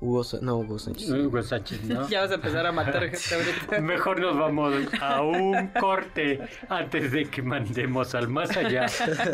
Hugo, 0.00 0.22
Sa- 0.24 0.38
no, 0.42 0.56
Hugo 0.58 0.78
Sánchez. 0.78 1.10
Hugo 1.10 1.42
Sánchez, 1.42 1.82
¿no? 1.84 2.08
Ya 2.08 2.20
vas 2.22 2.30
a 2.30 2.34
empezar 2.34 2.66
a 2.66 2.72
matar 2.72 3.02
gente 3.10 3.18
ahorita. 3.34 3.80
Mejor 3.80 4.20
nos 4.20 4.38
vamos 4.38 4.74
a 5.00 5.20
un 5.22 5.68
corte 5.80 6.40
antes 6.68 7.10
de 7.12 7.28
que 7.30 7.42
mandemos 7.42 8.14
al 8.14 8.28
más 8.28 8.56
allá 8.56 8.86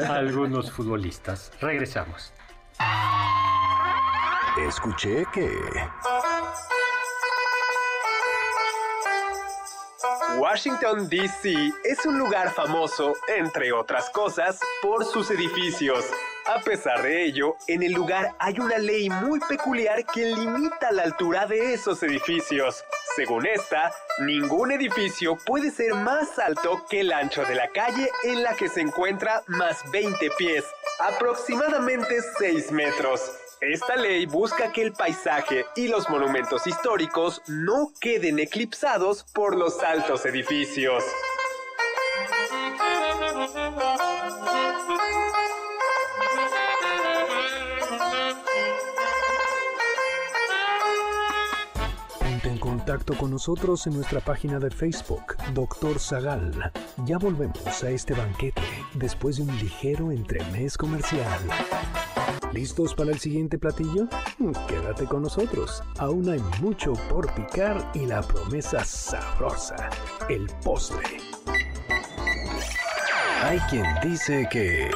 a 0.09 0.15
algunos 0.15 0.71
futbolistas. 0.71 1.53
Regresamos. 1.61 2.33
Escuché 4.59 5.25
que... 5.33 5.49
Washington, 10.39 11.09
D.C. 11.09 11.73
es 11.85 12.05
un 12.05 12.19
lugar 12.19 12.53
famoso, 12.53 13.15
entre 13.29 13.73
otras 13.73 14.11
cosas, 14.11 14.59
por 14.83 15.05
sus 15.05 15.31
edificios. 15.31 16.05
A 16.47 16.61
pesar 16.61 17.03
de 17.03 17.25
ello, 17.25 17.57
en 17.69 17.83
el 17.83 17.93
lugar 17.93 18.35
hay 18.39 18.59
una 18.59 18.79
ley 18.79 19.09
muy 19.09 19.39
peculiar 19.41 20.05
que 20.07 20.27
limita 20.27 20.91
la 20.91 21.03
altura 21.03 21.47
de 21.47 21.75
esos 21.75 22.03
edificios. 22.03 22.85
Según 23.15 23.47
esta, 23.47 23.93
ningún 24.21 24.73
edificio 24.73 25.37
puede 25.47 25.71
ser 25.71 25.95
más 25.95 26.39
alto 26.39 26.85
que 26.89 27.01
el 27.01 27.13
ancho 27.13 27.45
de 27.45 27.55
la 27.55 27.69
calle 27.69 28.11
en 28.25 28.43
la 28.43 28.55
que 28.55 28.69
se 28.69 28.81
encuentra 28.81 29.43
más 29.47 29.89
20 29.91 30.31
pies, 30.39 30.65
aproximadamente 30.99 32.21
6 32.39 32.73
metros. 32.73 33.50
Esta 33.61 33.95
ley 33.95 34.25
busca 34.25 34.73
que 34.73 34.81
el 34.81 34.95
paisaje 34.95 35.67
y 35.77 35.89
los 35.89 36.09
monumentos 36.09 36.67
históricos 36.67 37.43
no 37.47 37.93
queden 38.01 38.39
eclipsados 38.39 39.23
por 39.35 39.55
los 39.55 39.83
altos 39.83 40.25
edificios. 40.25 41.05
Ponte 52.19 52.49
en 52.49 52.59
contacto 52.59 53.15
con 53.19 53.31
nosotros 53.31 53.87
en 53.87 53.93
nuestra 53.93 54.21
página 54.21 54.59
de 54.59 54.71
Facebook, 54.71 55.37
Doctor 55.53 56.01
Zagal. 56.01 56.73
Ya 57.05 57.19
volvemos 57.19 57.85
a 57.85 57.91
este 57.91 58.15
banquete 58.15 58.63
después 58.95 59.37
de 59.37 59.43
un 59.43 59.55
ligero 59.59 60.11
entremés 60.11 60.79
comercial. 60.79 61.39
¿Listos 62.53 62.95
para 62.95 63.11
el 63.11 63.19
siguiente 63.19 63.59
platillo? 63.59 64.09
Quédate 64.69 65.05
con 65.07 65.23
nosotros. 65.23 65.83
Aún 65.99 66.29
hay 66.29 66.41
mucho 66.61 66.95
por 67.09 67.33
picar 67.35 67.91
y 67.95 68.07
la 68.07 68.23
promesa 68.23 68.85
sabrosa, 68.85 69.91
el 70.29 70.47
postre. 70.65 71.19
Hay 73.43 73.59
quien 73.71 73.87
dice 74.03 74.47
que... 74.51 74.91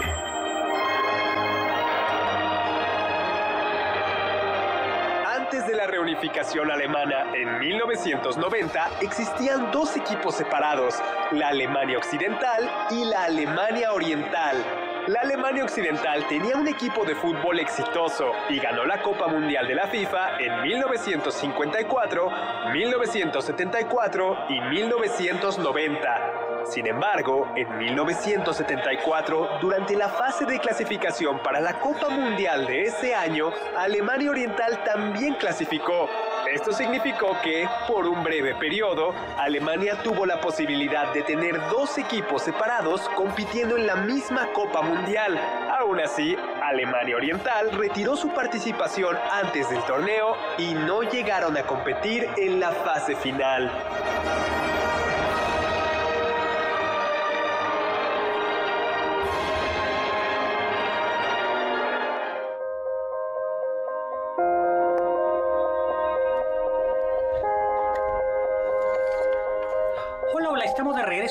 Antes 5.26 5.66
de 5.66 5.74
la 5.76 5.86
reunificación 5.86 6.70
alemana 6.70 7.32
en 7.34 7.60
1990 7.60 8.98
existían 9.00 9.70
dos 9.70 9.96
equipos 9.96 10.34
separados, 10.34 10.96
la 11.32 11.48
Alemania 11.48 11.98
Occidental 11.98 12.70
y 12.90 13.04
la 13.04 13.24
Alemania 13.24 13.92
Oriental. 13.92 14.83
La 15.06 15.20
Alemania 15.20 15.64
Occidental 15.64 16.26
tenía 16.28 16.56
un 16.56 16.66
equipo 16.66 17.04
de 17.04 17.14
fútbol 17.14 17.60
exitoso 17.60 18.32
y 18.48 18.58
ganó 18.58 18.86
la 18.86 19.02
Copa 19.02 19.26
Mundial 19.26 19.68
de 19.68 19.74
la 19.74 19.86
FIFA 19.86 20.38
en 20.38 20.62
1954, 20.62 22.30
1974 22.72 24.38
y 24.48 24.60
1990. 24.62 26.64
Sin 26.64 26.86
embargo, 26.86 27.52
en 27.54 27.76
1974, 27.76 29.58
durante 29.60 29.94
la 29.94 30.08
fase 30.08 30.46
de 30.46 30.58
clasificación 30.58 31.38
para 31.42 31.60
la 31.60 31.78
Copa 31.80 32.08
Mundial 32.08 32.66
de 32.66 32.84
ese 32.84 33.14
año, 33.14 33.52
Alemania 33.76 34.30
Oriental 34.30 34.84
también 34.84 35.34
clasificó. 35.34 36.08
Esto 36.54 36.72
significó 36.72 37.36
que, 37.42 37.68
por 37.88 38.06
un 38.06 38.22
breve 38.22 38.54
periodo, 38.54 39.12
Alemania 39.36 40.00
tuvo 40.04 40.24
la 40.24 40.40
posibilidad 40.40 41.12
de 41.12 41.24
tener 41.24 41.58
dos 41.68 41.98
equipos 41.98 42.42
separados 42.42 43.08
compitiendo 43.16 43.76
en 43.76 43.88
la 43.88 43.96
misma 43.96 44.46
Copa 44.52 44.80
Mundial. 44.80 45.36
Aún 45.80 45.98
así, 45.98 46.36
Alemania 46.62 47.16
Oriental 47.16 47.72
retiró 47.72 48.14
su 48.14 48.28
participación 48.28 49.16
antes 49.32 49.68
del 49.68 49.82
torneo 49.82 50.36
y 50.56 50.74
no 50.74 51.02
llegaron 51.02 51.56
a 51.56 51.64
competir 51.64 52.28
en 52.36 52.60
la 52.60 52.70
fase 52.70 53.16
final. 53.16 53.72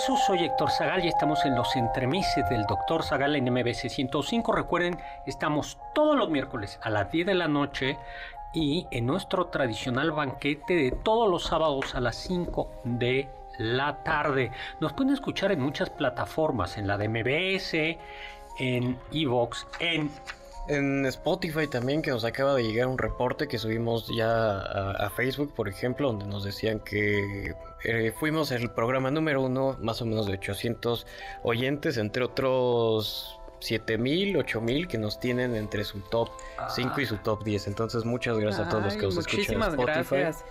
Regreso. 0.04 0.26
Soy 0.26 0.44
Héctor 0.44 0.72
Zagal 0.72 1.06
y 1.06 1.08
estamos 1.08 1.46
en 1.46 1.56
los 1.56 1.76
entremeses 1.76 2.48
del 2.50 2.66
Doctor 2.66 3.04
Zagal 3.04 3.36
en 3.36 3.52
MBC 3.52 3.90
105. 3.90 4.52
Recuerden, 4.52 5.00
estamos 5.26 5.78
todos 5.94 6.18
los 6.18 6.30
miércoles 6.30 6.80
a 6.82 6.90
las 6.90 7.12
10 7.12 7.28
de 7.28 7.36
la 7.36 7.48
noche 7.48 7.98
y 8.54 8.88
en 8.92 9.06
nuestro 9.06 9.48
tradicional 9.48 10.12
banquete 10.12 10.76
de 10.76 10.92
todos 10.92 11.30
los 11.30 11.44
sábados 11.44 11.96
a 11.96 12.02
las 12.02 12.16
5 12.16 12.70
de 12.84 13.28
la 13.58 14.04
tarde. 14.04 14.52
Nos 14.80 14.94
pueden 14.94 15.14
escuchar 15.14 15.52
en 15.52 15.62
muchas 15.62 15.90
plataformas, 15.90 16.78
en 16.78 16.88
la 16.88 16.98
de 16.98 17.10
MBS, 17.10 18.00
en 18.60 19.00
Evox, 19.12 19.68
en 19.80 20.12
En 20.68 21.06
Spotify 21.08 21.68
también, 21.68 22.02
que 22.02 22.12
nos 22.12 22.24
acaba 22.24 22.56
de 22.56 22.64
llegar 22.64 22.88
un 22.88 22.98
reporte 22.98 23.48
que 23.48 23.58
subimos 23.58 24.10
ya 24.16 24.60
a, 24.60 24.92
a 24.92 25.10
Facebook, 25.10 25.54
por 25.54 25.68
ejemplo, 25.68 26.08
donde 26.08 26.26
nos 26.26 26.44
decían 26.46 26.80
que 26.80 27.54
eh, 27.84 28.14
fuimos 28.18 28.52
el 28.52 28.72
programa 28.72 29.12
número 29.12 29.42
uno, 29.42 29.78
más 29.82 30.02
o 30.02 30.06
menos 30.06 30.26
de 30.26 30.34
800 30.34 31.06
oyentes, 31.44 31.98
entre 31.98 32.24
otros 32.24 33.40
7000, 33.60 34.38
8000 34.38 34.88
que 34.88 34.98
nos 34.98 35.20
tienen 35.20 35.56
entre 35.56 35.84
su 35.84 36.00
top 36.02 36.30
5 36.70 37.02
y 37.02 37.06
su 37.06 37.18
top 37.18 37.44
10. 37.44 37.68
Entonces, 37.68 38.06
muchas 38.06 38.38
gracias 38.38 38.68
a 38.68 38.70
todos 38.70 38.84
los 38.86 38.96
que 38.96 39.04
nos 39.04 39.18
escuchan 39.18 39.56
en 39.56 39.62
Spotify. 39.64 40.16
gracias. 40.16 40.46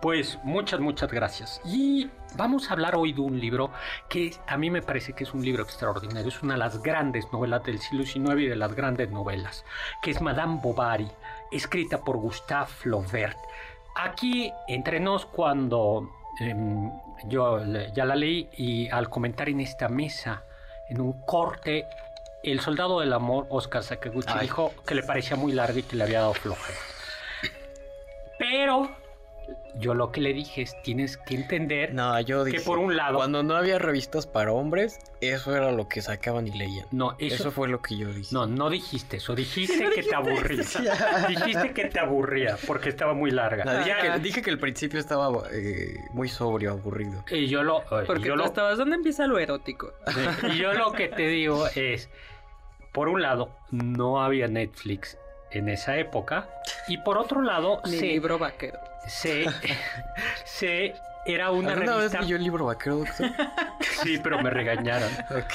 Pues 0.00 0.38
muchas, 0.42 0.80
muchas 0.80 1.10
gracias. 1.10 1.60
Y 1.64 2.10
vamos 2.36 2.70
a 2.70 2.74
hablar 2.74 2.96
hoy 2.96 3.12
de 3.12 3.20
un 3.20 3.40
libro 3.40 3.70
que 4.08 4.34
a 4.46 4.56
mí 4.56 4.70
me 4.70 4.82
parece 4.82 5.14
que 5.14 5.24
es 5.24 5.32
un 5.32 5.44
libro 5.44 5.62
extraordinario. 5.62 6.28
Es 6.28 6.42
una 6.42 6.54
de 6.54 6.60
las 6.60 6.82
grandes 6.82 7.32
novelas 7.32 7.64
del 7.64 7.78
siglo 7.80 8.04
XIX 8.04 8.40
y 8.40 8.46
de 8.46 8.56
las 8.56 8.74
grandes 8.74 9.10
novelas, 9.10 9.64
que 10.02 10.10
es 10.10 10.20
Madame 10.20 10.60
Bovary, 10.62 11.10
escrita 11.50 11.98
por 11.98 12.18
Gustave 12.18 12.66
Flaubert. 12.66 13.38
Aquí, 13.96 14.52
entre 14.68 15.00
nos, 15.00 15.24
cuando 15.24 16.10
em, 16.40 16.92
yo 17.24 17.64
ya 17.94 18.04
la 18.04 18.14
leí 18.14 18.50
y 18.56 18.90
al 18.90 19.08
comentar 19.08 19.48
en 19.48 19.60
esta 19.60 19.88
mesa, 19.88 20.44
en 20.90 21.00
un 21.00 21.22
corte, 21.22 21.86
el 22.42 22.60
soldado 22.60 23.00
del 23.00 23.14
amor, 23.14 23.46
Oscar 23.48 23.82
Sakaguchi, 23.82 24.28
Ay. 24.34 24.42
dijo 24.42 24.72
que 24.86 24.94
le 24.94 25.02
parecía 25.02 25.36
muy 25.36 25.52
largo 25.52 25.78
y 25.78 25.82
que 25.82 25.96
le 25.96 26.04
había 26.04 26.20
dado 26.20 26.34
flojera. 26.34 26.78
Pero 28.38 28.90
yo 29.78 29.92
lo 29.94 30.10
que 30.10 30.20
le 30.22 30.32
dije 30.32 30.62
es, 30.62 30.74
tienes 30.82 31.16
que 31.18 31.34
entender 31.34 31.92
No, 31.92 32.18
yo 32.20 32.44
que 32.44 32.60
por 32.60 32.78
un 32.78 32.96
lado... 32.96 33.16
cuando 33.18 33.42
no 33.42 33.54
había 33.56 33.78
revistas 33.78 34.26
para 34.26 34.52
hombres, 34.52 34.98
eso 35.20 35.54
era 35.54 35.70
lo 35.72 35.86
que 35.88 36.00
sacaban 36.00 36.46
y 36.46 36.50
leían. 36.52 36.86
No, 36.92 37.14
eso, 37.18 37.34
Eso, 37.34 37.50
fue 37.52 37.68
lo 37.68 37.82
que 37.82 37.96
yo 37.96 38.08
dije. 38.12 38.30
No, 38.34 38.46
no 38.46 38.70
dijiste 38.70 39.18
eso. 39.18 39.34
Dijiste 39.34 39.90
que 39.90 40.02
te 40.02 40.14
aburría. 40.14 40.62
dijiste 41.28 41.72
que 41.74 41.84
te 41.86 42.00
aburría 42.00 42.56
porque 42.66 42.88
estaba 42.88 43.12
muy 43.12 43.30
larga. 43.30 43.64
No, 43.64 43.78
dije, 43.78 43.92
que, 44.00 44.18
dije 44.20 44.42
que 44.42 44.50
el 44.50 44.58
principio 44.58 44.98
estaba 44.98 45.30
eh, 45.52 45.94
muy 46.12 46.28
sobrio, 46.28 46.72
aburrido. 46.72 47.22
Y 47.30 47.46
yo 47.48 47.62
lo... 47.62 47.80
eh, 47.82 48.04
Porque 48.06 48.24
yo 48.28 48.32
tú 48.32 48.38
lo- 48.38 48.44
estabas, 48.46 48.78
¿dónde 48.78 48.96
empieza 48.96 49.26
lo 49.26 49.38
erótico? 49.38 49.92
Y 50.52 50.56
yo 50.58 50.72
lo 50.72 50.92
que 50.92 51.08
te 51.08 51.26
digo 51.28 51.66
es, 51.74 52.08
por 52.92 53.08
un 53.08 53.20
lado, 53.20 53.50
no 53.70 54.22
había 54.22 54.48
Netflix 54.48 55.18
en 55.50 55.68
esa 55.68 55.96
época 55.98 56.48
y 56.88 56.98
por 56.98 57.18
otro 57.18 57.40
lado, 57.42 57.80
Ni 57.84 57.98
se, 57.98 58.06
libro 58.06 58.38
vaquero. 58.38 58.78
Se, 59.06 59.46
se- 60.44 60.94
era 61.24 61.50
una 61.50 61.72
¿Alguna 61.72 61.92
vez 61.92 61.98
revista... 62.12 62.20
leyó 62.20 62.36
el 62.36 62.42
libro 62.44 62.66
vaquero, 62.66 62.96
doctor? 62.98 63.30
Sí, 64.02 64.18
pero 64.22 64.40
me 64.42 64.50
regañaron. 64.50 65.08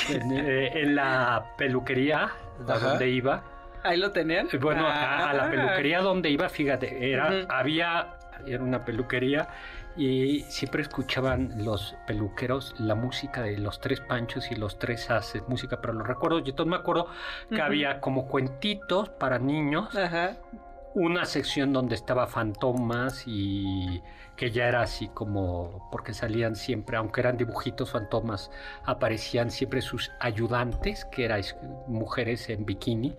En, 0.09 0.31
eh, 0.33 0.81
en 0.81 0.95
la 0.95 1.45
peluquería 1.57 2.29
a 2.67 2.79
donde 2.79 3.07
iba, 3.09 3.43
Ahí 3.83 3.97
lo 3.97 4.11
tenían. 4.11 4.47
Eh, 4.51 4.57
Bueno, 4.57 4.85
a, 4.87 5.29
a 5.29 5.33
la 5.33 5.45
Ah. 5.45 5.49
peluquería 5.49 6.01
donde 6.01 6.29
iba, 6.29 6.49
fíjate, 6.49 7.11
era, 7.11 7.45
había, 7.49 8.15
era 8.45 8.63
una 8.63 8.83
peluquería 8.85 9.47
y 9.97 10.41
siempre 10.49 10.81
escuchaban 10.81 11.63
los 11.65 11.95
peluqueros 12.07 12.75
la 12.79 12.95
música 12.95 13.41
de 13.41 13.57
los 13.57 13.79
tres 13.79 13.99
panchos 14.01 14.51
y 14.51 14.55
los 14.55 14.77
tres 14.79 15.09
haces 15.09 15.43
música, 15.47 15.79
pero 15.81 15.93
lo 15.93 16.03
recuerdo, 16.03 16.39
yo 16.39 16.49
entonces 16.51 16.69
me 16.69 16.77
acuerdo 16.77 17.07
que 17.49 17.61
había 17.61 17.99
como 18.01 18.27
cuentitos 18.27 19.09
para 19.09 19.37
niños, 19.39 19.95
Ajá. 19.95 20.33
Una 20.93 21.25
sección 21.25 21.73
donde 21.73 21.95
estaba 21.95 22.27
fantomas 22.27 23.23
y 23.25 24.01
que 24.35 24.49
ya 24.49 24.67
era 24.67 24.81
así 24.81 25.07
como 25.09 25.87
porque 25.91 26.13
salían 26.13 26.55
siempre, 26.55 26.97
aunque 26.97 27.21
eran 27.21 27.37
dibujitos 27.37 27.91
fantomas, 27.91 28.49
aparecían 28.85 29.51
siempre 29.51 29.81
sus 29.81 30.11
ayudantes, 30.19 31.05
que 31.05 31.25
eran 31.25 31.41
mujeres 31.87 32.49
en 32.49 32.65
bikini 32.65 33.15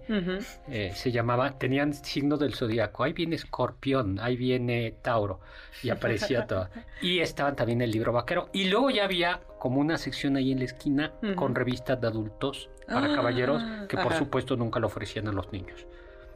eh, 0.68 0.90
se 0.94 1.12
llamaba, 1.12 1.58
tenían 1.58 1.92
signo 1.94 2.36
del 2.38 2.54
zodiaco. 2.54 3.04
Ahí 3.04 3.12
viene 3.12 3.36
Escorpión, 3.36 4.18
ahí 4.20 4.36
viene 4.36 4.96
Tauro. 5.02 5.40
Y 5.82 5.90
aparecía 5.90 6.46
todo. 6.48 6.68
Y 7.00 7.20
estaban 7.20 7.54
también 7.54 7.82
el 7.82 7.90
libro 7.90 8.12
vaquero. 8.12 8.48
Y 8.52 8.64
luego 8.64 8.90
ya 8.90 9.04
había 9.04 9.40
como 9.58 9.80
una 9.80 9.96
sección 9.98 10.36
ahí 10.36 10.50
en 10.50 10.58
la 10.58 10.64
esquina 10.64 11.12
con 11.36 11.54
revistas 11.54 12.00
de 12.00 12.08
adultos 12.08 12.68
para 12.88 13.12
Ah, 13.12 13.14
caballeros 13.14 13.62
que 13.88 13.96
por 13.96 14.08
ajá. 14.08 14.18
supuesto 14.18 14.56
nunca 14.56 14.80
lo 14.80 14.88
ofrecían 14.88 15.28
a 15.28 15.32
los 15.32 15.52
niños. 15.52 15.86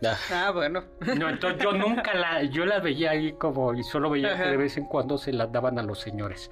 Ah, 0.04 0.16
Ah, 0.32 0.50
bueno. 0.52 0.84
No, 1.16 1.28
entonces 1.28 1.62
yo 1.62 1.72
nunca 1.72 2.12
la, 2.14 2.42
yo 2.42 2.66
las 2.66 2.82
veía 2.82 3.12
ahí 3.12 3.32
como 3.32 3.72
y 3.74 3.82
solo 3.82 4.10
veía 4.10 4.36
que 4.36 4.42
de 4.50 4.56
vez 4.56 4.76
en 4.76 4.84
cuando 4.86 5.16
se 5.18 5.32
las 5.32 5.50
daban 5.50 5.78
a 5.78 5.82
los 5.82 6.00
señores. 6.00 6.50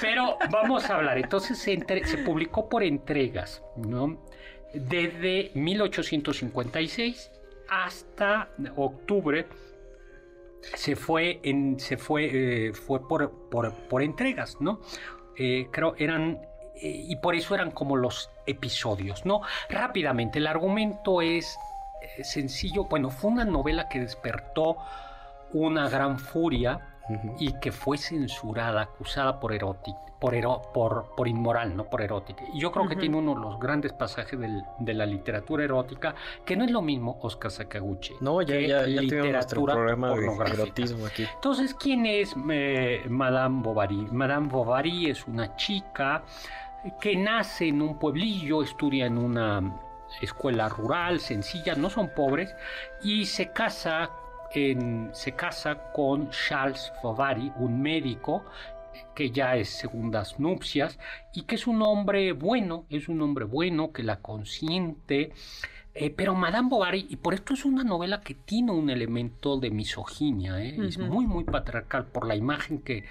Pero 0.00 0.36
vamos 0.50 0.88
a 0.90 0.96
hablar, 0.96 1.18
entonces 1.18 1.58
se, 1.58 1.72
entre- 1.72 2.04
se 2.06 2.18
publicó 2.18 2.68
por 2.68 2.82
entregas, 2.84 3.62
¿no? 3.76 4.18
Desde 4.72 5.50
1856 5.54 7.30
hasta 7.68 8.48
octubre 8.76 9.46
se 10.62 10.96
fue 10.96 11.40
en, 11.42 11.78
se 11.78 11.96
fue, 11.96 12.68
eh, 12.68 12.72
fue 12.72 13.06
por, 13.06 13.30
por, 13.50 13.72
por 13.72 14.02
entregas, 14.02 14.60
¿no? 14.60 14.80
Eh, 15.36 15.68
creo 15.70 15.94
eran 15.98 16.40
eh, 16.76 17.04
y 17.08 17.16
por 17.16 17.34
eso 17.34 17.54
eran 17.54 17.70
como 17.70 17.96
los 17.96 18.30
episodios, 18.46 19.24
¿no? 19.26 19.42
Rápidamente, 19.68 20.38
el 20.38 20.46
argumento 20.46 21.20
es 21.22 21.56
sencillo. 22.22 22.84
Bueno, 22.84 23.10
fue 23.10 23.30
una 23.30 23.44
novela 23.44 23.88
que 23.88 24.00
despertó 24.00 24.76
una 25.52 25.88
gran 25.88 26.18
furia 26.18 26.80
y 27.38 27.52
que 27.60 27.70
fue 27.70 27.98
censurada, 27.98 28.80
acusada 28.82 29.38
por 29.38 29.52
erótica, 29.52 29.98
por, 30.18 30.34
ero- 30.34 30.62
por, 30.72 31.14
por 31.14 31.28
inmoral, 31.28 31.76
no 31.76 31.84
por 31.84 32.00
erótica. 32.00 32.44
Y 32.54 32.60
yo 32.60 32.72
creo 32.72 32.88
que 32.88 32.96
tiene 32.96 33.18
uno 33.18 33.34
de 33.34 33.40
los 33.42 33.60
grandes 33.60 33.92
pasajes 33.92 34.40
del- 34.40 34.64
de 34.78 34.94
la 34.94 35.04
literatura 35.04 35.64
erótica, 35.64 36.14
que 36.46 36.56
no 36.56 36.64
es 36.64 36.70
lo 36.70 36.80
mismo 36.80 37.18
Oscar 37.20 37.50
Sakaguchi. 37.50 38.14
No, 38.22 38.40
ya, 38.40 38.54
que 38.54 38.68
ya, 38.68 38.86
ya 38.86 39.02
literatura 39.02 39.74
programa 39.74 40.08
de 40.08 40.14
pornográfica. 40.14 40.62
erotismo 40.62 41.04
aquí. 41.06 41.26
Entonces, 41.34 41.74
¿quién 41.74 42.06
es 42.06 42.34
eh, 42.50 43.02
Madame 43.10 43.60
Bovary? 43.62 44.06
Madame 44.10 44.48
Bovary 44.48 45.10
es 45.10 45.26
una 45.28 45.54
chica 45.56 46.22
que 47.00 47.16
nace 47.16 47.68
en 47.68 47.82
un 47.82 47.98
pueblillo, 47.98 48.62
estudia 48.62 49.04
en 49.06 49.18
una 49.18 49.60
escuela 50.22 50.68
rural, 50.68 51.20
sencilla, 51.20 51.74
no 51.74 51.90
son 51.90 52.10
pobres, 52.14 52.54
y 53.02 53.26
se 53.26 53.50
casa, 53.50 54.10
en- 54.54 55.10
se 55.12 55.32
casa 55.32 55.92
con 55.92 56.30
Charles 56.30 56.92
Bovary, 57.02 57.52
un 57.56 57.80
médico 57.82 58.44
que 59.14 59.30
ya 59.30 59.56
es 59.56 59.68
segundas 59.70 60.38
nupcias 60.38 60.98
y 61.32 61.42
que 61.42 61.56
es 61.56 61.66
un 61.66 61.82
hombre 61.82 62.32
bueno, 62.32 62.84
es 62.90 63.08
un 63.08 63.20
hombre 63.22 63.44
bueno 63.44 63.92
que 63.92 64.02
la 64.04 64.16
consiente. 64.20 65.32
eh, 65.96 66.10
pero 66.10 66.34
Madame 66.34 66.68
Bovary, 66.68 67.06
y 67.08 67.14
por 67.16 67.34
esto 67.34 67.54
es 67.54 67.64
una 67.64 67.84
novela 67.84 68.20
que 68.20 68.34
tiene 68.34 68.72
un 68.72 68.90
elemento 68.90 69.58
de 69.58 69.70
misoginia, 69.70 70.60
¿eh? 70.60 70.74
es 70.88 70.98
muy, 70.98 71.24
muy 71.24 71.44
patriarcal 71.44 72.06
por 72.06 72.26
la 72.26 72.34
imagen 72.34 72.80
que, 72.82 73.04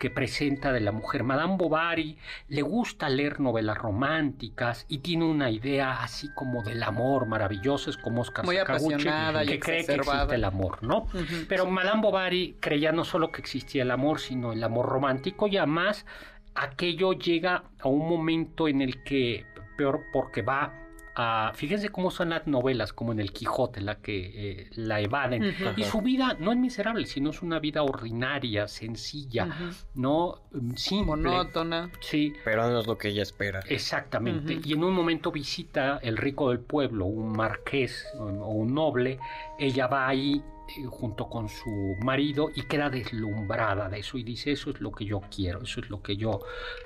que 0.00 0.08
presenta 0.08 0.72
de 0.72 0.80
la 0.80 0.92
mujer. 0.92 1.24
Madame 1.24 1.58
Bovary 1.58 2.16
le 2.48 2.62
gusta 2.62 3.10
leer 3.10 3.38
novelas 3.38 3.76
románticas 3.76 4.86
y 4.88 4.98
tiene 4.98 5.26
una 5.26 5.50
idea 5.50 6.02
así 6.02 6.30
como 6.34 6.62
del 6.62 6.82
amor 6.82 7.26
maravilloso, 7.26 7.90
es 7.90 7.98
como 7.98 8.22
Oscar 8.22 8.46
Muy 8.46 8.56
Sakaguchi, 8.56 8.94
apasionada 8.94 9.44
y 9.44 9.48
que 9.48 9.60
cree 9.60 9.84
que 9.84 9.96
existe 9.96 10.34
el 10.34 10.44
amor, 10.44 10.82
¿no? 10.82 11.06
Pero 11.50 11.66
Madame 11.66 12.00
Bovary 12.00 12.56
creía 12.60 12.92
no 12.92 13.04
solo 13.04 13.30
que 13.30 13.42
existía 13.42 13.82
el 13.82 13.90
amor, 13.90 14.20
sino 14.20 14.54
el 14.54 14.64
amor 14.64 14.86
romántico 14.86 15.48
y 15.48 15.58
además 15.58 16.06
aquello 16.54 17.12
llega 17.12 17.64
a 17.78 17.88
un 17.88 18.08
momento 18.08 18.68
en 18.68 18.80
el 18.80 19.02
que, 19.04 19.44
peor 19.76 20.00
porque 20.14 20.40
va 20.40 20.72
a... 21.14 21.52
Fíjense 21.54 21.88
cómo 21.90 22.10
son 22.10 22.30
las 22.30 22.46
novelas, 22.46 22.92
como 22.92 23.12
en 23.12 23.20
El 23.20 23.32
Quijote, 23.32 23.80
la 23.80 23.96
que 23.96 24.32
eh, 24.34 24.70
la 24.74 25.00
evaden. 25.00 25.54
Y 25.76 25.84
su 25.84 26.00
vida 26.00 26.36
no 26.38 26.52
es 26.52 26.58
miserable, 26.58 27.06
sino 27.06 27.30
es 27.30 27.42
una 27.42 27.58
vida 27.58 27.82
ordinaria, 27.82 28.68
sencilla, 28.68 29.48
no 29.94 30.40
Mm, 30.52 30.74
simple. 30.74 31.06
Monótona. 31.06 31.90
Sí, 32.00 32.32
Pero 32.44 32.68
no 32.68 32.80
es 32.80 32.86
lo 32.86 32.98
que 32.98 33.08
ella 33.08 33.22
espera. 33.22 33.60
Exactamente. 33.68 34.60
Y 34.64 34.72
en 34.72 34.82
un 34.82 34.92
momento 34.92 35.30
visita 35.30 35.98
el 36.02 36.16
rico 36.16 36.50
del 36.50 36.60
pueblo, 36.60 37.06
un 37.06 37.32
marqués 37.32 38.06
o 38.18 38.24
un 38.24 38.74
noble. 38.74 39.18
Ella 39.58 39.86
va 39.86 40.08
ahí 40.08 40.42
junto 40.88 41.28
con 41.28 41.48
su 41.48 41.96
marido 42.00 42.50
y 42.54 42.62
queda 42.62 42.90
deslumbrada 42.90 43.88
de 43.88 44.00
eso 44.00 44.18
y 44.18 44.22
dice, 44.22 44.52
eso 44.52 44.70
es 44.70 44.80
lo 44.80 44.92
que 44.92 45.04
yo 45.04 45.20
quiero, 45.34 45.62
eso 45.62 45.80
es 45.80 45.90
lo 45.90 46.02
que 46.02 46.16
yo 46.16 46.40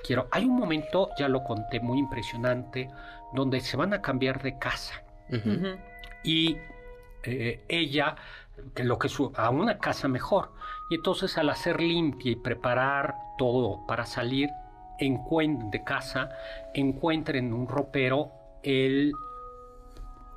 quiero. 0.05 0.27
Hay 0.31 0.45
un 0.45 0.55
momento, 0.55 1.09
ya 1.17 1.27
lo 1.27 1.43
conté, 1.43 1.79
muy 1.79 1.99
impresionante, 1.99 2.89
donde 3.33 3.59
se 3.61 3.77
van 3.77 3.93
a 3.93 4.01
cambiar 4.01 4.41
de 4.41 4.57
casa. 4.57 5.03
Y 6.23 6.57
eh, 7.23 7.63
ella 7.67 8.15
que 8.73 8.83
lo 8.83 8.97
que 8.97 9.09
su- 9.09 9.31
a 9.35 9.49
una 9.49 9.77
casa 9.79 10.07
mejor. 10.07 10.51
Y 10.89 10.95
entonces 10.95 11.37
al 11.37 11.49
hacer 11.49 11.81
limpia 11.81 12.31
y 12.31 12.35
preparar 12.35 13.15
todo 13.37 13.85
para 13.87 14.05
salir 14.05 14.49
de 14.97 15.83
casa 15.83 16.29
encuentra 16.73 17.37
en 17.37 17.53
un 17.53 17.67
ropero 17.67 18.31
el 18.63 19.11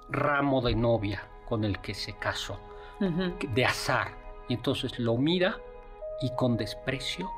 ramo 0.09 0.61
de 0.62 0.74
novia 0.74 1.22
con 1.46 1.64
el 1.64 1.78
que 1.78 1.94
se 1.94 2.16
casó 2.16 2.59
De 3.01 3.64
azar 3.64 4.09
y 4.49 4.55
entonces 4.55 4.99
lo 4.99 5.16
mira 5.16 5.57
y 6.20 6.30
con 6.34 6.57
desprecio 6.57 7.30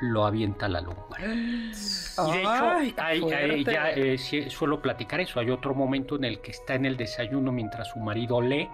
lo 0.00 0.24
avienta 0.26 0.66
a 0.66 0.68
la 0.68 0.80
lumbre. 0.80 1.24
Y 2.18 2.30
de 2.32 2.40
hecho, 2.40 2.50
Ay, 2.50 2.92
qué 2.92 3.00
hay- 3.00 3.14
hay- 3.16 3.20
fuerte. 3.20 3.64
ya 3.72 3.90
eh, 3.92 4.18
suelo 4.50 4.82
platicar 4.82 5.20
eso. 5.20 5.38
Hay 5.38 5.50
otro 5.50 5.72
momento 5.74 6.16
en 6.16 6.24
el 6.24 6.40
que 6.40 6.50
está 6.50 6.74
en 6.74 6.84
el 6.86 6.96
desayuno 6.96 7.52
mientras 7.52 7.88
su 7.88 8.00
marido 8.00 8.40
lee 8.40 8.68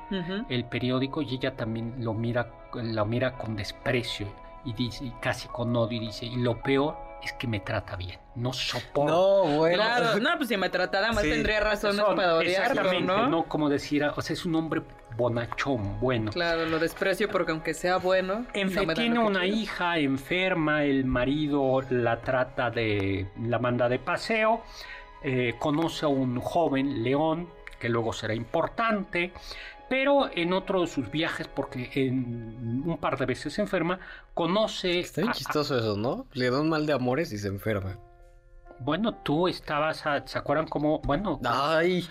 el 0.48 0.64
periódico 0.64 1.20
y 1.20 1.34
ella 1.34 1.54
también 1.54 1.94
lo 1.98 2.14
mira, 2.14 2.50
lo 2.74 3.04
mira 3.04 3.36
con 3.36 3.54
desprecio 3.54 4.26
y 4.64 4.72
dice, 4.72 5.04
y 5.04 5.10
casi 5.20 5.46
con 5.48 5.76
odio 5.76 5.98
y 6.00 6.06
dice, 6.06 6.24
y 6.24 6.36
lo 6.36 6.62
peor 6.62 6.96
es 7.26 7.32
que 7.34 7.46
me 7.46 7.60
trata 7.60 7.96
bien. 7.96 8.18
No 8.34 8.52
soporto. 8.52 9.44
No, 9.46 9.56
bueno. 9.58 9.76
Claro, 9.76 10.18
no, 10.20 10.30
pues 10.36 10.48
si 10.48 10.56
me 10.56 10.68
tratara 10.68 11.12
mal 11.12 11.24
Sí. 11.24 11.30
tendría 11.30 11.60
razones 11.60 11.96
Son- 11.96 12.16
para 12.16 12.36
odiarlo, 12.36 13.00
¿no? 13.00 13.28
¿no? 13.28 13.44
Como 13.44 13.68
decir, 13.68 14.04
o 14.04 14.20
sea, 14.22 14.34
es 14.34 14.44
un 14.44 14.54
hombre 14.56 14.82
bonachón, 15.16 16.00
bueno. 16.00 16.32
Claro, 16.32 16.66
lo 16.66 16.78
desprecio 16.78 17.28
porque 17.28 17.52
aunque 17.52 17.72
sea 17.74 17.98
bueno, 17.98 18.46
En 18.52 18.72
no 18.74 18.84
me 18.84 18.94
tiene 18.94 19.18
una 19.20 19.40
quiero. 19.40 19.56
hija 19.56 19.98
enferma, 19.98 20.84
el 20.84 21.04
marido 21.04 21.80
la 21.90 22.20
trata 22.20 22.70
de, 22.70 23.28
la 23.40 23.58
manda 23.58 23.88
de 23.88 23.98
paseo, 24.00 24.62
eh, 25.22 25.54
conoce 25.58 26.04
a 26.04 26.08
un 26.08 26.40
joven 26.40 27.02
león 27.04 27.48
que 27.78 27.88
luego 27.88 28.12
será 28.12 28.34
importante, 28.34 29.32
pero 29.94 30.28
en 30.34 30.52
otro 30.52 30.80
de 30.80 30.88
sus 30.88 31.08
viajes, 31.08 31.46
porque 31.46 31.88
en 31.94 32.82
un 32.84 32.98
par 32.98 33.16
de 33.16 33.26
veces 33.26 33.52
se 33.52 33.62
enferma, 33.62 34.00
conoce... 34.34 34.98
Está 34.98 35.20
bien 35.20 35.30
a- 35.30 35.34
chistoso 35.34 35.78
eso, 35.78 35.96
¿no? 35.96 36.26
Le 36.32 36.50
da 36.50 36.60
un 36.60 36.68
mal 36.68 36.84
de 36.84 36.92
amores 36.94 37.30
y 37.32 37.38
se 37.38 37.46
enferma. 37.46 37.96
bueno, 38.80 39.14
tú 39.14 39.46
estabas, 39.46 40.04
a- 40.04 40.26
¿se 40.26 40.36
acuerdan 40.36 40.66
cómo? 40.66 40.98
Bueno, 41.04 41.38
Ay, 41.44 42.08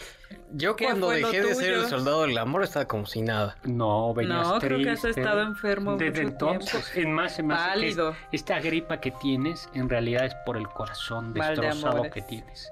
yo 0.53 0.77
¿Qué 0.77 0.85
cuando 0.85 1.09
dejé 1.09 1.41
de 1.43 1.55
ser 1.55 1.73
el 1.73 1.87
soldado 1.87 2.21
del 2.21 2.37
amor 2.37 2.63
estaba 2.63 2.85
como 2.87 3.05
si 3.05 3.21
nada. 3.21 3.57
no, 3.65 4.13
venías 4.13 4.47
No, 4.47 4.59
creo 4.59 4.77
que 4.81 4.89
has 4.91 5.03
estado 5.03 5.41
enfermo 5.41 5.97
Desde 5.97 6.23
mucho 6.23 6.31
entonces, 6.31 6.89
es 6.95 7.05
más, 7.05 7.37
es- 7.37 7.45
Pálido. 7.45 8.15
esta 8.31 8.61
gripa 8.61 9.01
que 9.01 9.11
tienes 9.11 9.67
en 9.73 9.89
realidad 9.89 10.23
es 10.25 10.35
por 10.45 10.55
el 10.55 10.69
corazón 10.69 11.33
Mal 11.33 11.53
de 11.57 11.61
destrozado 11.63 11.95
amores. 11.95 12.13
que 12.13 12.21
tienes. 12.21 12.71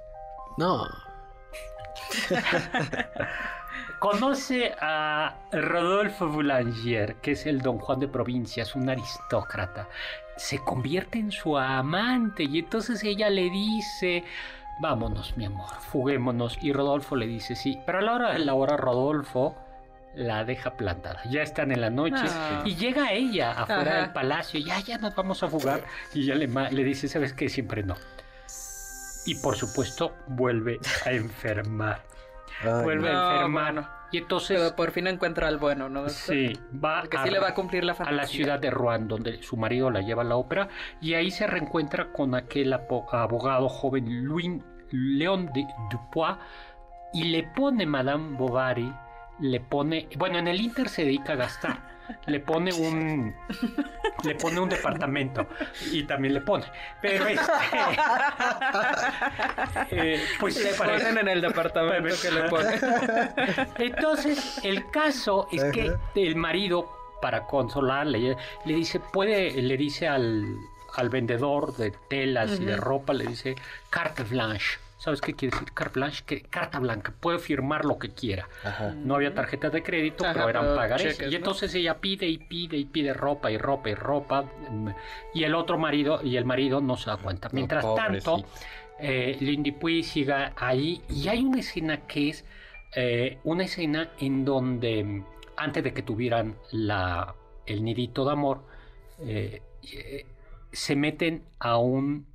No. 0.57 0.87
Conoce 4.01 4.73
a 4.81 5.35
Rodolfo 5.51 6.27
Boulanger, 6.27 7.17
que 7.17 7.33
es 7.33 7.45
el 7.45 7.61
don 7.61 7.77
Juan 7.77 7.99
de 7.99 8.07
Provincia, 8.07 8.63
es 8.63 8.73
un 8.73 8.89
aristócrata. 8.89 9.87
Se 10.37 10.57
convierte 10.57 11.19
en 11.19 11.31
su 11.31 11.55
amante 11.55 12.45
y 12.45 12.57
entonces 12.57 13.03
ella 13.03 13.29
le 13.29 13.51
dice, 13.51 14.23
vámonos 14.79 15.37
mi 15.37 15.45
amor, 15.45 15.69
fuguémonos. 15.91 16.57
Y 16.63 16.73
Rodolfo 16.73 17.15
le 17.15 17.27
dice 17.27 17.55
sí, 17.55 17.77
pero 17.85 17.99
a 17.99 18.01
la 18.01 18.13
hora 18.15 18.33
de 18.33 18.39
la 18.39 18.55
hora 18.55 18.75
Rodolfo 18.75 19.55
la 20.15 20.45
deja 20.45 20.71
plantada. 20.77 21.21
Ya 21.29 21.43
están 21.43 21.71
en 21.71 21.81
la 21.81 21.91
noche 21.91 22.25
Ah. 22.27 22.63
y 22.65 22.73
llega 22.75 23.13
ella 23.13 23.51
afuera 23.51 23.91
Ajá. 23.91 24.01
del 24.01 24.13
palacio, 24.13 24.59
ya, 24.61 24.79
ya 24.79 24.97
nos 24.97 25.13
vamos 25.15 25.43
a 25.43 25.47
fugar. 25.47 25.83
Y 26.15 26.23
ella 26.23 26.33
le, 26.33 26.47
le 26.47 26.83
dice, 26.83 27.07
¿sabes 27.07 27.33
qué? 27.33 27.49
Siempre 27.49 27.83
no. 27.83 27.93
Y 29.27 29.35
por 29.35 29.55
supuesto 29.55 30.15
vuelve 30.25 30.79
a 31.05 31.11
enfermar. 31.11 32.01
Ay, 32.63 32.83
vuelve 32.83 33.11
no. 33.11 33.19
a 33.19 33.33
enfermar. 33.33 33.73
bueno. 33.73 33.87
Y 34.13 34.17
entonces 34.17 34.57
Pero 34.59 34.75
por 34.75 34.91
fin 34.91 35.07
encuentra 35.07 35.47
al 35.47 35.57
bueno, 35.57 35.87
¿no? 35.87 36.09
Sí, 36.09 36.51
va 36.83 36.99
Porque 37.01 37.17
sí 37.23 37.29
le 37.29 37.39
va 37.39 37.49
a 37.49 37.53
cumplir 37.53 37.85
la 37.85 37.93
a 37.93 37.95
fantasía. 37.95 38.21
la 38.21 38.27
ciudad 38.27 38.59
de 38.59 38.69
Rouen, 38.69 39.07
donde 39.07 39.41
su 39.41 39.55
marido 39.55 39.89
la 39.89 40.01
lleva 40.01 40.23
a 40.23 40.25
la 40.25 40.35
ópera, 40.35 40.67
y 40.99 41.13
ahí 41.13 41.31
se 41.31 41.47
reencuentra 41.47 42.11
con 42.11 42.35
aquel 42.35 42.73
abogado 42.73 43.69
joven 43.69 44.25
Louis 44.25 44.61
León 44.91 45.49
de 45.53 45.65
Dupois, 45.89 46.35
y 47.13 47.23
le 47.25 47.43
pone 47.55 47.85
Madame 47.85 48.35
Bovary, 48.37 48.93
le 49.39 49.61
pone, 49.61 50.09
bueno, 50.17 50.39
en 50.39 50.49
el 50.49 50.59
Inter 50.59 50.89
se 50.89 51.05
dedica 51.05 51.33
a 51.33 51.37
gastar, 51.37 51.77
le 52.25 52.39
pone 52.39 52.73
un, 52.73 53.35
le 54.23 54.35
pone 54.35 54.59
un 54.59 54.69
departamento, 54.69 55.47
y 55.91 56.03
también 56.03 56.33
le 56.35 56.41
pone, 56.41 56.65
pero 57.01 57.27
este, 57.27 57.51
eh, 59.91 60.21
pues 60.39 60.63
Le 60.63 60.73
ponen 60.73 61.17
en 61.17 61.27
el 61.27 61.41
departamento 61.41 62.15
que 62.21 62.31
le 62.31 62.43
ponen. 62.49 62.79
entonces, 63.77 64.59
el 64.63 64.89
caso 64.89 65.47
es 65.51 65.63
que 65.71 65.93
el 66.15 66.35
marido, 66.35 66.91
para 67.21 67.45
consolarle, 67.45 68.35
le 68.65 68.73
dice, 68.73 68.99
puede, 68.99 69.61
le 69.61 69.77
dice 69.77 70.07
al, 70.07 70.57
al 70.95 71.09
vendedor 71.09 71.75
de 71.75 71.91
telas 71.91 72.59
y 72.59 72.65
de 72.65 72.77
ropa, 72.77 73.13
le 73.13 73.25
dice, 73.25 73.55
carte 73.89 74.23
blanche. 74.23 74.79
¿Sabes 75.01 75.19
qué 75.19 75.33
quiere 75.33 75.51
decir 75.55 75.73
carte 75.73 75.99
blanche? 75.99 76.23
Que 76.27 76.41
carta 76.43 76.77
blanca, 76.77 77.11
puede 77.19 77.39
firmar 77.39 77.85
lo 77.85 77.97
que 77.97 78.09
quiera. 78.09 78.47
Ajá. 78.63 78.93
No 78.93 79.15
había 79.15 79.33
tarjetas 79.33 79.71
de 79.71 79.81
crédito, 79.81 80.23
Ajá, 80.23 80.33
pero 80.33 80.49
eran 80.49 80.63
pero 80.63 80.75
pagarés. 80.75 81.17
cheques, 81.17 81.27
y 81.29 81.31
¿no? 81.31 81.37
entonces 81.37 81.73
ella 81.73 81.99
pide 81.99 82.27
y 82.27 82.37
pide 82.37 82.77
y 82.77 82.85
pide 82.85 83.11
ropa 83.11 83.49
y 83.49 83.57
ropa 83.57 83.89
y 83.89 83.95
ropa. 83.95 84.43
mm, 84.43 84.89
Y 85.33 85.43
el 85.43 85.55
otro 85.55 85.79
marido, 85.79 86.21
y 86.23 86.37
el 86.37 86.45
marido 86.45 86.81
no 86.81 86.97
se 86.97 87.09
da 87.09 87.17
cuenta. 87.17 87.49
Mientras 87.51 87.83
tanto, 87.95 88.43
eh, 88.99 89.37
Lindy 89.39 89.71
Puy 89.71 90.03
siga 90.03 90.53
ahí. 90.55 91.01
Y 91.09 91.27
hay 91.29 91.43
una 91.43 91.61
escena 91.61 92.05
que 92.05 92.29
es 92.29 92.45
eh, 92.95 93.39
una 93.43 93.63
escena 93.63 94.11
en 94.19 94.45
donde, 94.45 95.03
mm, 95.03 95.25
antes 95.57 95.83
de 95.83 95.93
que 95.93 96.03
tuvieran 96.03 96.57
la, 96.71 97.33
el 97.65 97.83
nidito 97.83 98.23
de 98.23 98.31
amor, 98.33 98.61
eh, 99.19 99.63
eh, 99.91 100.25
se 100.71 100.95
meten 100.95 101.43
a 101.57 101.77
un 101.77 102.27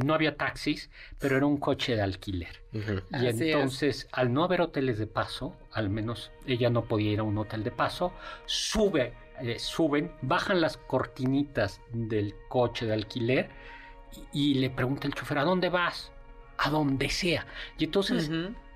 no 0.00 0.14
había 0.14 0.36
taxis, 0.36 0.90
pero 1.18 1.36
era 1.36 1.46
un 1.46 1.58
coche 1.58 1.96
de 1.96 2.02
alquiler. 2.02 2.62
Y 2.72 3.26
Así 3.26 3.26
es. 3.26 3.40
entonces, 3.40 4.08
al 4.12 4.32
no 4.32 4.44
haber 4.44 4.60
hoteles 4.60 4.98
de 4.98 5.06
paso, 5.06 5.56
al 5.72 5.90
menos 5.90 6.30
ella 6.46 6.70
no 6.70 6.84
podía 6.84 7.12
ir 7.12 7.20
a 7.20 7.22
un 7.22 7.38
hotel 7.38 7.62
de 7.64 7.70
paso, 7.70 8.12
sube, 8.46 9.12
eh, 9.40 9.58
suben, 9.58 10.12
bajan 10.22 10.60
las 10.60 10.76
cortinitas 10.76 11.80
del 11.92 12.34
coche 12.48 12.86
de 12.86 12.94
alquiler 12.94 13.50
y, 14.32 14.52
y 14.52 14.54
le 14.54 14.70
pregunta 14.70 15.06
el 15.06 15.14
chofer, 15.14 15.38
¿a 15.38 15.44
dónde 15.44 15.68
vas? 15.68 16.12
A 16.58 16.70
donde 16.70 17.08
sea. 17.10 17.46
Y 17.78 17.84
entonces, 17.84 18.30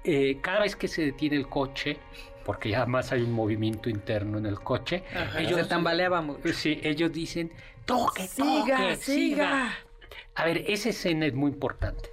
eh, 0.04 0.38
cada 0.40 0.60
vez 0.60 0.76
que 0.76 0.88
se 0.88 1.02
detiene 1.04 1.36
el 1.36 1.48
coche, 1.48 1.98
porque 2.44 2.70
ya 2.70 2.86
más 2.86 3.12
hay 3.12 3.22
un 3.22 3.32
movimiento 3.32 3.90
interno 3.90 4.38
en 4.38 4.46
el 4.46 4.58
coche, 4.60 5.04
Ajá, 5.14 5.40
ellos, 5.40 5.60
Se 5.60 5.64
tambaleaba 5.66 6.22
mucho. 6.22 6.52
sí, 6.52 6.80
ellos 6.82 7.12
dicen, 7.12 7.52
toque, 7.84 8.26
Siga, 8.26 8.76
toque, 8.78 8.96
siga. 8.96 9.72
A 10.38 10.44
ver, 10.44 10.62
esa 10.68 10.90
escena 10.90 11.26
es 11.26 11.34
muy 11.34 11.50
importante. 11.50 12.10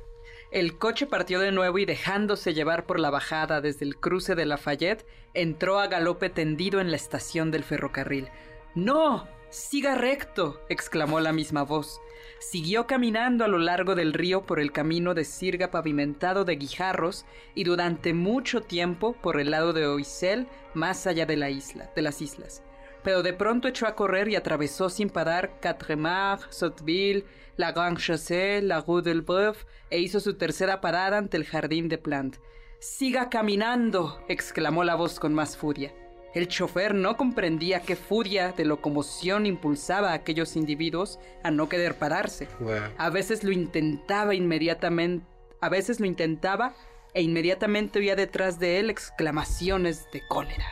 El 0.49 0.79
coche 0.79 1.05
partió 1.05 1.39
de 1.39 1.51
nuevo 1.51 1.77
y 1.77 1.85
dejándose 1.85 2.55
llevar 2.55 2.87
por 2.87 2.99
la 2.99 3.11
bajada 3.11 3.61
desde 3.61 3.85
el 3.85 3.97
cruce 3.97 4.33
de 4.33 4.47
Lafayette, 4.47 5.05
entró 5.35 5.79
a 5.79 5.85
galope 5.85 6.31
tendido 6.31 6.81
en 6.81 6.89
la 6.89 6.95
estación 6.95 7.51
del 7.51 7.63
ferrocarril. 7.63 8.29
¡No! 8.73 9.27
¡Siga 9.51 9.93
recto! 9.93 10.59
exclamó 10.69 11.19
la 11.19 11.33
misma 11.33 11.61
voz. 11.61 12.01
Siguió 12.39 12.87
caminando 12.87 13.45
a 13.45 13.47
lo 13.47 13.59
largo 13.59 13.93
del 13.93 14.11
río 14.11 14.41
por 14.47 14.59
el 14.59 14.71
camino 14.71 15.13
de 15.13 15.23
sirga 15.23 15.69
pavimentado 15.69 16.45
de 16.45 16.55
guijarros 16.55 17.27
y 17.53 17.63
durante 17.63 18.15
mucho 18.15 18.61
tiempo 18.61 19.13
por 19.13 19.39
el 19.39 19.51
lado 19.51 19.71
de 19.71 19.85
Oisel, 19.85 20.47
más 20.73 21.05
allá 21.05 21.27
de 21.27 21.37
la 21.37 21.51
isla, 21.51 21.91
de 21.95 22.01
las 22.01 22.23
islas. 22.23 22.63
Pero 23.03 23.21
de 23.21 23.33
pronto 23.33 23.67
echó 23.67 23.85
a 23.85 23.93
correr 23.93 24.29
y 24.29 24.35
atravesó 24.35 24.89
sin 24.89 25.11
parar 25.11 25.59
Quatremar, 25.61 26.39
Sotteville, 26.49 27.23
la 27.57 27.71
Grande 27.71 27.99
Chaussée, 27.99 28.61
la 28.61 28.81
Rue 28.81 29.01
del 29.01 29.21
Breuf 29.21 29.63
e 29.89 29.99
hizo 29.99 30.19
su 30.19 30.35
tercera 30.35 30.81
parada 30.81 31.17
ante 31.17 31.37
el 31.37 31.45
jardín 31.45 31.87
de 31.87 31.97
Plant. 31.97 32.37
¡Siga 32.79 33.29
caminando! 33.29 34.23
exclamó 34.27 34.83
la 34.83 34.95
voz 34.95 35.19
con 35.19 35.33
más 35.33 35.57
furia. 35.57 35.93
El 36.33 36.49
chofer 36.49 36.93
no 36.93 37.15
comprendía 37.15 37.79
qué 37.79 37.95
furia 37.95 38.51
de 38.51 38.65
locomoción 38.65 39.45
impulsaba 39.45 40.11
a 40.11 40.15
aquellos 40.15 40.57
individuos 40.57 41.17
a 41.43 41.51
no 41.51 41.69
querer 41.69 41.95
pararse. 41.95 42.49
A 42.97 43.09
veces 43.09 43.45
lo 43.45 43.51
intentaba 43.51 44.35
inmediatamente, 44.35 45.25
a 45.61 45.69
veces 45.69 46.01
lo 46.01 46.05
intentaba 46.05 46.75
e 47.13 47.21
inmediatamente 47.21 47.99
oía 47.99 48.17
detrás 48.17 48.59
de 48.59 48.79
él 48.79 48.89
exclamaciones 48.89 50.11
de 50.11 50.27
cólera. 50.27 50.67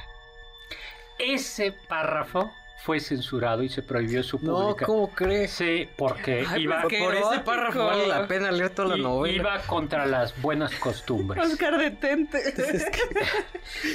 Ese 1.18 1.74
párrafo 1.88 2.52
fue 2.84 3.00
censurado 3.00 3.64
y 3.64 3.70
se 3.70 3.82
prohibió 3.82 4.22
su 4.24 4.38
No, 4.40 4.54
publicación. 4.56 4.86
¿cómo 4.88 5.12
crees? 5.16 5.52
Sí, 5.52 5.88
porque 5.98 6.46
Ay, 6.48 6.64
iba, 6.64 6.82
pues 6.82 6.94
qué 6.94 7.00
Por 7.04 7.16
ese 7.16 7.40
párrafo 7.40 7.86
vale 7.86 8.08
la 8.08 8.28
pena 8.28 8.52
leer 8.52 8.72
toda 8.72 8.90
la 8.90 8.98
novela. 8.98 9.34
iba 9.34 9.60
contra 9.62 10.06
las 10.06 10.40
buenas 10.42 10.74
costumbres. 10.76 11.44
Oscar, 11.46 11.78
detente. 11.78 12.40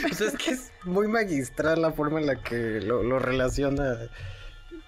Pues 0.03 0.21
es 0.23 0.37
que 0.37 0.51
es 0.53 0.73
muy 0.85 1.07
magistral 1.07 1.83
la 1.83 1.93
forma 1.93 2.19
en 2.21 2.27
la 2.27 2.37
que 2.37 2.81
lo, 2.81 3.03
lo 3.03 3.19
relaciona 3.19 4.09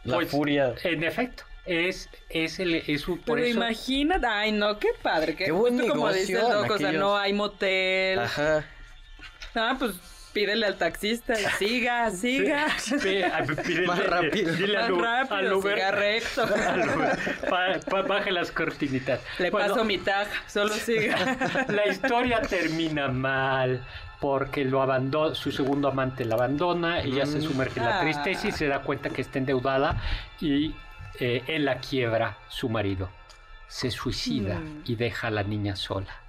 la 0.05 0.14
Pues, 0.14 0.30
furia. 0.30 0.74
En 0.82 1.05
efecto, 1.05 1.44
es, 1.66 2.09
es, 2.30 2.59
el, 2.59 2.76
es 2.76 3.07
un- 3.07 3.18
por 3.18 3.36
Pero 3.36 3.46
eso. 3.48 3.57
imagínate, 3.59 4.26
ay 4.26 4.53
no, 4.53 4.78
qué 4.78 4.88
padre, 5.03 5.36
qué, 5.36 5.44
Qué 5.44 5.53
buen 5.53 5.78
como 5.88 6.11
dice 6.11 6.32
el 6.32 6.38
o 6.70 6.78
sea, 6.78 6.92
no 6.92 7.16
hay 7.18 7.32
motel. 7.34 8.18
Ajá. 8.20 8.64
Ah, 9.55 9.76
pues 9.78 9.92
pídele 10.33 10.66
al 10.66 10.76
taxista 10.76 11.35
y 11.39 11.45
siga, 11.59 12.11
siga. 12.22 12.66
Pe- 13.03 13.24
a- 13.24 13.45
pídele- 13.45 13.87
Más 13.87 14.07
rápido. 14.07 14.53
Dile 14.55 14.76
al, 14.78 14.93
Más 14.93 14.99
U- 14.99 15.03
rápido, 15.03 15.37
al 15.37 15.53
Uber. 15.53 15.74
siga 15.74 15.91
recto. 15.91 16.43
al 16.68 16.89
Uber, 16.89 17.18
pa- 17.49 17.81
pa- 17.91 18.03
baje 18.03 18.33
las 18.33 18.51
cortinitas. 18.53 19.20
Le 19.39 19.51
Bueno, 19.51 19.68
paso 19.68 19.85
mi 19.85 19.99
tag, 19.99 20.28
solo 20.47 20.74
siga. 20.74 21.37
La 21.68 21.87
historia 21.87 22.41
termina 22.43 23.09
mal 23.09 23.85
porque 24.20 24.64
lo 24.64 24.83
abandona, 24.83 25.35
su 25.35 25.51
segundo 25.51 25.89
amante 25.89 26.24
la 26.26 26.35
abandona, 26.35 27.01
ella 27.01 27.24
se 27.24 27.41
sumerge 27.41 27.81
en 27.81 27.87
la 27.87 27.99
Ah. 27.99 28.03
tristeza 28.03 28.49
y 28.49 28.53
se 28.53 28.66
da 28.66 28.81
cuenta 28.83 29.09
que 29.09 29.22
está 29.22 29.39
endeudada 29.39 29.97
y 30.41 30.74
eh, 31.18 31.43
él 31.47 31.64
la 31.64 31.78
quiebra 31.81 32.37
su 32.49 32.68
marido. 32.68 33.09
Se 33.66 33.91
suicida 33.91 34.57
Mm. 34.57 34.83
y 34.87 34.97
deja 34.97 35.28
a 35.28 35.31
la 35.31 35.43
niña 35.43 35.74
sola. 35.76 36.20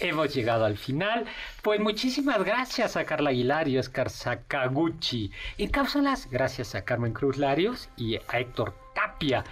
Hemos 0.00 0.34
llegado 0.34 0.64
al 0.64 0.76
final. 0.76 1.24
Pues 1.62 1.80
muchísimas 1.80 2.42
gracias 2.42 2.96
a 2.96 3.04
Carla 3.04 3.30
Aguilar 3.30 3.68
y 3.68 3.78
Oscar 3.78 4.10
Sakaguchi. 4.10 5.30
En 5.56 5.70
cápsulas, 5.70 6.28
gracias 6.30 6.74
a 6.74 6.84
Carmen 6.84 7.12
Cruz 7.12 7.38
Larios 7.38 7.88
y 7.96 8.16
a 8.16 8.38
Héctor 8.38 8.74
Tapia. 8.94 9.44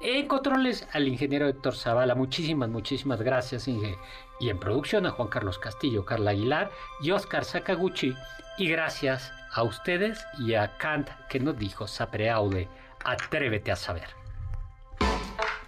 En 0.00 0.28
controles 0.28 0.86
al 0.92 1.08
ingeniero 1.08 1.48
Héctor 1.48 1.74
Zavala. 1.74 2.14
Muchísimas, 2.14 2.68
muchísimas 2.68 3.20
gracias, 3.20 3.68
Inge. 3.68 3.96
Y 4.38 4.48
en 4.48 4.58
producción 4.58 5.06
a 5.06 5.10
Juan 5.10 5.28
Carlos 5.28 5.58
Castillo, 5.58 6.04
Carla 6.04 6.30
Aguilar 6.30 6.70
y 7.02 7.10
Oscar 7.10 7.44
Sakaguchi. 7.44 8.14
Y 8.58 8.68
gracias 8.68 9.32
a 9.52 9.62
ustedes 9.62 10.24
y 10.38 10.54
a 10.54 10.76
Kant 10.78 11.10
que 11.28 11.40
nos 11.40 11.58
dijo 11.58 11.86
Sapere 11.86 12.30
Aude. 12.30 12.68
Atrévete 13.04 13.72
a 13.72 13.76
saber. 13.76 14.19